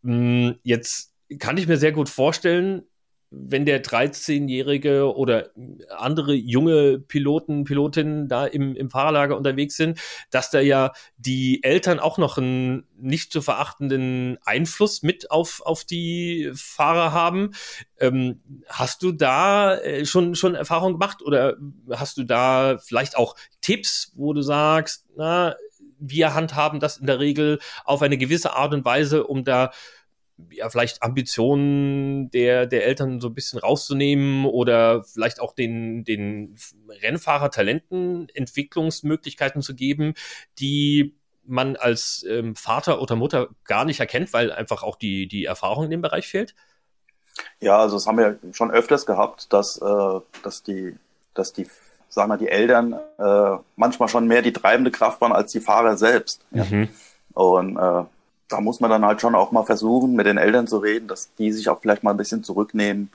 Hm, 0.03 0.55
jetzt 0.63 1.13
kann 1.37 1.57
ich 1.57 1.67
mir 1.67 1.77
sehr 1.77 1.91
gut 1.91 2.09
vorstellen, 2.09 2.87
wenn 3.29 3.65
der 3.65 3.83
13-Jährige 3.83 5.15
oder 5.15 5.49
andere 5.89 6.33
junge 6.33 6.99
Piloten, 6.99 7.65
Pilotinnen 7.65 8.27
da 8.27 8.45
im, 8.45 8.75
im 8.75 8.89
Fahrerlager 8.89 9.35
unterwegs 9.35 9.75
sind, 9.75 9.99
dass 10.29 10.49
da 10.49 10.59
ja 10.59 10.93
die 11.17 11.63
Eltern 11.63 11.99
auch 11.99 12.17
noch 12.17 12.37
einen 12.37 12.87
nicht 12.97 13.31
zu 13.31 13.41
verachtenden 13.41 14.37
Einfluss 14.45 15.03
mit 15.03 15.29
auf, 15.31 15.61
auf 15.65 15.83
die 15.83 16.51
Fahrer 16.55 17.11
haben. 17.11 17.51
Ähm, 17.99 18.41
hast 18.67 19.03
du 19.03 19.11
da 19.11 19.77
äh, 19.77 20.05
schon, 20.05 20.35
schon 20.35 20.55
Erfahrung 20.55 20.93
gemacht 20.93 21.21
oder 21.21 21.57
hast 21.91 22.17
du 22.17 22.23
da 22.23 22.77
vielleicht 22.79 23.17
auch 23.17 23.35
Tipps, 23.61 24.13
wo 24.15 24.33
du 24.33 24.41
sagst, 24.41 25.05
na, 25.15 25.55
wir 25.99 26.33
handhaben 26.33 26.79
das 26.79 26.97
in 26.97 27.07
der 27.07 27.19
Regel 27.19 27.59
auf 27.83 28.01
eine 28.01 28.17
gewisse 28.17 28.53
Art 28.53 28.73
und 28.73 28.85
Weise, 28.85 29.25
um 29.25 29.43
da 29.43 29.71
ja, 30.51 30.69
vielleicht 30.69 31.03
Ambitionen 31.03 32.29
der, 32.31 32.65
der 32.67 32.85
Eltern 32.85 33.19
so 33.19 33.29
ein 33.29 33.33
bisschen 33.33 33.59
rauszunehmen 33.59 34.45
oder 34.45 35.03
vielleicht 35.03 35.39
auch 35.39 35.53
den, 35.53 36.03
den 36.03 36.57
Rennfahrertalenten 37.01 38.29
Entwicklungsmöglichkeiten 38.33 39.61
zu 39.61 39.75
geben, 39.75 40.13
die 40.59 41.15
man 41.43 41.75
als 41.75 42.25
ähm, 42.29 42.55
Vater 42.55 43.01
oder 43.01 43.15
Mutter 43.15 43.49
gar 43.63 43.85
nicht 43.85 43.99
erkennt, 43.99 44.33
weil 44.33 44.51
einfach 44.51 44.83
auch 44.83 44.95
die, 44.95 45.27
die 45.27 45.45
Erfahrung 45.45 45.85
in 45.85 45.91
dem 45.91 46.01
Bereich 46.01 46.27
fehlt? 46.27 46.53
Ja, 47.59 47.79
also 47.79 47.95
das 47.95 48.07
haben 48.07 48.17
wir 48.17 48.37
schon 48.51 48.71
öfters 48.71 49.05
gehabt, 49.05 49.51
dass, 49.53 49.81
äh, 49.81 50.19
dass 50.43 50.63
die, 50.63 50.95
dass 51.33 51.53
die, 51.53 51.67
sagen 52.09 52.31
wir, 52.31 52.37
die 52.37 52.49
Eltern 52.49 52.93
äh, 53.17 53.57
manchmal 53.75 54.09
schon 54.09 54.27
mehr 54.27 54.41
die 54.41 54.53
treibende 54.53 54.91
Kraft 54.91 55.21
waren 55.21 55.31
als 55.31 55.51
die 55.51 55.59
Fahrer 55.59 55.97
selbst. 55.97 56.45
Ja. 56.51 56.65
Mhm. 56.65 56.89
Und 57.33 57.77
äh, 57.77 58.03
da 58.49 58.61
muss 58.61 58.79
man 58.79 58.89
dann 58.89 59.05
halt 59.05 59.21
schon 59.21 59.35
auch 59.35 59.51
mal 59.51 59.63
versuchen, 59.63 60.13
mit 60.13 60.25
den 60.25 60.37
Eltern 60.37 60.67
zu 60.67 60.77
reden, 60.77 61.07
dass 61.07 61.33
die 61.35 61.51
sich 61.51 61.69
auch 61.69 61.81
vielleicht 61.81 62.03
mal 62.03 62.11
ein 62.11 62.17
bisschen 62.17 62.43
zurücknehmen, 62.43 63.11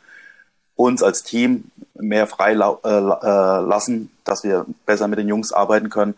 uns 0.77 1.03
als 1.03 1.23
Team 1.23 1.71
mehr 1.95 2.27
frei 2.27 2.53
äh, 2.53 2.57
äh, 2.57 3.61
lassen, 3.61 4.11
dass 4.25 4.45
wir 4.45 4.67
besser 4.87 5.09
mit 5.09 5.19
den 5.19 5.29
Jungs 5.29 5.53
arbeiten 5.53 5.91
können. 5.91 6.15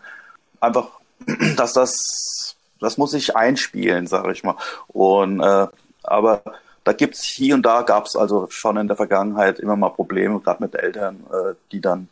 Einfach, 0.61 0.89
dass 1.57 1.73
das, 1.73 2.57
das 2.81 2.99
muss 2.99 3.13
sich 3.13 3.37
einspielen, 3.37 4.07
sage 4.07 4.33
ich 4.33 4.45
mal. 4.45 4.57
Und 4.89 5.41
äh, 5.41 5.67
aber 6.03 6.43
da 6.85 6.93
gibt's 6.93 7.23
hier 7.25 7.55
und 7.55 7.63
da 7.63 7.83
gab's 7.83 8.15
also 8.15 8.47
schon 8.51 8.77
in 8.77 8.89
der 8.89 8.97
Vergangenheit 8.97 9.59
immer 9.59 9.77
mal 9.77 9.91
Probleme, 9.91 10.41
gerade 10.41 10.63
mit 10.63 10.75
Eltern, 10.75 11.25
äh, 11.33 11.55
die 11.73 11.81
dann 11.81 12.09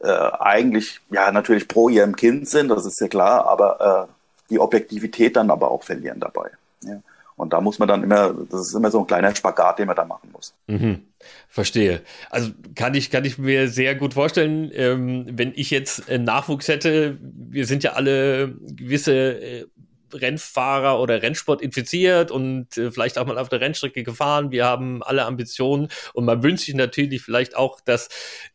äh, 0.00 0.30
eigentlich 0.38 1.00
ja 1.10 1.32
natürlich 1.32 1.68
pro 1.68 1.88
ihrem 1.88 2.16
Kind 2.16 2.48
sind, 2.48 2.68
das 2.68 2.86
ist 2.86 3.00
ja 3.00 3.08
klar, 3.08 3.46
aber 3.46 4.08
äh, 4.08 4.15
die 4.50 4.58
Objektivität 4.58 5.36
dann 5.36 5.50
aber 5.50 5.70
auch 5.70 5.82
verlieren 5.82 6.20
dabei. 6.20 6.50
Ja. 6.82 7.00
Und 7.36 7.52
da 7.52 7.60
muss 7.60 7.78
man 7.78 7.86
dann 7.86 8.02
immer, 8.02 8.34
das 8.50 8.68
ist 8.68 8.74
immer 8.74 8.90
so 8.90 9.00
ein 9.00 9.06
kleiner 9.06 9.34
Spagat, 9.34 9.78
den 9.78 9.86
man 9.86 9.96
da 9.96 10.06
machen 10.06 10.30
muss. 10.32 10.54
Mhm. 10.66 11.02
Verstehe. 11.48 12.00
Also 12.30 12.50
kann 12.74 12.94
ich, 12.94 13.10
kann 13.10 13.24
ich 13.26 13.36
mir 13.36 13.68
sehr 13.68 13.94
gut 13.94 14.14
vorstellen, 14.14 14.70
ähm, 14.74 15.26
wenn 15.30 15.52
ich 15.54 15.70
jetzt 15.70 16.08
einen 16.08 16.24
Nachwuchs 16.24 16.68
hätte, 16.68 17.18
wir 17.20 17.66
sind 17.66 17.84
ja 17.84 17.92
alle 17.92 18.54
gewisse 18.62 19.12
äh, 19.12 19.66
Rennfahrer 20.12 21.00
oder 21.00 21.22
Rennsport 21.22 21.62
infiziert 21.62 22.30
und 22.30 22.76
äh, 22.76 22.90
vielleicht 22.90 23.18
auch 23.18 23.26
mal 23.26 23.38
auf 23.38 23.48
der 23.48 23.60
Rennstrecke 23.60 24.02
gefahren. 24.02 24.50
Wir 24.50 24.64
haben 24.64 25.02
alle 25.02 25.24
Ambitionen 25.24 25.88
und 26.14 26.24
man 26.24 26.42
wünscht 26.42 26.66
sich 26.66 26.74
natürlich 26.74 27.22
vielleicht 27.22 27.56
auch, 27.56 27.80
dass 27.80 28.08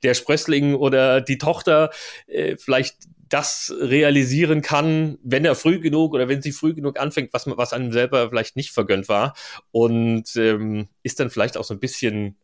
der 0.03 0.13
Sprössling 0.13 0.75
oder 0.75 1.21
die 1.21 1.37
Tochter 1.37 1.91
äh, 2.27 2.57
vielleicht 2.57 2.95
das 3.31 3.73
realisieren 3.79 4.61
kann, 4.61 5.17
wenn 5.23 5.45
er 5.45 5.55
früh 5.55 5.79
genug 5.79 6.13
oder 6.13 6.27
wenn 6.27 6.41
sie 6.41 6.51
früh 6.51 6.73
genug 6.73 6.99
anfängt, 6.99 7.31
was, 7.31 7.47
was 7.47 7.71
einem 7.71 7.93
selber 7.93 8.29
vielleicht 8.29 8.57
nicht 8.57 8.71
vergönnt 8.71 9.07
war. 9.07 9.33
Und 9.71 10.35
ähm, 10.35 10.89
ist 11.01 11.19
dann 11.19 11.29
vielleicht 11.29 11.55
auch 11.55 11.63
so 11.63 11.73
ein 11.73 11.79
bisschen 11.79 12.35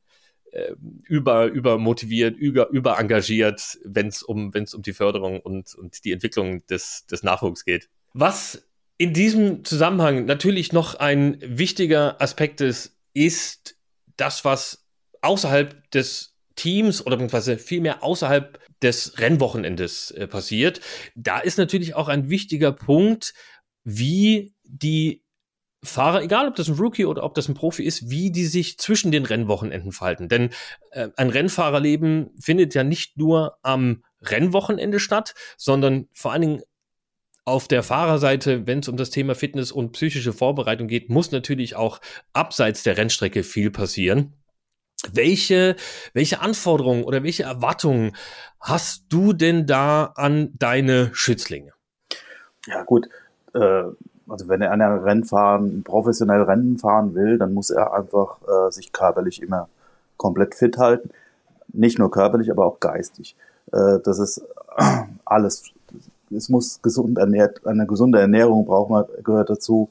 äh, 0.52 0.76
über, 1.04 1.48
übermotiviert, 1.48 2.38
über, 2.38 2.70
überengagiert, 2.70 3.78
wenn 3.84 4.08
es 4.08 4.24
um, 4.24 4.54
wenn's 4.54 4.74
um 4.74 4.82
die 4.82 4.94
Förderung 4.94 5.42
und, 5.42 5.76
und 5.76 6.06
die 6.06 6.14
Entwicklung 6.14 6.66
des, 6.68 7.06
des 7.06 7.22
Nachwuchs 7.22 7.66
geht. 7.66 7.90
Was 8.14 8.67
in 8.98 9.14
diesem 9.14 9.64
Zusammenhang 9.64 10.26
natürlich 10.26 10.74
noch 10.74 10.96
ein 10.96 11.38
wichtiger 11.42 12.22
Aspekt 12.22 12.62
ist, 12.62 12.98
ist 13.14 13.78
das, 14.18 14.44
was 14.44 14.86
außerhalb 15.22 15.90
des 15.92 16.36
Teams 16.56 17.06
oder 17.06 17.18
beziehungsweise 17.18 17.58
vielmehr 17.58 18.04
außerhalb 18.04 18.60
des 18.82 19.20
Rennwochenendes 19.20 20.12
äh, 20.12 20.28
passiert. 20.28 20.82
Da 21.16 21.40
ist 21.40 21.58
natürlich 21.58 21.96
auch 21.96 22.08
ein 22.08 22.30
wichtiger 22.30 22.72
Punkt, 22.72 23.34
wie 23.84 24.54
die 24.64 25.24
Fahrer, 25.84 26.24
egal 26.24 26.48
ob 26.48 26.56
das 26.56 26.68
ein 26.68 26.76
Rookie 26.76 27.06
oder 27.06 27.24
ob 27.24 27.36
das 27.36 27.48
ein 27.48 27.54
Profi 27.54 27.84
ist, 27.84 28.10
wie 28.10 28.32
die 28.32 28.46
sich 28.46 28.78
zwischen 28.80 29.12
den 29.12 29.26
Rennwochenenden 29.26 29.92
verhalten. 29.92 30.28
Denn 30.28 30.50
äh, 30.92 31.10
ein 31.16 31.30
Rennfahrerleben 31.30 32.32
findet 32.40 32.74
ja 32.74 32.84
nicht 32.84 33.18
nur 33.18 33.58
am 33.62 34.04
Rennwochenende 34.22 35.00
statt, 35.00 35.36
sondern 35.56 36.08
vor 36.14 36.32
allen 36.32 36.42
Dingen 36.42 36.62
auf 37.48 37.70
der 37.70 37.82
Fahrerseite, 37.82 38.68
wenn 38.68 38.80
es 38.80 38.90
um 38.90 38.98
das 38.98 39.10
Thema 39.10 39.34
Fitness 39.34 39.72
und 39.72 39.94
psychische 39.94 40.34
Vorbereitung 40.34 40.88
geht, 40.88 41.10
muss 41.10 41.32
natürlich 41.32 41.78
auch 41.78 42.02
abseits 42.34 42.84
der 42.84 42.98
Rennstrecke 42.98 43.44
viel 43.44 43.72
passieren. 43.72 44.34
Welche, 45.14 45.78
welche 46.14 46.42
Anforderungen 46.42 47.06
oder 47.06 47.24
welche 47.24 47.44
Erwartungen 47.44 48.12
hast 48.60 49.06
du 49.08 49.32
denn 49.32 49.66
da 49.66 50.12
an 50.16 50.50
deine 50.60 51.10
Schützlinge? 51.14 51.72
Ja, 52.66 52.84
gut. 52.84 53.08
Äh, 53.54 53.84
also 54.28 54.50
wenn 54.50 54.62
er 54.62 54.72
einer 54.72 55.06
Rennfahren, 55.06 55.84
professionell 55.84 56.42
Rennen 56.42 56.78
fahren 56.78 57.16
will, 57.16 57.38
dann 57.38 57.54
muss 57.54 57.70
er 57.70 57.94
einfach 57.94 58.40
äh, 58.42 58.72
sich 58.72 58.92
körperlich 58.92 59.42
immer 59.42 59.70
komplett 60.18 60.54
fit 60.54 60.78
halten. 60.78 61.12
Nicht 61.72 61.98
nur 61.98 62.12
körperlich, 62.12 62.52
aber 62.52 62.66
auch 62.66 62.82
geistig. 62.82 63.38
Äh, 63.72 64.00
das 64.04 64.20
ist 64.20 64.44
alles 65.24 65.72
es 66.32 66.50
muss 66.50 66.82
gesund 66.82 67.18
ernährt, 67.18 67.66
eine 67.66 67.88
gesunde 67.88 68.20
Ernährung 68.20 68.66
braucht 68.66 68.90
man, 68.90 69.06
gehört 69.24 69.50
dazu, 69.50 69.90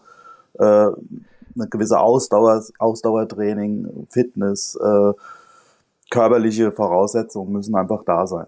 äh, 0.59 0.65
eine 0.65 1.69
gewisse 1.71 1.99
Ausdauer, 1.99 2.63
Ausdauertraining, 2.79 4.07
Fitness, 4.11 4.77
äh, 4.77 5.13
körperliche 6.11 6.71
Voraussetzungen 6.71 7.53
müssen 7.53 7.75
einfach 7.75 8.05
da 8.05 8.27
sein. 8.27 8.47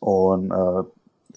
Und 0.00 0.50
äh, 0.50 0.84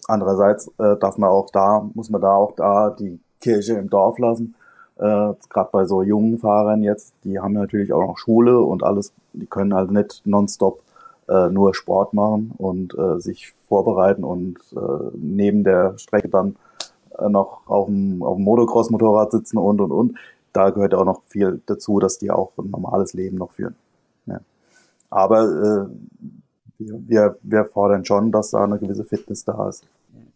andererseits 0.07 0.67
äh, 0.79 0.97
darf 0.97 1.17
man 1.17 1.29
auch 1.29 1.49
da, 1.51 1.87
muss 1.93 2.09
man 2.09 2.21
da 2.21 2.33
auch 2.33 2.55
da 2.55 2.89
die 2.89 3.19
Kirche 3.39 3.73
im 3.73 3.89
Dorf 3.89 4.19
lassen. 4.19 4.55
Äh, 4.97 5.33
Gerade 5.49 5.69
bei 5.71 5.85
so 5.85 6.01
jungen 6.01 6.39
Fahrern 6.39 6.83
jetzt, 6.83 7.13
die 7.23 7.39
haben 7.39 7.53
natürlich 7.53 7.93
auch 7.93 8.05
noch 8.05 8.17
Schule 8.17 8.59
und 8.59 8.83
alles, 8.83 9.13
die 9.33 9.45
können 9.45 9.73
halt 9.73 9.91
nicht 9.91 10.21
nonstop 10.25 10.81
äh, 11.29 11.49
nur 11.49 11.75
Sport 11.75 12.13
machen 12.13 12.51
und 12.57 12.97
äh, 12.97 13.19
sich 13.19 13.53
vorbereiten 13.67 14.23
und 14.23 14.57
äh, 14.75 15.11
neben 15.15 15.63
der 15.63 15.97
Strecke 15.97 16.29
dann 16.29 16.55
äh, 17.19 17.29
noch 17.29 17.67
auf 17.67 17.87
dem, 17.87 18.23
auf 18.23 18.35
dem 18.35 18.45
Motocross-Motorrad 18.45 19.31
sitzen 19.31 19.57
und 19.57 19.81
und 19.81 19.91
und. 19.91 20.17
Da 20.53 20.69
gehört 20.69 20.95
auch 20.95 21.05
noch 21.05 21.23
viel 21.23 21.61
dazu, 21.65 21.99
dass 21.99 22.17
die 22.17 22.31
auch 22.31 22.51
ein 22.57 22.69
normales 22.69 23.13
Leben 23.13 23.37
noch 23.37 23.51
führen. 23.51 23.75
Ja. 24.25 24.39
Aber 25.09 25.89
äh, 25.89 26.79
wir, 26.79 27.37
wir 27.41 27.65
fordern 27.65 28.05
schon, 28.05 28.31
dass 28.31 28.51
da 28.51 28.63
eine 28.63 28.79
gewisse 28.79 29.03
Fitness 29.03 29.43
da 29.43 29.69
ist. 29.69 29.83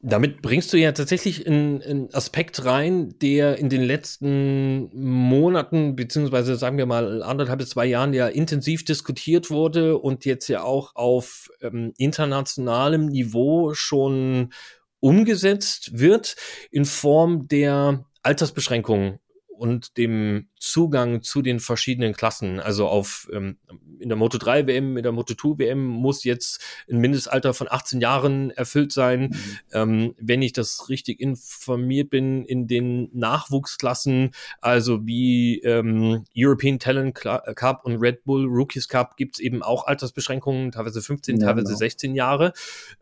Damit 0.03 0.41
bringst 0.41 0.73
du 0.73 0.77
ja 0.77 0.91
tatsächlich 0.93 1.45
einen, 1.45 1.81
einen, 1.81 2.13
Aspekt 2.13 2.65
rein, 2.65 3.13
der 3.21 3.57
in 3.57 3.69
den 3.69 3.83
letzten 3.83 4.89
Monaten, 4.93 5.95
beziehungsweise 5.95 6.55
sagen 6.55 6.77
wir 6.77 6.87
mal 6.87 7.21
anderthalb 7.21 7.59
bis 7.59 7.69
zwei 7.69 7.85
Jahren 7.85 8.13
ja 8.13 8.27
intensiv 8.27 8.83
diskutiert 8.83 9.51
wurde 9.51 9.97
und 9.97 10.25
jetzt 10.25 10.47
ja 10.47 10.63
auch 10.63 10.95
auf 10.95 11.49
ähm, 11.61 11.93
internationalem 11.97 13.07
Niveau 13.07 13.73
schon 13.75 14.53
umgesetzt 14.99 15.99
wird 15.99 16.35
in 16.71 16.85
Form 16.85 17.47
der 17.47 18.05
Altersbeschränkungen 18.23 19.19
und 19.61 19.95
dem 19.97 20.47
Zugang 20.57 21.21
zu 21.21 21.43
den 21.43 21.59
verschiedenen 21.59 22.13
Klassen. 22.13 22.59
Also 22.59 22.87
auf 22.87 23.29
ähm, 23.31 23.57
in 23.99 24.09
der 24.09 24.17
Moto 24.17 24.39
3 24.39 24.65
WM, 24.65 24.97
in 24.97 25.03
der 25.03 25.11
Moto 25.11 25.35
2 25.35 25.59
WM 25.59 25.85
muss 25.85 26.23
jetzt 26.23 26.59
ein 26.89 26.97
Mindestalter 26.97 27.53
von 27.53 27.67
18 27.69 28.01
Jahren 28.01 28.49
erfüllt 28.49 28.91
sein. 28.91 29.21
Mhm. 29.21 29.57
Ähm, 29.71 30.15
wenn 30.17 30.41
ich 30.41 30.53
das 30.53 30.89
richtig 30.89 31.19
informiert 31.19 32.09
bin, 32.09 32.43
in 32.43 32.65
den 32.65 33.11
Nachwuchsklassen, 33.13 34.31
also 34.61 35.05
wie 35.05 35.59
ähm, 35.59 36.25
European 36.35 36.79
Talent 36.79 37.13
Cup 37.13 37.85
und 37.85 37.97
Red 37.97 38.23
Bull 38.23 38.47
Rookies 38.47 38.87
Cup, 38.87 39.15
gibt's 39.15 39.39
eben 39.39 39.61
auch 39.61 39.85
Altersbeschränkungen, 39.85 40.71
teilweise 40.71 41.03
15, 41.03 41.37
ja, 41.37 41.45
teilweise 41.45 41.67
genau. 41.67 41.77
16 41.77 42.15
Jahre. 42.15 42.53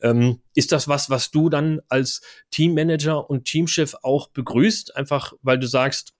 Ähm, 0.02 0.42
ist 0.56 0.74
das 0.74 0.90
was, 0.90 1.10
was 1.10 1.32
du 1.32 1.50
dann 1.50 1.80
als 1.88 2.20
Teammanager 2.52 3.30
und 3.30 3.46
Teamchef 3.46 3.96
auch 4.02 4.28
begrüßt? 4.28 4.98
Einfach, 4.98 5.32
weil 5.42 5.58
du 5.58 5.66
sagst, 5.66 6.16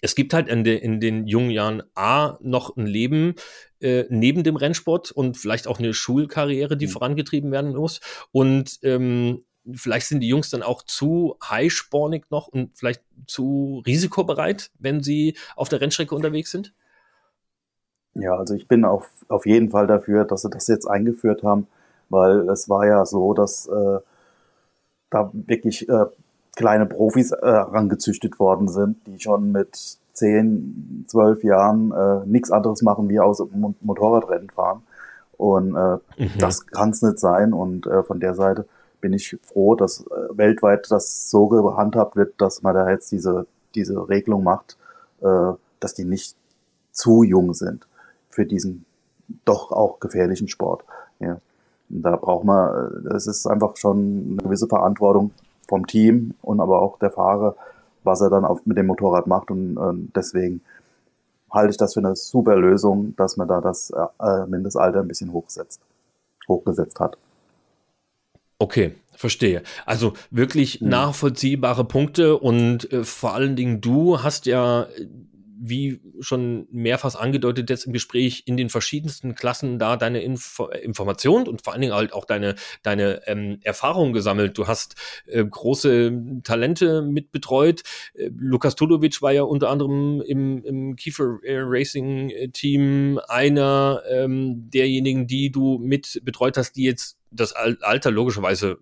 es 0.00 0.14
gibt 0.14 0.32
halt 0.34 0.48
in, 0.48 0.64
de, 0.64 0.76
in, 0.76 1.00
den 1.00 1.26
jungen 1.26 1.50
Jahren 1.50 1.82
A 1.94 2.38
noch 2.40 2.76
ein 2.76 2.86
Leben 2.86 3.34
äh, 3.80 4.04
neben 4.08 4.44
dem 4.44 4.56
Rennsport 4.56 5.10
und 5.12 5.36
vielleicht 5.36 5.66
auch 5.66 5.78
eine 5.78 5.94
Schulkarriere, 5.94 6.76
die 6.76 6.86
mhm. 6.86 6.90
vorangetrieben 6.90 7.52
werden 7.52 7.74
muss. 7.74 8.00
Und 8.32 8.78
ähm, 8.82 9.44
vielleicht 9.74 10.06
sind 10.06 10.20
die 10.20 10.28
Jungs 10.28 10.50
dann 10.50 10.62
auch 10.62 10.82
zu 10.82 11.36
highspornig 11.42 12.30
noch 12.30 12.48
und 12.48 12.76
vielleicht 12.76 13.02
zu 13.26 13.82
risikobereit, 13.86 14.70
wenn 14.78 15.02
sie 15.02 15.36
auf 15.56 15.68
der 15.68 15.80
Rennstrecke 15.80 16.14
unterwegs 16.14 16.50
sind? 16.50 16.74
Ja, 18.14 18.36
also 18.36 18.54
ich 18.54 18.66
bin 18.66 18.84
auf, 18.84 19.08
auf 19.28 19.46
jeden 19.46 19.70
Fall 19.70 19.86
dafür, 19.86 20.24
dass 20.24 20.42
sie 20.42 20.50
das 20.50 20.66
jetzt 20.66 20.86
eingeführt 20.86 21.42
haben, 21.42 21.68
weil 22.08 22.48
es 22.48 22.68
war 22.68 22.86
ja 22.86 23.06
so, 23.06 23.34
dass 23.34 23.66
äh, 23.68 23.98
da 25.10 25.30
wirklich 25.32 25.88
äh, 25.88 26.06
kleine 26.56 26.86
Profis 26.86 27.30
äh, 27.32 27.46
rangezüchtet 27.46 28.38
worden 28.38 28.68
sind, 28.68 29.06
die 29.06 29.18
schon 29.20 29.52
mit 29.52 29.98
zehn, 30.12 31.04
zwölf 31.08 31.42
Jahren 31.44 31.92
äh, 31.92 32.26
nichts 32.26 32.50
anderes 32.50 32.82
machen 32.82 33.08
wie 33.08 33.20
aus 33.20 33.42
Motorradrennen 33.80 34.50
fahren. 34.50 34.82
Und 35.36 35.74
äh, 35.74 35.96
mhm. 36.18 36.38
das 36.38 36.66
kann 36.66 36.90
es 36.90 37.02
nicht 37.02 37.18
sein. 37.18 37.52
Und 37.52 37.86
äh, 37.86 38.02
von 38.02 38.20
der 38.20 38.34
Seite 38.34 38.66
bin 39.00 39.12
ich 39.12 39.38
froh, 39.42 39.74
dass 39.74 40.02
äh, 40.02 40.36
weltweit 40.36 40.90
das 40.90 41.30
so 41.30 41.48
gehandhabt 41.48 42.16
wird, 42.16 42.40
dass 42.40 42.62
man 42.62 42.74
da 42.74 42.90
jetzt 42.90 43.10
diese, 43.10 43.46
diese 43.74 44.08
Regelung 44.08 44.44
macht, 44.44 44.76
äh, 45.22 45.52
dass 45.78 45.94
die 45.94 46.04
nicht 46.04 46.36
zu 46.92 47.22
jung 47.22 47.54
sind 47.54 47.86
für 48.28 48.44
diesen 48.44 48.84
doch 49.44 49.72
auch 49.72 50.00
gefährlichen 50.00 50.48
Sport. 50.48 50.84
Ja. 51.20 51.38
Da 51.88 52.16
braucht 52.16 52.44
man, 52.44 53.04
äh, 53.06 53.14
es 53.14 53.26
ist 53.26 53.46
einfach 53.46 53.76
schon 53.76 54.32
eine 54.32 54.42
gewisse 54.42 54.68
Verantwortung 54.68 55.30
vom 55.70 55.86
Team 55.86 56.34
und 56.42 56.60
aber 56.60 56.82
auch 56.82 56.98
der 56.98 57.10
Fahrer, 57.10 57.56
was 58.04 58.20
er 58.20 58.28
dann 58.28 58.44
auf, 58.44 58.66
mit 58.66 58.76
dem 58.76 58.86
Motorrad 58.86 59.26
macht. 59.26 59.50
Und 59.50 59.76
äh, 59.78 60.10
deswegen 60.14 60.60
halte 61.50 61.70
ich 61.70 61.78
das 61.78 61.94
für 61.94 62.00
eine 62.00 62.16
super 62.16 62.56
Lösung, 62.56 63.14
dass 63.16 63.38
man 63.38 63.48
da 63.48 63.62
das 63.62 63.90
äh, 63.90 64.46
Mindestalter 64.46 65.00
ein 65.00 65.08
bisschen 65.08 65.32
hochsetzt, 65.32 65.80
hochgesetzt 66.48 67.00
hat. 67.00 67.16
Okay, 68.58 68.94
verstehe. 69.16 69.62
Also 69.86 70.12
wirklich 70.30 70.80
mhm. 70.80 70.90
nachvollziehbare 70.90 71.84
Punkte 71.84 72.36
und 72.36 72.92
äh, 72.92 73.04
vor 73.04 73.32
allen 73.32 73.56
Dingen 73.56 73.80
du 73.80 74.22
hast 74.22 74.44
ja 74.46 74.86
wie 75.62 76.00
schon 76.20 76.66
mehrfach 76.70 77.14
angedeutet 77.14 77.68
jetzt 77.68 77.84
im 77.84 77.92
Gespräch, 77.92 78.44
in 78.46 78.56
den 78.56 78.70
verschiedensten 78.70 79.34
Klassen 79.34 79.78
da 79.78 79.96
deine 79.96 80.22
Info 80.22 80.68
Information 80.68 81.46
und 81.46 81.62
vor 81.62 81.72
allen 81.72 81.82
Dingen 81.82 81.94
halt 81.94 82.14
auch 82.14 82.24
deine, 82.24 82.54
deine 82.82 83.26
ähm, 83.26 83.58
Erfahrungen 83.62 84.14
gesammelt. 84.14 84.56
Du 84.56 84.66
hast 84.66 84.94
äh, 85.26 85.44
große 85.44 86.40
Talente 86.44 87.02
mitbetreut. 87.02 87.82
Äh, 88.14 88.30
Lukas 88.34 88.74
Tudovic 88.74 89.20
war 89.20 89.32
ja 89.32 89.42
unter 89.42 89.68
anderem 89.68 90.22
im, 90.22 90.64
im 90.64 90.96
Kiefer 90.96 91.38
Racing 91.44 92.52
Team 92.52 93.20
einer 93.28 94.02
ähm, 94.08 94.70
derjenigen, 94.70 95.26
die 95.26 95.50
du 95.50 95.78
mit 95.78 96.20
betreut 96.24 96.56
hast, 96.56 96.72
die 96.72 96.84
jetzt 96.84 97.18
das 97.30 97.52
Alter 97.52 98.10
logischerweise 98.10 98.78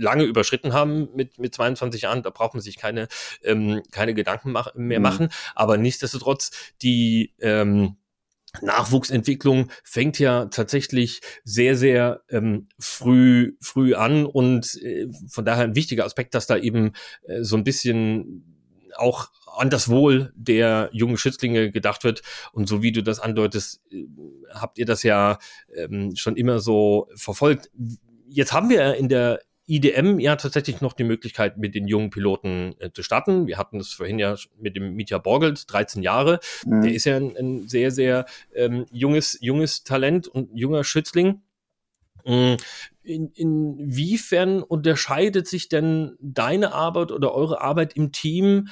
lange 0.00 0.24
überschritten 0.24 0.72
haben 0.72 1.08
mit, 1.14 1.38
mit 1.38 1.54
22 1.54 2.02
Jahren. 2.02 2.22
Da 2.22 2.30
braucht 2.30 2.54
man 2.54 2.62
sich 2.62 2.76
keine, 2.76 3.08
ähm, 3.42 3.82
keine 3.90 4.14
Gedanken 4.14 4.52
mach, 4.52 4.74
mehr 4.74 4.98
mhm. 4.98 5.02
machen. 5.02 5.28
Aber 5.54 5.76
nichtsdestotrotz, 5.76 6.50
die 6.82 7.34
ähm, 7.40 7.96
Nachwuchsentwicklung 8.62 9.70
fängt 9.84 10.18
ja 10.18 10.46
tatsächlich 10.46 11.20
sehr, 11.44 11.76
sehr 11.76 12.22
ähm, 12.28 12.68
früh, 12.78 13.56
früh 13.60 13.94
an 13.94 14.26
und 14.26 14.74
äh, 14.82 15.06
von 15.28 15.44
daher 15.44 15.64
ein 15.64 15.76
wichtiger 15.76 16.04
Aspekt, 16.04 16.34
dass 16.34 16.46
da 16.46 16.56
eben 16.56 16.92
äh, 17.22 17.42
so 17.42 17.56
ein 17.56 17.64
bisschen 17.64 18.56
auch 18.96 19.28
an 19.56 19.70
das 19.70 19.88
Wohl 19.88 20.32
der 20.34 20.90
jungen 20.92 21.16
Schützlinge 21.16 21.70
gedacht 21.70 22.04
wird. 22.04 22.22
Und 22.52 22.68
so 22.68 22.82
wie 22.82 22.92
du 22.92 23.02
das 23.02 23.20
andeutest, 23.20 23.80
äh, 23.92 24.06
habt 24.52 24.78
ihr 24.78 24.86
das 24.86 25.02
ja 25.02 25.38
ähm, 25.74 26.16
schon 26.16 26.36
immer 26.36 26.58
so 26.58 27.08
verfolgt. 27.14 27.70
Jetzt 28.28 28.52
haben 28.52 28.68
wir 28.68 28.94
in 28.94 29.08
der 29.08 29.40
IDM 29.70 30.18
ja 30.18 30.36
tatsächlich 30.36 30.80
noch 30.80 30.92
die 30.92 31.04
Möglichkeit, 31.04 31.56
mit 31.56 31.74
den 31.74 31.86
jungen 31.86 32.10
Piloten 32.10 32.74
äh, 32.78 32.90
zu 32.92 33.02
starten. 33.02 33.46
Wir 33.46 33.56
hatten 33.56 33.78
es 33.78 33.92
vorhin 33.92 34.18
ja 34.18 34.34
mit 34.58 34.76
dem 34.76 34.94
Mitya 34.94 35.18
Borgelt, 35.18 35.70
13 35.72 36.02
Jahre. 36.02 36.40
Mhm. 36.66 36.82
Der 36.82 36.92
ist 36.92 37.04
ja 37.04 37.16
ein, 37.16 37.36
ein 37.36 37.68
sehr, 37.68 37.90
sehr 37.90 38.26
ähm, 38.54 38.86
junges, 38.90 39.38
junges 39.40 39.84
Talent 39.84 40.28
und 40.28 40.50
junger 40.54 40.84
Schützling. 40.84 41.42
Mm, 42.24 42.56
in, 43.02 43.30
inwiefern 43.32 44.62
unterscheidet 44.62 45.46
sich 45.46 45.68
denn 45.68 46.16
deine 46.20 46.72
Arbeit 46.72 47.12
oder 47.12 47.32
eure 47.32 47.60
Arbeit 47.60 47.94
im 47.94 48.12
Team 48.12 48.68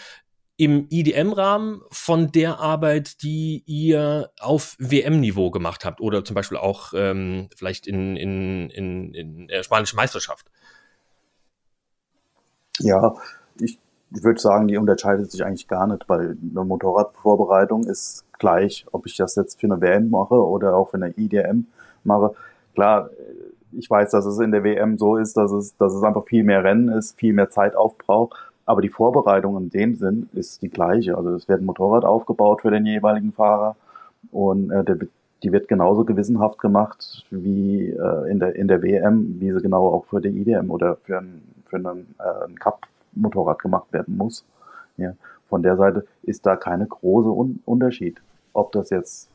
im 0.59 0.89
IDM-Rahmen 0.91 1.83
von 1.91 2.33
der 2.33 2.59
Arbeit, 2.59 3.23
die 3.23 3.63
ihr 3.67 4.33
auf 4.41 4.75
WM-Niveau 4.81 5.53
gemacht 5.53 5.85
habt 5.85 6.01
oder 6.01 6.25
zum 6.25 6.35
Beispiel 6.35 6.59
auch 6.59 6.93
ähm, 6.97 7.49
vielleicht 7.57 7.87
in, 7.87 8.17
in, 8.17 8.69
in, 8.71 9.15
in 9.15 9.47
der 9.47 9.63
spanischen 9.63 9.97
Meisterschaft? 9.97 10.51
Ja, 12.79 13.15
ich, 13.61 13.79
würde 14.11 14.41
sagen, 14.41 14.69
die 14.69 14.79
unterscheidet 14.79 15.31
sich 15.31 15.45
eigentlich 15.45 15.69
gar 15.69 15.87
nicht, 15.87 16.09
weil 16.09 16.37
eine 16.51 16.65
Motorradvorbereitung 16.65 17.85
ist 17.85 18.25
gleich, 18.39 18.87
ob 18.93 19.07
ich 19.07 19.17
das 19.17 19.35
jetzt 19.37 19.61
für 19.61 19.67
eine 19.67 19.81
WM 19.81 20.11
mache 20.11 20.35
oder 20.35 20.77
auch 20.77 20.91
für 20.91 20.97
eine 20.97 21.13
IDM 21.17 21.67
mache. 22.05 22.35
Klar, 22.75 23.11
ich 23.73 23.91
weiß, 23.91 24.11
dass 24.13 24.25
es 24.25 24.39
in 24.39 24.53
der 24.53 24.65
WM 24.65 24.97
so 24.97 25.17
ist, 25.17 25.37
dass 25.37 25.53
es, 25.53 25.77
dass 25.77 25.93
es 25.93 26.03
einfach 26.03 26.25
viel 26.25 26.45
mehr 26.45 26.65
Rennen 26.65 26.89
ist, 26.89 27.19
viel 27.19 27.35
mehr 27.35 27.51
Zeit 27.51 27.77
aufbraucht. 27.77 28.35
Aber 28.65 28.83
die 28.83 28.89
Vorbereitung 28.89 29.57
in 29.57 29.71
dem 29.71 29.95
Sinn 29.97 30.29
ist 30.33 30.63
die 30.63 30.69
gleiche. 30.69 31.17
Also 31.17 31.35
es 31.35 31.49
wird 31.49 31.61
ein 31.61 31.67
Motorrad 31.67 32.05
aufgebaut 32.05 32.63
für 32.63 32.71
den 32.71 32.87
jeweiligen 32.87 33.33
Fahrer 33.33 33.77
und 34.31 34.71
äh, 34.71 34.85
der, 34.85 34.99
die 35.43 35.53
wird 35.53 35.69
genauso 35.69 36.05
gewissenhaft 36.05 36.59
gemacht 36.59 37.25
wie 37.31 37.91
äh, 37.91 38.31
in, 38.31 38.41
der, 38.41 38.57
in 38.57 38.69
der 38.69 38.83
WM, 38.83 39.37
wie 39.39 39.53
sie 39.53 39.61
genau 39.61 39.87
auch 39.89 40.07
für 40.07 40.21
die 40.21 40.29
IDM 40.29 40.71
oder 40.71 40.97
für 40.97 41.19
ein 41.19 41.43
für 41.69 41.77
einen, 41.77 42.15
äh, 42.19 42.47
ein 42.47 42.59
Cup-Motorrad 42.59 43.61
gemacht 43.61 43.93
werden 43.93 44.17
muss. 44.17 44.45
Ja. 44.97 45.15
Von 45.49 45.63
der 45.63 45.77
Seite 45.77 46.07
ist 46.23 46.45
da 46.45 46.57
keine 46.57 46.87
große 46.87 47.31
Un 47.31 47.61
Unterschied, 47.65 48.21
ob 48.53 48.73
das 48.73 48.91
jetzt 48.91 49.31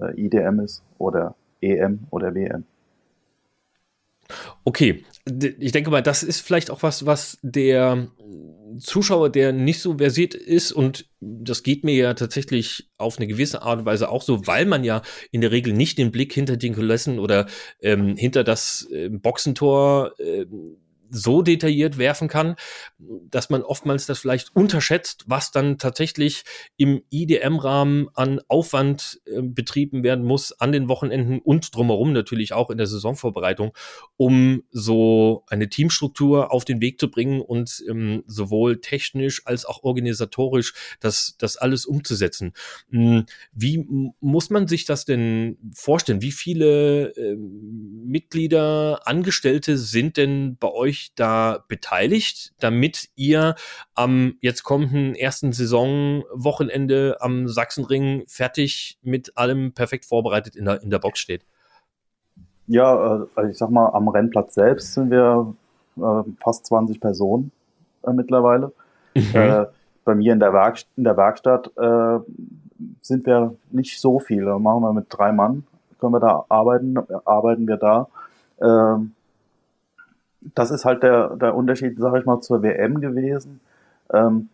äh, 0.00 0.18
IDM 0.18 0.60
ist 0.60 0.82
oder 0.98 1.34
EM 1.60 2.00
oder 2.10 2.34
WM. 2.34 2.64
Okay, 4.64 5.04
ich 5.58 5.72
denke 5.72 5.90
mal, 5.90 6.02
das 6.02 6.22
ist 6.22 6.40
vielleicht 6.40 6.70
auch 6.70 6.82
was, 6.82 7.04
was 7.04 7.38
der 7.42 8.08
Zuschauer, 8.78 9.30
der 9.30 9.52
nicht 9.52 9.80
so 9.80 9.98
versiert 9.98 10.34
ist, 10.34 10.72
und 10.72 11.06
das 11.20 11.62
geht 11.62 11.84
mir 11.84 11.94
ja 11.94 12.14
tatsächlich 12.14 12.88
auf 12.96 13.18
eine 13.18 13.26
gewisse 13.26 13.62
Art 13.62 13.80
und 13.80 13.84
Weise 13.84 14.08
auch 14.08 14.22
so, 14.22 14.46
weil 14.46 14.66
man 14.66 14.84
ja 14.84 15.02
in 15.30 15.40
der 15.40 15.50
Regel 15.50 15.74
nicht 15.74 15.98
den 15.98 16.10
Blick 16.10 16.32
hinter 16.32 16.56
den 16.56 16.74
Kulissen 16.74 17.18
oder 17.18 17.46
ähm, 17.80 18.16
hinter 18.16 18.44
das 18.44 18.88
äh, 18.90 19.08
Boxentor 19.10 20.12
äh, 20.18 20.46
so 21.12 21.42
detailliert 21.42 21.98
werfen 21.98 22.26
kann, 22.26 22.56
dass 22.98 23.50
man 23.50 23.62
oftmals 23.62 24.06
das 24.06 24.18
vielleicht 24.18 24.56
unterschätzt, 24.56 25.24
was 25.26 25.50
dann 25.50 25.78
tatsächlich 25.78 26.44
im 26.76 27.02
IDM-Rahmen 27.10 28.08
an 28.14 28.40
Aufwand 28.48 29.20
äh, 29.26 29.42
betrieben 29.42 30.02
werden 30.02 30.24
muss 30.24 30.52
an 30.52 30.72
den 30.72 30.88
Wochenenden 30.88 31.38
und 31.38 31.74
drumherum 31.74 32.12
natürlich 32.12 32.54
auch 32.54 32.70
in 32.70 32.78
der 32.78 32.86
Saisonvorbereitung, 32.86 33.72
um 34.16 34.62
so 34.70 35.44
eine 35.48 35.68
Teamstruktur 35.68 36.50
auf 36.52 36.64
den 36.64 36.80
Weg 36.80 36.98
zu 36.98 37.10
bringen 37.10 37.42
und 37.42 37.84
ähm, 37.88 38.24
sowohl 38.26 38.80
technisch 38.80 39.46
als 39.46 39.66
auch 39.66 39.82
organisatorisch 39.82 40.72
das, 41.00 41.36
das 41.38 41.58
alles 41.58 41.84
umzusetzen. 41.84 42.52
Hm, 42.90 43.26
wie 43.52 43.86
muss 44.20 44.48
man 44.48 44.66
sich 44.66 44.86
das 44.86 45.04
denn 45.04 45.58
vorstellen? 45.74 46.22
Wie 46.22 46.32
viele 46.32 47.14
äh, 47.16 47.36
Mitglieder, 47.36 49.06
Angestellte 49.06 49.76
sind 49.76 50.16
denn 50.16 50.56
bei 50.58 50.70
euch 50.70 51.01
da 51.14 51.64
beteiligt, 51.68 52.52
damit 52.60 53.08
ihr 53.16 53.54
am 53.94 54.34
jetzt 54.40 54.62
kommenden 54.62 55.14
ersten 55.14 55.52
Saisonwochenende 55.52 57.16
am 57.20 57.48
Sachsenring 57.48 58.24
fertig 58.26 58.98
mit 59.02 59.36
allem 59.36 59.72
perfekt 59.72 60.04
vorbereitet 60.04 60.56
in 60.56 60.64
der, 60.64 60.82
in 60.82 60.90
der 60.90 60.98
Box 60.98 61.18
steht? 61.18 61.44
Ja, 62.66 63.26
also 63.34 63.50
ich 63.50 63.58
sag 63.58 63.70
mal, 63.70 63.88
am 63.90 64.08
Rennplatz 64.08 64.54
selbst 64.54 64.94
sind 64.94 65.10
wir 65.10 65.54
äh, 65.96 66.22
fast 66.42 66.66
20 66.66 67.00
Personen 67.00 67.50
äh, 68.02 68.12
mittlerweile. 68.12 68.72
Mhm. 69.14 69.34
Äh, 69.34 69.66
bei 70.04 70.14
mir 70.14 70.32
in 70.32 70.40
der, 70.40 70.52
Werk 70.52 70.82
in 70.96 71.04
der 71.04 71.16
Werkstatt 71.16 71.70
sind 73.00 73.24
wir 73.24 73.54
nicht 73.70 74.00
so 74.00 74.18
viele. 74.18 74.58
Machen 74.58 74.82
wir 74.82 74.92
mit 74.92 75.06
drei 75.10 75.30
Mann, 75.30 75.62
können 76.00 76.12
wir 76.12 76.18
da 76.18 76.44
arbeiten, 76.48 76.98
arbeiten 77.24 77.68
wir 77.68 77.76
da. 77.76 78.08
Ähm, 78.60 79.14
das 80.54 80.70
ist 80.70 80.84
halt 80.84 81.02
der, 81.02 81.36
der 81.36 81.54
Unterschied, 81.54 81.98
sage 81.98 82.20
ich 82.20 82.26
mal, 82.26 82.40
zur 82.40 82.62
WM 82.62 83.00
gewesen. 83.00 83.60
Ähm, 84.12 84.48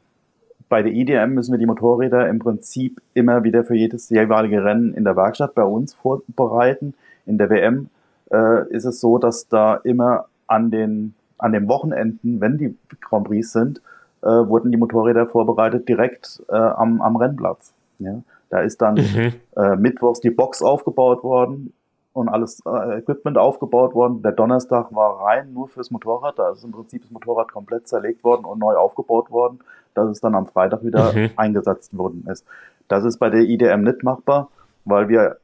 bei 0.68 0.82
der 0.82 0.92
IDM 0.92 1.34
müssen 1.34 1.52
wir 1.52 1.58
die 1.58 1.66
Motorräder 1.66 2.28
im 2.28 2.38
Prinzip 2.38 3.00
immer 3.14 3.42
wieder 3.42 3.64
für 3.64 3.74
jedes 3.74 4.10
jeweilige 4.10 4.64
Rennen 4.64 4.92
in 4.92 5.04
der 5.04 5.16
Werkstatt 5.16 5.54
bei 5.54 5.64
uns 5.64 5.94
vorbereiten. 5.94 6.94
In 7.24 7.38
der 7.38 7.48
WM 7.48 7.88
äh, 8.30 8.68
ist 8.68 8.84
es 8.84 9.00
so, 9.00 9.18
dass 9.18 9.48
da 9.48 9.76
immer 9.76 10.26
an 10.46 10.70
den, 10.70 11.14
an 11.38 11.52
den 11.52 11.68
Wochenenden, 11.68 12.40
wenn 12.40 12.58
die 12.58 12.76
Grand 13.00 13.26
Prix 13.26 13.52
sind, 13.52 13.80
äh, 14.22 14.26
wurden 14.26 14.70
die 14.70 14.76
Motorräder 14.76 15.26
vorbereitet 15.26 15.88
direkt 15.88 16.42
äh, 16.48 16.56
am, 16.56 17.00
am 17.00 17.16
Rennplatz. 17.16 17.72
Ja? 17.98 18.20
Da 18.50 18.60
ist 18.60 18.82
dann 18.82 18.96
mhm. 18.96 19.32
äh, 19.56 19.76
mittwochs 19.76 20.20
die 20.20 20.30
Box 20.30 20.62
aufgebaut 20.62 21.22
worden 21.22 21.72
und 22.18 22.28
alles 22.28 22.60
äh, 22.66 22.98
Equipment 22.98 23.38
aufgebaut 23.38 23.94
worden. 23.94 24.22
Der 24.22 24.32
Donnerstag 24.32 24.94
war 24.94 25.24
rein 25.24 25.52
nur 25.52 25.68
fürs 25.68 25.90
Motorrad. 25.90 26.38
Da 26.38 26.50
ist 26.50 26.64
im 26.64 26.72
Prinzip 26.72 27.02
das 27.02 27.10
Motorrad 27.10 27.52
komplett 27.52 27.88
zerlegt 27.88 28.24
worden 28.24 28.44
und 28.44 28.58
neu 28.58 28.74
aufgebaut 28.74 29.30
worden, 29.30 29.60
dass 29.94 30.08
es 30.08 30.20
dann 30.20 30.34
am 30.34 30.46
Freitag 30.46 30.84
wieder 30.84 31.12
mhm. 31.12 31.30
eingesetzt 31.36 31.96
worden 31.96 32.26
ist. 32.30 32.44
Das 32.88 33.04
ist 33.04 33.18
bei 33.18 33.30
der 33.30 33.40
IDM 33.40 33.82
nicht 33.82 34.02
machbar, 34.02 34.48
weil 34.84 35.08
wir 35.08 35.36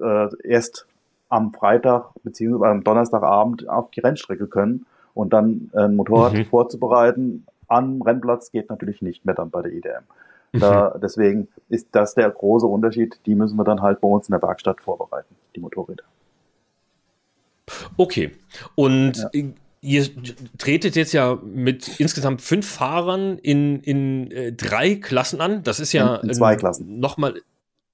äh, 0.00 0.28
erst 0.42 0.86
am 1.28 1.52
Freitag 1.52 2.10
beziehungsweise 2.22 2.70
am 2.70 2.84
Donnerstagabend 2.84 3.68
auf 3.68 3.90
die 3.90 4.00
Rennstrecke 4.00 4.46
können 4.46 4.86
und 5.14 5.32
dann 5.32 5.70
ein 5.74 5.96
Motorrad 5.96 6.34
mhm. 6.34 6.46
vorzubereiten 6.46 7.46
am 7.68 8.02
Rennplatz 8.02 8.50
geht 8.50 8.70
natürlich 8.70 9.02
nicht 9.02 9.24
mehr 9.24 9.34
dann 9.34 9.50
bei 9.50 9.62
der 9.62 9.72
IDM. 9.72 10.04
Da, 10.52 10.92
mhm. 10.94 11.00
deswegen 11.00 11.48
ist 11.68 11.88
das 11.92 12.14
der 12.14 12.30
große 12.30 12.66
Unterschied. 12.66 13.18
Die 13.26 13.34
müssen 13.34 13.56
wir 13.56 13.64
dann 13.64 13.82
halt 13.82 14.00
bei 14.00 14.08
uns 14.08 14.28
in 14.28 14.32
der 14.32 14.42
Werkstatt 14.42 14.80
vorbereiten, 14.80 15.34
die 15.54 15.60
Motorräder. 15.60 16.04
Okay. 17.96 18.32
Und 18.74 19.16
ja. 19.32 19.42
ihr 19.80 20.08
tretet 20.58 20.96
jetzt 20.96 21.12
ja 21.12 21.38
mit 21.42 22.00
insgesamt 22.00 22.42
fünf 22.42 22.68
Fahrern 22.68 23.38
in, 23.38 23.80
in 23.80 24.30
äh, 24.30 24.52
drei 24.52 24.96
Klassen 24.96 25.40
an. 25.40 25.62
Das 25.62 25.80
ist 25.80 25.92
ja 25.92 26.16
in, 26.16 26.28
in 26.28 26.34
zwei 26.34 26.56
Klassen. 26.56 26.98
Nochmal 26.98 27.40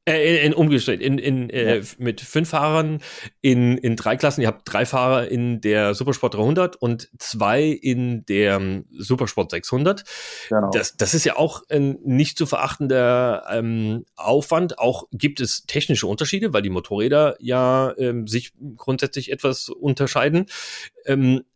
äh, 0.07 0.39
in, 0.39 0.53
in, 0.53 0.55
umgestellt, 0.55 1.01
in, 1.01 1.19
in, 1.19 1.51
äh, 1.51 1.79
ja. 1.79 1.83
mit 1.99 2.21
fünf 2.21 2.51
Fahrern 2.51 3.01
in, 3.43 3.77
in 3.77 3.97
drei 3.97 4.17
Klassen. 4.17 4.41
Ihr 4.41 4.49
habt 4.49 4.63
drei 4.65 4.87
Fahrer 4.87 5.29
in 5.29 5.61
der 5.61 5.95
Supersport 5.95 6.35
300 6.35 6.77
und 6.77 7.11
zwei 7.19 7.65
in 7.65 8.25
der 8.25 8.57
ähm, 8.57 8.87
Supersport 8.97 9.51
600. 9.51 10.05
Genau. 10.49 10.71
Das, 10.71 10.97
das 10.97 11.15
ist 11.15 11.25
ja 11.25 11.37
auch 11.37 11.63
ein 11.69 11.99
nicht 12.03 12.39
zu 12.39 12.47
verachtender 12.47 13.45
ähm, 13.51 14.07
Aufwand. 14.17 14.79
Auch 14.79 15.05
gibt 15.13 15.41
es 15.41 15.67
technische 15.67 16.07
Unterschiede, 16.07 16.53
weil 16.53 16.63
die 16.63 16.71
Motorräder 16.71 17.37
ja 17.39 17.95
ähm, 17.99 18.27
sich 18.27 18.53
grundsätzlich 18.77 19.31
etwas 19.31 19.69
unterscheiden. 19.69 20.47
Ähm, 21.05 21.39
äh, 21.39 21.50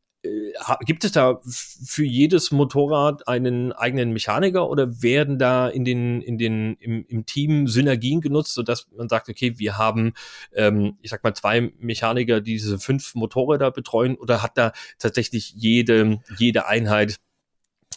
gibt 0.81 1.05
es 1.05 1.13
da 1.13 1.41
für 1.45 2.05
jedes 2.05 2.51
Motorrad 2.51 3.29
einen 3.29 3.73
eigenen 3.73 4.13
Mechaniker 4.13 4.69
oder 4.69 5.03
werden 5.03 5.39
da 5.39 5.69
in 5.69 5.85
den, 5.85 6.23
in 6.23 6.39
den, 6.39 6.77
im, 6.81 7.05
im 7.07 7.27
Team 7.27 7.67
Synergien 7.69 8.21
genutzt, 8.21 8.55
sodass 8.55 8.87
man 8.97 9.09
sagt, 9.09 9.29
okay, 9.29 9.59
wir 9.59 9.77
haben, 9.77 10.15
ähm, 10.55 10.97
ich 11.03 11.11
sag 11.11 11.23
mal, 11.25 11.35
zwei 11.35 11.73
Mechaniker, 11.79 12.41
die 12.41 12.53
diese 12.53 12.79
fünf 12.79 13.15
Motorräder 13.15 13.71
betreuen 13.71 14.17
oder 14.17 14.43
hat 14.43 14.57
da 14.57 14.73
tatsächlich 14.99 15.53
jede, 15.57 16.21
jede 16.39 16.67
Einheit 16.67 17.21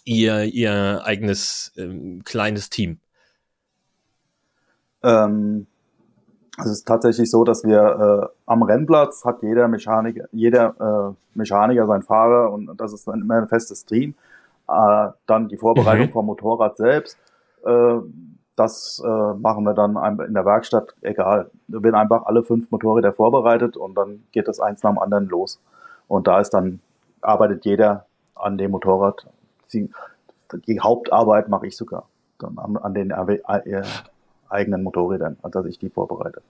ihr, 0.03 0.43
ihr 0.43 1.01
eigenes 1.05 1.71
ähm, 1.77 2.23
kleines 2.23 2.69
Team? 2.69 2.99
Ähm, 5.03 5.67
es 6.57 6.65
ist 6.65 6.87
tatsächlich 6.87 7.29
so, 7.29 7.43
dass 7.43 7.63
wir 7.63 8.29
äh, 8.29 8.35
am 8.45 8.63
Rennplatz 8.63 9.23
hat 9.23 9.43
jeder 9.43 9.67
Mechaniker, 9.67 10.25
jeder 10.31 11.13
äh, 11.13 11.37
Mechaniker 11.37 11.85
sein 11.85 12.01
Fahrer 12.01 12.51
und 12.51 12.75
das 12.77 12.93
ist 12.93 13.07
dann 13.07 13.21
immer 13.21 13.35
ein 13.35 13.47
festes 13.47 13.85
Team. 13.85 14.15
Äh, 14.67 15.09
dann 15.27 15.47
die 15.47 15.57
Vorbereitung 15.57 16.07
mhm. 16.07 16.11
vom 16.11 16.25
Motorrad 16.25 16.77
selbst, 16.77 17.17
äh, 17.65 17.95
das 18.55 19.01
äh, 19.05 19.33
machen 19.35 19.63
wir 19.65 19.75
dann 19.75 19.95
in 20.27 20.33
der 20.33 20.45
Werkstatt, 20.45 20.95
egal. 21.01 21.51
Da 21.67 21.83
werden 21.83 21.95
einfach 21.95 22.25
alle 22.25 22.43
fünf 22.43 22.71
Motorräder 22.71 23.13
vorbereitet 23.13 23.77
und 23.77 23.95
dann 23.95 24.23
geht 24.31 24.47
das 24.47 24.59
eins 24.59 24.81
nach 24.81 24.91
dem 24.91 24.99
anderen 24.99 25.27
los. 25.27 25.59
Und 26.07 26.25
da 26.25 26.39
ist 26.41 26.49
dann, 26.49 26.79
arbeitet 27.21 27.65
jeder 27.65 28.07
an 28.33 28.57
dem 28.57 28.71
Motorrad. 28.71 29.27
Die, 29.73 29.91
die 30.65 30.79
Hauptarbeit 30.79 31.49
mache 31.49 31.67
ich 31.67 31.77
sogar 31.77 32.07
dann 32.39 32.57
an, 32.57 32.77
an 32.77 32.93
den 32.95 33.11
äh, 33.11 33.83
eigenen 34.49 34.83
Motorrädern, 34.83 35.38
als 35.41 35.53
dass 35.53 35.65
ich 35.65 35.79
die 35.79 35.89
vorbereite. 35.89 36.41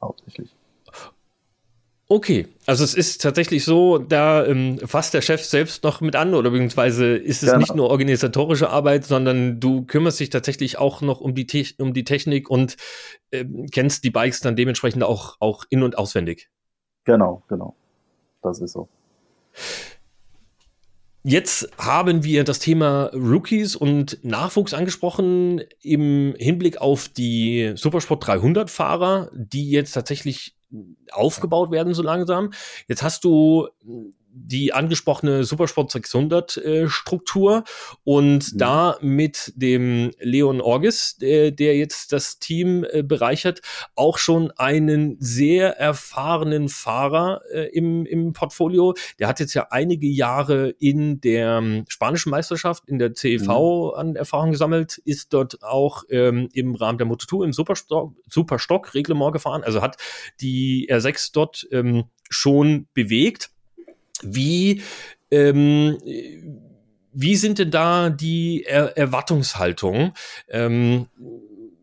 Hauptsächlich. 0.00 0.54
Okay, 2.08 2.46
also 2.66 2.84
es 2.84 2.92
ist 2.92 3.22
tatsächlich 3.22 3.64
so, 3.64 3.96
da 3.96 4.44
ähm, 4.44 4.78
fasst 4.84 5.14
der 5.14 5.22
Chef 5.22 5.42
selbst 5.44 5.82
noch 5.82 6.02
mit 6.02 6.14
an 6.14 6.34
oder 6.34 6.50
beziehungsweise 6.50 7.16
ist 7.16 7.42
es 7.42 7.48
genau. 7.48 7.58
nicht 7.58 7.74
nur 7.74 7.88
organisatorische 7.88 8.68
Arbeit, 8.68 9.04
sondern 9.04 9.60
du 9.60 9.86
kümmerst 9.86 10.20
dich 10.20 10.28
tatsächlich 10.28 10.78
auch 10.78 11.00
noch 11.00 11.22
um 11.22 11.34
die, 11.34 11.46
Te 11.46 11.64
um 11.78 11.94
die 11.94 12.04
Technik 12.04 12.50
und 12.50 12.76
ähm, 13.30 13.66
kennst 13.72 14.04
die 14.04 14.10
Bikes 14.10 14.40
dann 14.40 14.56
dementsprechend 14.56 15.04
auch, 15.04 15.36
auch 15.40 15.64
in- 15.70 15.82
und 15.82 15.96
auswendig. 15.96 16.50
Genau, 17.04 17.44
genau. 17.48 17.76
Das 18.42 18.60
ist 18.60 18.72
so. 18.72 18.88
Jetzt 21.24 21.70
haben 21.78 22.24
wir 22.24 22.42
das 22.42 22.58
Thema 22.58 23.10
Rookies 23.14 23.76
und 23.76 24.18
Nachwuchs 24.24 24.74
angesprochen 24.74 25.62
im 25.80 26.34
Hinblick 26.36 26.78
auf 26.80 27.08
die 27.08 27.72
Supersport 27.76 28.26
300 28.26 28.68
Fahrer, 28.68 29.30
die 29.32 29.70
jetzt 29.70 29.92
tatsächlich 29.92 30.56
aufgebaut 31.12 31.70
werden 31.70 31.94
so 31.94 32.02
langsam. 32.02 32.52
Jetzt 32.88 33.02
hast 33.04 33.24
du 33.24 33.68
die 34.34 34.72
angesprochene 34.72 35.44
Supersport 35.44 35.90
600 35.90 36.56
äh, 36.56 36.88
Struktur 36.88 37.64
und 38.02 38.52
mhm. 38.52 38.58
da 38.58 38.96
mit 39.00 39.52
dem 39.56 40.10
Leon 40.18 40.60
Orgis, 40.60 41.16
der, 41.16 41.50
der 41.50 41.76
jetzt 41.76 42.12
das 42.12 42.38
Team 42.38 42.84
äh, 42.90 43.02
bereichert, 43.02 43.60
auch 43.94 44.18
schon 44.18 44.50
einen 44.52 45.16
sehr 45.20 45.78
erfahrenen 45.78 46.68
Fahrer 46.68 47.42
äh, 47.52 47.68
im, 47.72 48.06
im 48.06 48.32
Portfolio. 48.32 48.94
Der 49.18 49.28
hat 49.28 49.38
jetzt 49.40 49.54
ja 49.54 49.68
einige 49.70 50.06
Jahre 50.06 50.70
in 50.78 51.20
der 51.20 51.58
ähm, 51.58 51.84
spanischen 51.88 52.30
Meisterschaft, 52.30 52.84
in 52.86 52.98
der 52.98 53.14
CEV 53.14 53.48
mhm. 53.48 53.90
an 53.94 54.16
Erfahrung 54.16 54.52
gesammelt, 54.52 54.98
ist 54.98 55.32
dort 55.34 55.62
auch 55.62 56.04
ähm, 56.08 56.48
im 56.54 56.74
Rahmen 56.74 56.98
der 56.98 57.06
Moto2 57.06 57.44
im 57.44 57.52
Superstock, 57.52 58.14
Superstock 58.28 58.94
Reglement 58.94 59.32
gefahren, 59.32 59.62
also 59.62 59.82
hat 59.82 59.98
die 60.40 60.88
R6 60.90 61.30
dort 61.32 61.68
ähm, 61.70 62.04
schon 62.30 62.86
bewegt 62.94 63.50
wie, 64.22 64.82
ähm, 65.30 65.98
wie 67.12 67.36
sind 67.36 67.58
denn 67.58 67.70
da 67.70 68.10
die 68.10 68.64
er 68.66 68.96
Erwartungshaltungen? 68.96 70.12
Ähm, 70.48 71.08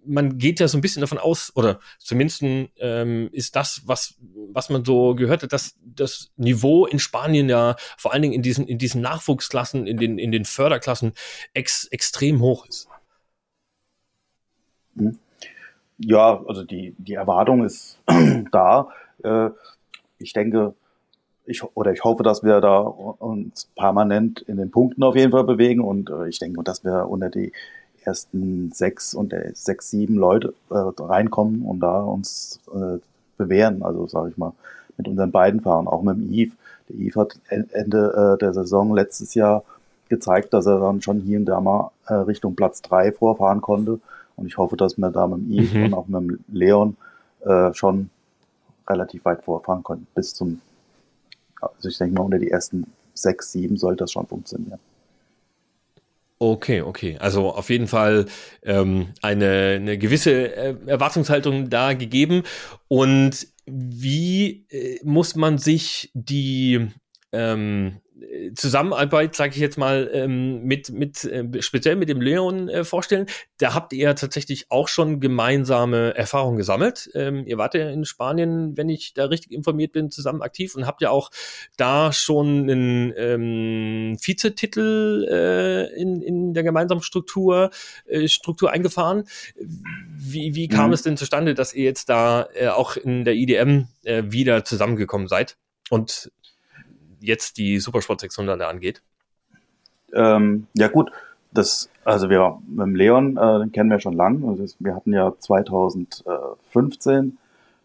man 0.05 0.37
geht 0.37 0.59
ja 0.59 0.67
so 0.67 0.77
ein 0.77 0.81
bisschen 0.81 1.01
davon 1.01 1.19
aus, 1.19 1.51
oder 1.55 1.79
zumindest 1.99 2.41
ähm, 2.41 3.29
ist 3.31 3.55
das, 3.55 3.83
was 3.85 4.15
was 4.53 4.69
man 4.69 4.83
so 4.83 5.15
gehört 5.15 5.43
hat, 5.43 5.53
dass 5.53 5.77
das 5.83 6.31
Niveau 6.37 6.85
in 6.85 6.99
Spanien 6.99 7.49
ja 7.49 7.75
vor 7.97 8.13
allen 8.13 8.21
Dingen 8.21 8.33
in 8.33 8.41
diesen, 8.41 8.67
in 8.67 8.77
diesen 8.77 9.01
Nachwuchsklassen, 9.01 9.87
in 9.87 9.97
den, 9.97 10.17
in 10.17 10.31
den 10.31 10.45
Förderklassen 10.45 11.13
ex, 11.53 11.85
extrem 11.85 12.41
hoch 12.41 12.65
ist. 12.65 12.87
Mhm. 14.95 15.19
Ja, 15.97 16.43
also 16.47 16.63
die, 16.63 16.95
die 16.97 17.15
Erwartung 17.15 17.63
ist 17.65 17.99
da. 18.51 18.89
Äh, 19.23 19.49
ich 20.17 20.33
denke, 20.33 20.73
ich, 21.49 21.63
oder 21.75 21.91
ich 21.91 22.03
hoffe, 22.03 22.23
dass 22.23 22.43
wir 22.43 22.61
da 22.61 22.79
uns 22.79 23.67
permanent 23.75 24.41
in 24.41 24.57
den 24.57 24.71
Punkten 24.71 25.03
auf 25.03 25.15
jeden 25.15 25.31
Fall 25.31 25.43
bewegen 25.43 25.81
und 25.81 26.09
äh, 26.09 26.29
ich 26.29 26.39
denke, 26.39 26.63
dass 26.63 26.83
wir 26.83 27.09
unter 27.09 27.29
die 27.29 27.51
ersten 28.03 28.71
sechs 28.71 29.13
und 29.13 29.33
sechs, 29.53 29.89
sieben 29.89 30.15
Leute 30.15 30.53
äh, 30.69 30.75
reinkommen 30.75 31.63
und 31.63 31.79
da 31.79 32.01
uns 32.01 32.59
äh, 32.73 32.99
bewähren. 33.37 33.83
Also 33.83 34.07
sage 34.07 34.29
ich 34.29 34.37
mal, 34.37 34.53
mit 34.97 35.07
unseren 35.07 35.31
beiden 35.31 35.61
Fahrern, 35.61 35.87
auch 35.87 36.01
mit 36.03 36.17
dem 36.17 36.29
Yves. 36.31 36.55
Der 36.87 36.95
Yves 36.95 37.15
hat 37.15 37.39
Ende 37.49 38.35
äh, 38.35 38.37
der 38.39 38.53
Saison 38.53 38.93
letztes 38.93 39.33
Jahr 39.33 39.63
gezeigt, 40.07 40.53
dass 40.53 40.65
er 40.65 40.79
dann 40.79 41.01
schon 41.01 41.21
hier 41.21 41.39
und 41.39 41.45
da 41.45 41.59
mal 41.61 41.91
äh, 42.07 42.13
Richtung 42.13 42.55
Platz 42.55 42.81
drei 42.81 43.11
vorfahren 43.11 43.61
konnte. 43.61 43.99
Und 44.35 44.47
ich 44.47 44.57
hoffe, 44.57 44.77
dass 44.77 44.97
wir 44.97 45.09
da 45.09 45.27
mit 45.27 45.39
dem 45.39 45.51
Yves 45.51 45.73
mhm. 45.73 45.83
und 45.85 45.93
auch 45.93 46.07
mit 46.07 46.21
dem 46.21 46.39
Leon 46.47 46.97
äh, 47.41 47.73
schon 47.73 48.09
relativ 48.87 49.25
weit 49.25 49.43
vorfahren 49.43 49.83
können. 49.83 50.07
Bis 50.15 50.33
zum, 50.33 50.61
also 51.61 51.89
ich 51.89 51.97
denke 51.97 52.15
mal, 52.15 52.23
unter 52.23 52.39
die 52.39 52.51
ersten 52.51 52.85
sechs, 53.13 53.51
sieben 53.51 53.77
sollte 53.77 54.03
das 54.03 54.11
schon 54.11 54.27
funktionieren. 54.27 54.79
Okay, 56.41 56.81
okay. 56.81 57.17
Also 57.19 57.49
auf 57.51 57.69
jeden 57.69 57.87
Fall 57.87 58.25
ähm, 58.63 59.09
eine, 59.21 59.75
eine 59.75 59.97
gewisse 59.97 60.55
äh, 60.55 60.75
Erwartungshaltung 60.85 61.69
da 61.69 61.93
gegeben. 61.93 62.43
Und 62.87 63.47
wie 63.65 64.65
äh, 64.69 64.99
muss 65.03 65.35
man 65.35 65.57
sich 65.57 66.11
die 66.13 66.87
ähm, 67.33 67.97
Zusammenarbeit, 68.55 69.35
sage 69.35 69.53
ich 69.53 69.61
jetzt 69.61 69.77
mal, 69.77 70.09
ähm, 70.13 70.63
mit, 70.63 70.89
mit 70.89 71.23
äh, 71.25 71.61
speziell 71.61 71.95
mit 71.95 72.09
dem 72.09 72.21
Leon 72.21 72.69
äh, 72.69 72.83
vorstellen. 72.83 73.27
Da 73.57 73.73
habt 73.73 73.93
ihr 73.93 74.15
tatsächlich 74.15 74.69
auch 74.69 74.87
schon 74.87 75.19
gemeinsame 75.19 76.15
Erfahrungen 76.15 76.57
gesammelt. 76.57 77.09
Ähm, 77.13 77.45
ihr 77.45 77.57
wart 77.57 77.73
ja 77.73 77.89
in 77.89 78.05
Spanien, 78.05 78.77
wenn 78.77 78.89
ich 78.89 79.13
da 79.13 79.25
richtig 79.25 79.51
informiert 79.51 79.91
bin, 79.91 80.11
zusammen 80.11 80.41
aktiv 80.41 80.75
und 80.75 80.85
habt 80.85 81.01
ja 81.01 81.09
auch 81.09 81.29
da 81.77 82.11
schon 82.11 82.69
einen 82.69 83.13
ähm, 83.15 84.17
Vizetitel 84.21 85.27
äh, 85.29 85.99
in, 85.99 86.21
in 86.21 86.53
der 86.53 86.63
gemeinsamen 86.63 87.01
Struktur, 87.01 87.71
äh, 88.05 88.27
Struktur 88.27 88.71
eingefahren. 88.71 89.23
Wie, 89.55 90.55
wie 90.55 90.67
kam 90.67 90.87
mhm. 90.87 90.93
es 90.93 91.03
denn 91.03 91.17
zustande, 91.17 91.53
dass 91.53 91.73
ihr 91.73 91.83
jetzt 91.83 92.09
da 92.09 92.47
äh, 92.53 92.67
auch 92.67 92.97
in 92.97 93.25
der 93.25 93.35
IDM 93.35 93.87
äh, 94.03 94.23
wieder 94.27 94.63
zusammengekommen 94.65 95.27
seid? 95.27 95.57
Und 95.89 96.31
jetzt 97.19 97.57
die 97.57 97.79
Supersport 97.79 98.21
600 98.21 98.61
angeht? 98.61 99.01
Ähm, 100.13 100.67
ja 100.73 100.87
gut, 100.87 101.11
das, 101.51 101.89
also 102.03 102.29
wir 102.29 102.59
mit 102.67 102.85
dem 102.85 102.95
Leon, 102.95 103.37
äh, 103.37 103.59
den 103.59 103.71
kennen 103.71 103.89
wir 103.89 103.99
schon 103.99 104.13
lang. 104.13 104.47
Also 104.47 104.65
wir 104.79 104.95
hatten 104.95 105.13
ja 105.13 105.33
2015 105.39 107.37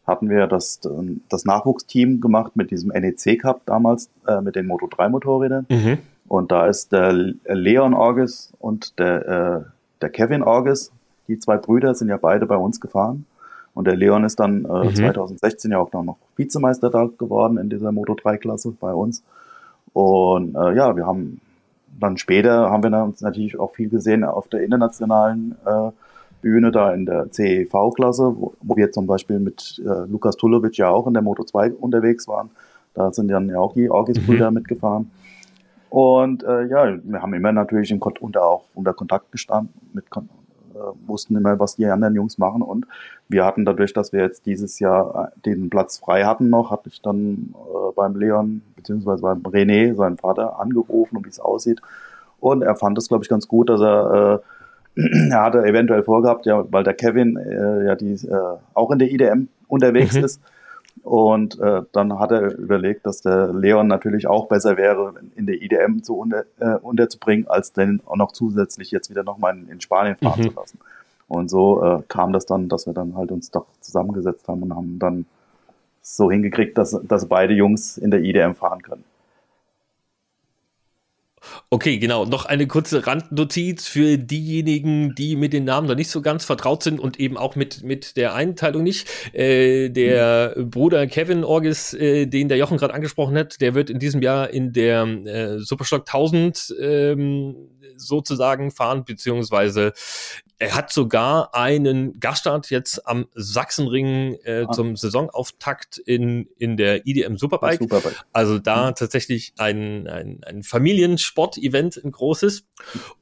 hatten 0.06 0.28
wir 0.28 0.46
das, 0.46 0.80
das 1.28 1.44
Nachwuchsteam 1.44 2.20
gemacht 2.20 2.56
mit 2.56 2.70
diesem 2.70 2.90
NEC 2.90 3.40
Cup 3.40 3.62
damals, 3.66 4.10
äh, 4.26 4.40
mit 4.40 4.54
den 4.54 4.66
Moto 4.66 4.86
3 4.86 5.08
Motorrädern. 5.08 5.66
Mhm. 5.68 5.98
Und 6.28 6.52
da 6.52 6.66
ist 6.66 6.92
der 6.92 7.12
Leon 7.12 7.94
Orges 7.94 8.52
und 8.58 8.98
der, 8.98 9.28
äh, 9.28 9.70
der 10.00 10.10
Kevin 10.10 10.42
Orges, 10.42 10.92
die 11.28 11.38
zwei 11.38 11.56
Brüder 11.56 11.94
sind 11.94 12.08
ja 12.08 12.18
beide 12.18 12.46
bei 12.46 12.56
uns 12.56 12.80
gefahren. 12.80 13.26
Und 13.74 13.86
der 13.86 13.96
Leon 13.96 14.24
ist 14.24 14.38
dann 14.38 14.64
äh, 14.64 14.84
mhm. 14.84 14.94
2016 14.94 15.72
ja 15.72 15.78
auch 15.78 15.92
noch 15.92 16.16
Vizemeister 16.36 16.90
da 16.90 17.08
geworden 17.18 17.58
in 17.58 17.68
dieser 17.68 17.92
Moto 17.92 18.14
3 18.14 18.38
Klasse 18.38 18.72
bei 18.78 18.92
uns. 18.92 19.22
Und 19.92 20.54
äh, 20.54 20.74
ja, 20.74 20.96
wir 20.96 21.06
haben 21.06 21.40
dann 22.00 22.16
später 22.16 22.70
haben 22.70 22.82
wir 22.82 22.90
dann 22.90 23.08
uns 23.08 23.20
natürlich 23.20 23.58
auch 23.58 23.74
viel 23.74 23.88
gesehen 23.88 24.24
auf 24.24 24.48
der 24.48 24.62
internationalen 24.62 25.56
äh, 25.64 25.90
Bühne 26.40 26.72
da 26.72 26.92
in 26.92 27.06
der 27.06 27.30
CEV-Klasse, 27.30 28.34
wo, 28.36 28.54
wo 28.60 28.76
wir 28.76 28.92
zum 28.92 29.06
Beispiel 29.06 29.38
mit 29.38 29.80
äh, 29.84 30.06
Lukas 30.10 30.36
Tulovic 30.36 30.76
ja 30.76 30.90
auch 30.90 31.06
in 31.06 31.14
der 31.14 31.22
Moto 31.22 31.44
2 31.44 31.72
unterwegs 31.72 32.28
waren. 32.28 32.50
Da 32.94 33.12
sind 33.12 33.28
dann 33.28 33.48
ja 33.48 33.58
auch 33.58 33.72
die 33.72 33.90
Orgis-Brüder 33.90 34.50
mhm. 34.50 34.54
mitgefahren. 34.54 35.10
Und 35.90 36.42
äh, 36.42 36.66
ja, 36.66 36.98
wir 37.02 37.22
haben 37.22 37.34
immer 37.34 37.52
natürlich 37.52 37.90
im, 37.90 38.02
unter, 38.02 38.44
auch 38.44 38.64
unter 38.74 38.92
Kontakt 38.92 39.30
gestanden, 39.32 39.72
mit, 39.92 40.04
äh, 40.74 41.08
wussten 41.08 41.36
immer, 41.36 41.58
was 41.58 41.76
die 41.76 41.86
anderen 41.86 42.14
Jungs 42.14 42.38
machen. 42.38 42.62
Und 42.62 42.86
wir 43.28 43.44
hatten 43.44 43.64
dadurch, 43.64 43.92
dass 43.92 44.12
wir 44.12 44.20
jetzt 44.20 44.46
dieses 44.46 44.78
Jahr 44.78 45.32
äh, 45.36 45.40
den 45.40 45.70
Platz 45.70 45.98
frei 45.98 46.24
hatten 46.24 46.50
noch, 46.50 46.70
hatte 46.70 46.88
ich 46.88 47.00
dann 47.00 47.54
äh, 47.54 47.92
beim 47.94 48.16
Leon 48.16 48.62
beziehungsweise 48.76 49.22
beim 49.22 49.40
René, 49.42 49.94
seinen 49.94 50.18
Vater, 50.18 50.60
angerufen, 50.60 51.16
um 51.16 51.24
wie 51.24 51.30
es 51.30 51.40
aussieht. 51.40 51.80
Und 52.40 52.62
er 52.62 52.76
fand 52.76 52.98
es, 52.98 53.08
glaube 53.08 53.24
ich, 53.24 53.30
ganz 53.30 53.48
gut, 53.48 53.70
dass 53.70 53.80
er, 53.80 54.42
äh, 54.96 55.00
er 55.30 55.42
hatte 55.42 55.64
eventuell 55.64 56.02
vorgehabt, 56.02 56.46
ja, 56.46 56.64
weil 56.70 56.84
der 56.84 56.94
Kevin 56.94 57.36
äh, 57.36 57.86
ja 57.86 57.94
die 57.94 58.12
äh, 58.12 58.56
auch 58.74 58.90
in 58.90 58.98
der 58.98 59.10
IDM 59.10 59.48
unterwegs 59.68 60.14
mhm. 60.16 60.24
ist. 60.24 60.40
Und 61.04 61.60
äh, 61.60 61.82
dann 61.92 62.18
hat 62.18 62.32
er 62.32 62.56
überlegt, 62.56 63.04
dass 63.04 63.20
der 63.20 63.52
Leon 63.52 63.88
natürlich 63.88 64.26
auch 64.26 64.48
besser 64.48 64.78
wäre, 64.78 65.12
in 65.36 65.44
der 65.44 65.60
IDM 65.60 66.02
zu 66.02 66.16
unter, 66.16 66.44
äh, 66.58 66.76
unterzubringen, 66.80 67.46
als 67.46 67.74
den 67.74 68.00
auch 68.06 68.16
noch 68.16 68.32
zusätzlich 68.32 68.90
jetzt 68.90 69.10
wieder 69.10 69.22
nochmal 69.22 69.54
in, 69.54 69.68
in 69.68 69.80
Spanien 69.82 70.16
fahren 70.16 70.40
mhm. 70.40 70.48
zu 70.48 70.54
lassen. 70.56 70.78
Und 71.28 71.50
so 71.50 71.84
äh, 71.84 72.02
kam 72.08 72.32
das 72.32 72.46
dann, 72.46 72.70
dass 72.70 72.86
wir 72.86 72.94
dann 72.94 73.16
halt 73.16 73.32
uns 73.32 73.50
doch 73.50 73.66
zusammengesetzt 73.80 74.48
haben 74.48 74.62
und 74.62 74.74
haben 74.74 74.98
dann 74.98 75.26
so 76.00 76.30
hingekriegt, 76.30 76.78
dass, 76.78 76.98
dass 77.02 77.26
beide 77.26 77.52
Jungs 77.52 77.98
in 77.98 78.10
der 78.10 78.22
IDM 78.22 78.54
fahren 78.54 78.82
können. 78.82 79.04
Okay, 81.70 81.98
genau. 81.98 82.24
Noch 82.24 82.44
eine 82.44 82.66
kurze 82.66 83.06
Randnotiz 83.06 83.86
für 83.86 84.18
diejenigen, 84.18 85.14
die 85.14 85.36
mit 85.36 85.52
den 85.52 85.64
Namen 85.64 85.88
noch 85.88 85.94
nicht 85.94 86.10
so 86.10 86.22
ganz 86.22 86.44
vertraut 86.44 86.82
sind 86.82 87.00
und 87.00 87.18
eben 87.20 87.36
auch 87.36 87.56
mit, 87.56 87.82
mit 87.82 88.16
der 88.16 88.34
Einteilung 88.34 88.82
nicht. 88.82 89.08
Äh, 89.34 89.90
der 89.90 90.54
mhm. 90.56 90.70
Bruder 90.70 91.06
Kevin 91.06 91.44
Orgis, 91.44 91.94
äh, 91.94 92.26
den 92.26 92.48
der 92.48 92.58
Jochen 92.58 92.78
gerade 92.78 92.94
angesprochen 92.94 93.36
hat, 93.36 93.60
der 93.60 93.74
wird 93.74 93.90
in 93.90 93.98
diesem 93.98 94.22
Jahr 94.22 94.50
in 94.50 94.72
der 94.72 95.04
äh, 95.04 95.58
Superstock 95.58 96.02
1000 96.02 96.74
ähm, 96.80 97.56
sozusagen 97.96 98.70
fahren, 98.70 99.04
beziehungsweise 99.04 99.92
er 100.58 100.74
hat 100.74 100.92
sogar 100.92 101.54
einen 101.54 102.20
Gaststart 102.20 102.70
jetzt 102.70 103.06
am 103.06 103.26
Sachsenring 103.34 104.34
äh, 104.44 104.64
ah. 104.66 104.72
zum 104.72 104.96
Saisonauftakt 104.96 105.98
in, 105.98 106.48
in 106.58 106.76
der 106.76 107.06
IDM 107.06 107.36
Superbike. 107.36 107.80
Superbike. 107.80 108.24
Also 108.32 108.58
da 108.58 108.90
mhm. 108.90 108.94
tatsächlich 108.94 109.52
ein, 109.58 110.06
ein, 110.06 110.40
ein 110.46 110.62
Familiensport-Event, 110.62 112.00
ein 112.04 112.12
großes. 112.12 112.64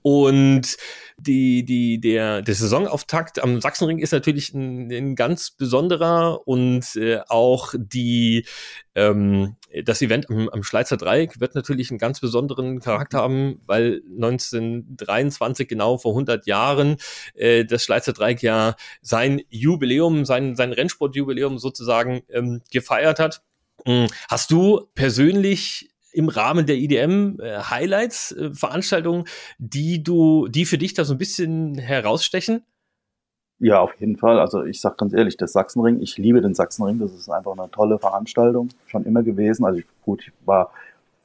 Und 0.03 0.77
die, 1.17 1.65
die, 1.65 2.01
der, 2.01 2.43
der 2.43 2.55
Saisonauftakt 2.55 3.43
am 3.43 3.61
Sachsenring 3.61 3.99
ist 3.99 4.13
natürlich 4.13 4.53
ein, 4.53 4.91
ein 4.91 5.15
ganz 5.15 5.51
besonderer 5.51 6.47
und 6.47 6.97
äh, 6.97 7.21
auch 7.29 7.75
die, 7.77 8.47
ähm, 8.95 9.57
das 9.85 10.03
Event 10.03 10.29
am, 10.29 10.49
am 10.49 10.63
Schleizer 10.63 10.97
Dreieck 10.97 11.41
wird 11.41 11.55
natürlich 11.55 11.91
einen 11.91 11.99
ganz 11.99 12.21
besonderen 12.21 12.81
Charakter 12.81 13.19
haben, 13.19 13.61
weil 13.67 14.03
1923, 14.15 15.67
genau 15.69 15.99
vor 15.99 16.13
100 16.13 16.47
Jahren, 16.47 16.97
äh, 17.35 17.65
das 17.65 17.85
Schleizer 17.85 18.13
Dreieck 18.13 18.43
ja 18.43 18.77
sein 19.01 19.43
Jubiläum, 19.49 20.25
sein, 20.25 20.57
sein 20.57 20.73
Rennsportjubiläum 20.73 21.59
sozusagen 21.59 22.23
ähm, 22.29 22.63
gefeiert 22.71 23.19
hat. 23.19 23.43
Hm, 23.87 24.09
hast 24.29 24.51
du 24.51 24.89
persönlich 24.95 25.89
im 26.13 26.29
Rahmen 26.29 26.67
der 26.67 26.77
IDM 26.77 27.41
äh, 27.41 27.59
Highlights, 27.63 28.33
äh, 28.33 28.53
Veranstaltungen, 28.53 29.25
die 29.59 30.03
du, 30.03 30.49
die 30.49 30.67
für 30.67 30.79
dich 30.79 30.95
da 30.95 31.05
so 31.05 31.15
ein 31.15 31.19
bisschen 31.19 31.79
herausstechen? 31.79 32.65
Ja, 33.63 33.79
auf 33.79 33.95
jeden 34.01 34.17
Fall. 34.17 34.41
Also 34.41 34.65
ich 34.65 34.81
sag 34.81 34.99
ganz 34.99 35.13
ehrlich, 35.13 35.37
das 35.37 35.53
Sachsenring, 35.53 36.01
ich 36.01 36.19
liebe 36.19 36.41
den 36.41 36.53
Sachsenring, 36.53 36.99
das 36.99 37.13
ist 37.13 37.31
einfach 37.31 37.57
eine 37.57 37.71
tolle 37.71 37.97
Veranstaltung, 38.01 38.71
schon 38.87 39.05
immer 39.05 39.23
gewesen. 39.23 39.65
Also 39.65 39.79
ich, 39.79 39.87
gut, 40.05 40.23
ich 40.27 40.33
war 40.45 40.73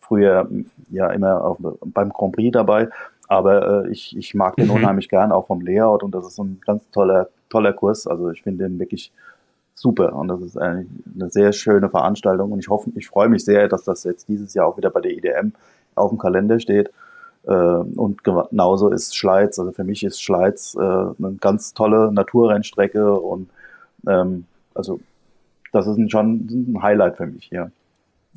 früher 0.01 0.47
ja 0.91 1.09
immer 1.09 1.43
auf, 1.43 1.57
beim 1.59 2.09
Grand 2.13 2.35
Prix 2.35 2.53
dabei, 2.53 2.89
aber 3.27 3.85
äh, 3.85 3.89
ich, 3.89 4.15
ich 4.15 4.35
mag 4.35 4.55
den 4.55 4.67
mhm. 4.67 4.75
unheimlich 4.75 5.09
gern, 5.09 5.31
auch 5.31 5.47
vom 5.47 5.61
Layout 5.61 6.03
und 6.03 6.13
das 6.13 6.27
ist 6.27 6.37
ein 6.37 6.61
ganz 6.63 6.87
toller, 6.91 7.29
toller 7.49 7.73
Kurs. 7.73 8.05
Also 8.05 8.29
ich 8.29 8.43
finde 8.43 8.65
den 8.65 8.77
wirklich 8.77 9.11
super 9.73 10.13
und 10.13 10.27
das 10.27 10.41
ist 10.41 10.59
eine, 10.59 10.85
eine 11.15 11.31
sehr 11.31 11.51
schöne 11.53 11.89
Veranstaltung 11.89 12.51
und 12.51 12.59
ich 12.59 12.69
hoffe, 12.69 12.91
ich 12.93 13.07
freue 13.07 13.29
mich 13.29 13.45
sehr, 13.45 13.67
dass 13.67 13.83
das 13.83 14.03
jetzt 14.03 14.29
dieses 14.29 14.53
Jahr 14.53 14.67
auch 14.67 14.77
wieder 14.77 14.91
bei 14.91 15.01
der 15.01 15.11
IDM 15.11 15.53
auf 15.95 16.11
dem 16.11 16.19
Kalender 16.19 16.59
steht. 16.59 16.91
Äh, 17.47 17.51
und 17.51 18.23
genauso 18.23 18.89
ist 18.89 19.15
Schleiz, 19.15 19.57
also 19.57 19.71
für 19.71 19.85
mich 19.85 20.03
ist 20.03 20.21
Schleiz 20.21 20.75
äh, 20.75 20.81
eine 20.81 21.37
ganz 21.39 21.73
tolle 21.73 22.11
Naturrennstrecke 22.11 23.13
und 23.13 23.49
ähm, 24.07 24.45
also 24.75 24.99
das 25.71 25.87
ist 25.87 26.11
schon 26.11 26.47
ein 26.49 26.81
Highlight 26.81 27.17
für 27.17 27.27
mich 27.27 27.45
hier. 27.45 27.71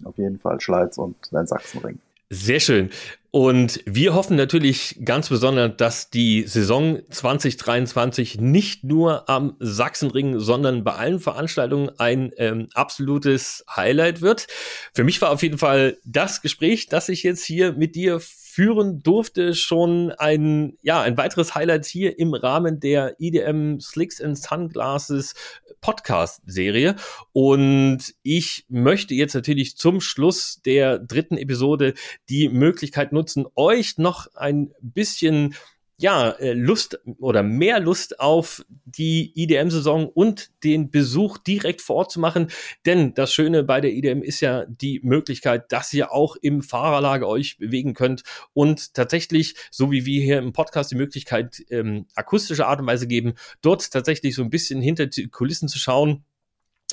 Auf 0.05 0.17
jeden 0.17 0.39
Fall 0.39 0.61
Schleiz 0.61 0.97
und 0.97 1.17
sein 1.31 1.47
Sachsenring. 1.47 1.99
Sehr 2.31 2.61
schön. 2.61 2.91
Und 3.33 3.83
wir 3.87 4.15
hoffen 4.15 4.37
natürlich 4.37 5.01
ganz 5.05 5.29
besonders, 5.29 5.77
dass 5.77 6.11
die 6.11 6.45
Saison 6.45 7.01
2023 7.11 8.41
nicht 8.41 8.85
nur 8.85 9.29
am 9.29 9.57
Sachsenring, 9.59 10.39
sondern 10.39 10.85
bei 10.85 10.93
allen 10.95 11.19
Veranstaltungen 11.19 11.91
ein 11.99 12.33
ähm, 12.37 12.69
absolutes 12.75 13.65
Highlight 13.75 14.21
wird. 14.21 14.47
Für 14.95 15.03
mich 15.03 15.21
war 15.21 15.31
auf 15.31 15.43
jeden 15.43 15.59
Fall 15.59 15.99
das 16.05 16.41
Gespräch, 16.41 16.87
das 16.87 17.09
ich 17.09 17.25
jetzt 17.25 17.45
hier 17.45 17.73
mit 17.73 17.97
dir 17.97 18.21
führen 18.61 19.03
durfte, 19.03 19.55
schon 19.55 20.13
ein, 20.13 20.77
ja, 20.83 21.01
ein 21.01 21.17
weiteres 21.17 21.55
Highlight 21.55 21.87
hier 21.87 22.19
im 22.19 22.35
Rahmen 22.35 22.79
der 22.79 23.17
EDM 23.19 23.81
Slicks 23.81 24.21
and 24.21 24.37
Sunglasses 24.37 25.33
Podcast-Serie. 25.81 26.97
Und 27.33 28.15
ich 28.23 28.67
möchte 28.69 29.15
jetzt 29.15 29.33
natürlich 29.33 29.79
zum 29.79 30.03
Schluss 30.03 30.61
der 30.67 30.99
dritten 30.99 31.39
Episode 31.39 31.95
die 32.29 32.51
Möglichkeit 32.51 33.15
nutzen, 33.15 33.47
euch 33.55 33.97
noch 33.97 34.27
ein 34.35 34.75
bisschen 34.83 35.55
ja, 36.01 36.31
äh, 36.31 36.55
Lust 36.55 36.99
oder 37.19 37.43
mehr 37.43 37.79
Lust 37.79 38.21
auf 38.21 38.65
die 38.87 39.33
IDM-Saison 39.35 40.09
und 40.09 40.51
den 40.65 40.91
Besuch 40.91 41.37
direkt 41.37 41.83
vor 41.83 41.97
Ort 41.97 42.13
zu 42.13 42.21
machen. 42.21 42.49
Denn 42.87 43.13
das 43.13 43.35
Schöne 43.35 43.65
bei 43.65 43.83
der 43.83 43.93
IDM 43.93 44.23
ist 44.23 44.41
ja 44.41 44.65
die 44.65 45.01
Möglichkeit, 45.03 45.71
dass 45.73 45.93
ihr 45.93 46.11
auch 46.11 46.37
im 46.37 46.63
Fahrerlager 46.63 47.29
euch 47.29 47.59
bewegen 47.59 47.93
könnt 47.93 48.23
und 48.55 48.95
tatsächlich, 48.95 49.55
so 49.71 49.91
wie 49.91 50.07
wir 50.07 50.23
hier 50.23 50.39
im 50.39 50.55
Podcast 50.55 50.91
die 50.91 50.97
Möglichkeit 50.97 51.63
ähm, 51.69 52.07
akustische 52.15 52.67
Art 52.67 52.81
und 52.81 52.87
Weise 52.87 53.07
geben, 53.07 53.35
dort 53.61 53.91
tatsächlich 53.91 54.35
so 54.35 54.43
ein 54.43 54.51
bisschen 54.51 54.81
hinter 54.81 55.07
die 55.07 55.29
Kulissen 55.29 55.69
zu 55.69 55.79
schauen 55.79 56.25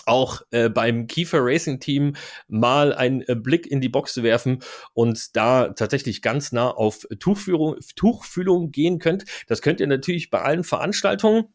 auch 0.08 0.42
äh, 0.52 0.70
beim 0.70 1.08
Kiefer 1.08 1.40
Racing 1.42 1.80
Team 1.80 2.16
mal 2.48 2.94
einen 2.94 3.22
äh, 3.28 3.36
Blick 3.36 3.68
in 3.68 3.82
die 3.82 3.90
Box 3.90 4.14
zu 4.14 4.24
werfen 4.24 4.60
und 4.94 5.36
da 5.36 5.70
tatsächlich 5.70 6.22
ganz 6.22 6.52
nah 6.52 6.70
auf 6.70 7.08
Tuchfühlung, 7.20 7.76
Tuchfühlung 7.96 8.72
gehen 8.72 9.00
könnt. 9.00 9.26
Das 9.48 9.62
könnt 9.62 9.80
ihr 9.80 9.88
natürlich 9.88 10.30
bei 10.30 10.42
allen 10.42 10.64
Veranstaltungen. 10.64 11.46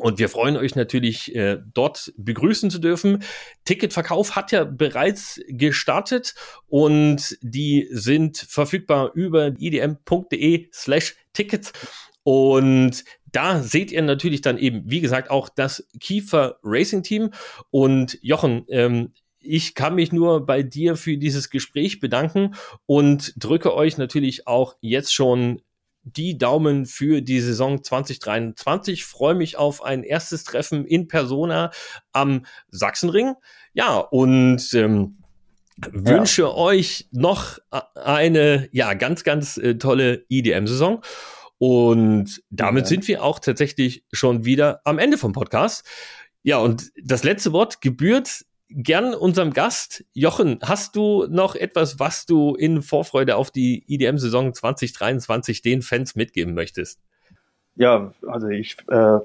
Und 0.00 0.18
wir 0.18 0.30
freuen 0.30 0.56
euch 0.56 0.74
natürlich, 0.74 1.34
äh, 1.34 1.58
dort 1.74 2.14
begrüßen 2.16 2.70
zu 2.70 2.78
dürfen. 2.78 3.22
Ticketverkauf 3.66 4.36
hat 4.36 4.50
ja 4.50 4.64
bereits 4.64 5.38
gestartet 5.48 6.34
und 6.66 7.36
die 7.42 7.88
sind 7.90 8.38
verfügbar 8.38 9.12
über 9.14 9.52
idm.de 9.58 10.68
slash 10.72 11.16
Tickets. 11.34 11.72
Und 12.24 13.04
da 13.30 13.62
seht 13.62 13.90
ihr 13.90 14.02
natürlich 14.02 14.42
dann 14.42 14.58
eben, 14.58 14.82
wie 14.84 15.00
gesagt, 15.00 15.30
auch 15.30 15.48
das 15.48 15.86
Kiefer 16.00 16.58
Racing 16.62 17.02
Team. 17.02 17.30
Und 17.70 18.18
Jochen, 18.22 18.64
ähm, 18.68 19.12
ich 19.40 19.74
kann 19.74 19.94
mich 19.96 20.12
nur 20.12 20.46
bei 20.46 20.62
dir 20.62 20.96
für 20.96 21.16
dieses 21.16 21.50
Gespräch 21.50 22.00
bedanken 22.00 22.54
und 22.86 23.32
drücke 23.36 23.74
euch 23.74 23.98
natürlich 23.98 24.46
auch 24.46 24.76
jetzt 24.80 25.12
schon 25.12 25.62
die 26.04 26.36
Daumen 26.36 26.86
für 26.86 27.22
die 27.22 27.40
Saison 27.40 27.82
2023. 27.82 29.04
Freue 29.04 29.34
mich 29.34 29.56
auf 29.56 29.82
ein 29.82 30.02
erstes 30.02 30.44
Treffen 30.44 30.84
in 30.84 31.08
Persona 31.08 31.70
am 32.12 32.44
Sachsenring. 32.70 33.34
Ja, 33.72 33.98
und 33.98 34.74
ähm, 34.74 35.18
wünsche 35.90 36.42
ja. 36.42 36.54
euch 36.54 37.08
noch 37.12 37.58
eine 37.94 38.68
ja 38.72 38.94
ganz, 38.94 39.24
ganz 39.24 39.56
äh, 39.56 39.76
tolle 39.76 40.24
IDM-Saison. 40.28 41.02
Und 41.64 42.42
damit 42.50 42.86
ja. 42.86 42.88
sind 42.88 43.06
wir 43.06 43.22
auch 43.22 43.38
tatsächlich 43.38 44.04
schon 44.10 44.44
wieder 44.44 44.80
am 44.82 44.98
Ende 44.98 45.16
vom 45.16 45.30
Podcast. 45.30 45.88
Ja, 46.42 46.58
und 46.58 46.90
das 47.00 47.22
letzte 47.22 47.52
Wort 47.52 47.80
gebührt 47.80 48.44
gern 48.68 49.14
unserem 49.14 49.52
Gast. 49.52 50.04
Jochen, 50.12 50.58
hast 50.60 50.96
du 50.96 51.28
noch 51.30 51.54
etwas, 51.54 52.00
was 52.00 52.26
du 52.26 52.56
in 52.56 52.82
Vorfreude 52.82 53.36
auf 53.36 53.52
die 53.52 53.84
IDM-Saison 53.86 54.52
2023 54.52 55.62
den 55.62 55.82
Fans 55.82 56.16
mitgeben 56.16 56.54
möchtest? 56.54 56.98
Ja, 57.76 58.12
also 58.26 58.48
ich 58.48 58.76
äh, 58.88 59.18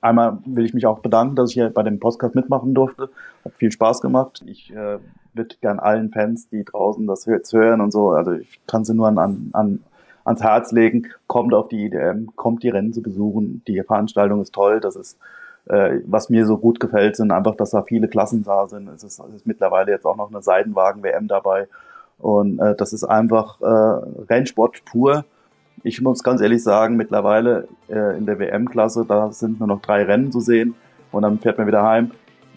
einmal 0.00 0.38
will 0.44 0.64
ich 0.64 0.74
mich 0.74 0.86
auch 0.86 0.98
bedanken, 0.98 1.36
dass 1.36 1.50
ich 1.50 1.54
hier 1.54 1.70
bei 1.70 1.84
dem 1.84 2.00
Podcast 2.00 2.34
mitmachen 2.34 2.74
durfte. 2.74 3.08
Hat 3.44 3.52
viel 3.58 3.70
Spaß 3.70 4.00
gemacht. 4.00 4.42
Ich 4.46 4.72
äh, 4.72 4.98
würde 5.32 5.56
gern 5.60 5.78
allen 5.78 6.10
Fans, 6.10 6.48
die 6.48 6.64
draußen 6.64 7.06
das 7.06 7.24
hören 7.26 7.80
und 7.80 7.92
so, 7.92 8.10
also 8.10 8.32
ich 8.32 8.58
kann 8.66 8.84
sie 8.84 8.94
nur 8.94 9.06
an, 9.06 9.18
an, 9.18 9.50
an 9.52 9.84
ans 10.24 10.42
Herz 10.42 10.72
legen, 10.72 11.08
kommt 11.26 11.54
auf 11.54 11.68
die 11.68 11.86
IDM, 11.86 12.28
kommt 12.36 12.62
die 12.62 12.68
Rennen 12.68 12.92
zu 12.92 13.02
besuchen. 13.02 13.62
Die 13.66 13.82
Veranstaltung 13.82 14.40
ist 14.42 14.54
toll. 14.54 14.80
Das 14.80 14.96
ist, 14.96 15.18
äh, 15.66 16.00
was 16.06 16.30
mir 16.30 16.46
so 16.46 16.58
gut 16.58 16.80
gefällt, 16.80 17.16
sind 17.16 17.30
einfach, 17.30 17.56
dass 17.56 17.70
da 17.70 17.82
viele 17.82 18.08
Klassen 18.08 18.44
da 18.44 18.66
sind. 18.68 18.88
Es 18.88 19.02
ist, 19.04 19.18
es 19.20 19.34
ist 19.34 19.46
mittlerweile 19.46 19.92
jetzt 19.92 20.06
auch 20.06 20.16
noch 20.16 20.30
eine 20.30 20.42
Seidenwagen-WM 20.42 21.28
dabei. 21.28 21.68
Und 22.18 22.60
äh, 22.60 22.74
das 22.76 22.92
ist 22.92 23.04
einfach 23.04 23.60
äh, 23.60 23.64
Rennsport 24.32 24.84
pur. 24.84 25.24
Ich 25.82 26.00
muss 26.00 26.22
ganz 26.22 26.40
ehrlich 26.40 26.62
sagen, 26.62 26.96
mittlerweile 26.96 27.66
äh, 27.88 28.16
in 28.16 28.26
der 28.26 28.38
WM-Klasse, 28.38 29.04
da 29.06 29.32
sind 29.32 29.58
nur 29.58 29.66
noch 29.66 29.82
drei 29.82 30.04
Rennen 30.04 30.30
zu 30.30 30.40
sehen 30.40 30.76
und 31.10 31.22
dann 31.22 31.40
fährt 31.40 31.58
man 31.58 31.66
wieder 31.66 31.82
heim. 31.82 32.12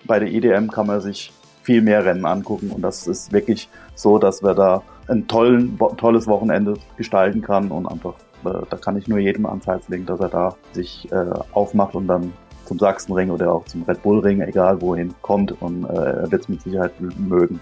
Bei 0.06 0.20
der 0.20 0.32
IDM 0.32 0.70
kann 0.70 0.86
man 0.86 1.02
sich 1.02 1.34
viel 1.64 1.82
mehr 1.82 2.06
Rennen 2.06 2.26
angucken 2.26 2.70
und 2.70 2.84
das 2.84 3.08
ist 3.08 3.34
wirklich 3.34 3.68
so, 3.96 4.20
dass 4.20 4.44
wir 4.44 4.54
da 4.54 4.84
ein 5.08 5.28
tollen, 5.28 5.78
tolles 5.98 6.28
Wochenende 6.28 6.76
gestalten 6.98 7.42
kann 7.42 7.70
und 7.70 7.86
einfach, 7.88 8.16
äh, 8.46 8.66
da 8.70 8.78
kann 8.78 8.98
ich 8.98 9.08
nur 9.08 9.20
jedem 9.20 9.46
ans 9.46 9.68
Herz 9.68 9.88
legen, 9.90 10.06
dass 10.06 10.20
er 10.20 10.30
da 10.30 10.56
sich 10.74 11.12
äh, 11.12 11.26
aufmacht 11.54 11.96
und 11.96 12.08
dann 12.08 12.34
zum 12.66 12.80
Sachsenring 12.80 13.30
oder 13.30 13.52
auch 13.52 13.66
zum 13.66 13.84
Red 13.84 14.02
Bull 14.02 14.20
Ring, 14.20 14.42
egal 14.42 14.82
wohin, 14.82 15.14
kommt 15.22 15.62
und 15.62 15.86
äh, 15.86 15.94
er 15.94 16.32
wird 16.32 16.44
es 16.44 16.50
mit 16.50 16.62
Sicherheit 16.62 16.94
mögen. 17.00 17.60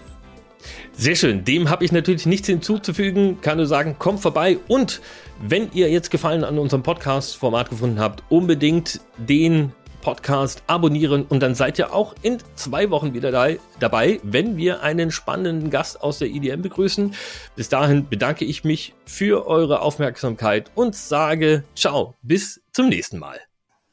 Sehr 0.92 1.14
schön. 1.14 1.44
Dem 1.44 1.68
habe 1.68 1.84
ich 1.84 1.92
natürlich 1.92 2.24
nichts 2.24 2.46
hinzuzufügen. 2.46 3.40
Kann 3.42 3.58
nur 3.58 3.66
sagen, 3.66 3.96
kommt 3.98 4.20
vorbei. 4.20 4.58
Und 4.66 5.02
wenn 5.46 5.68
ihr 5.74 5.90
jetzt 5.90 6.10
Gefallen 6.10 6.42
an 6.42 6.58
unserem 6.58 6.82
Podcast-Format 6.82 7.68
gefunden 7.68 8.00
habt, 8.00 8.22
unbedingt 8.30 9.00
den 9.18 9.72
Podcast 10.04 10.62
abonnieren 10.68 11.24
und 11.28 11.40
dann 11.40 11.56
seid 11.56 11.78
ihr 11.78 11.92
auch 11.92 12.14
in 12.22 12.38
zwei 12.54 12.90
Wochen 12.90 13.14
wieder 13.14 13.32
dabei, 13.80 14.20
wenn 14.22 14.56
wir 14.56 14.82
einen 14.82 15.10
spannenden 15.10 15.70
Gast 15.70 16.02
aus 16.02 16.18
der 16.18 16.28
IDM 16.28 16.62
begrüßen. 16.62 17.14
Bis 17.56 17.68
dahin 17.68 18.08
bedanke 18.08 18.44
ich 18.44 18.62
mich 18.62 18.94
für 19.06 19.48
eure 19.48 19.80
Aufmerksamkeit 19.80 20.70
und 20.76 20.94
sage 20.94 21.64
ciao, 21.74 22.14
bis 22.22 22.62
zum 22.72 22.88
nächsten 22.88 23.18
Mal. 23.18 23.40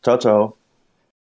Ciao, 0.03 0.19
ciao. 0.19 0.60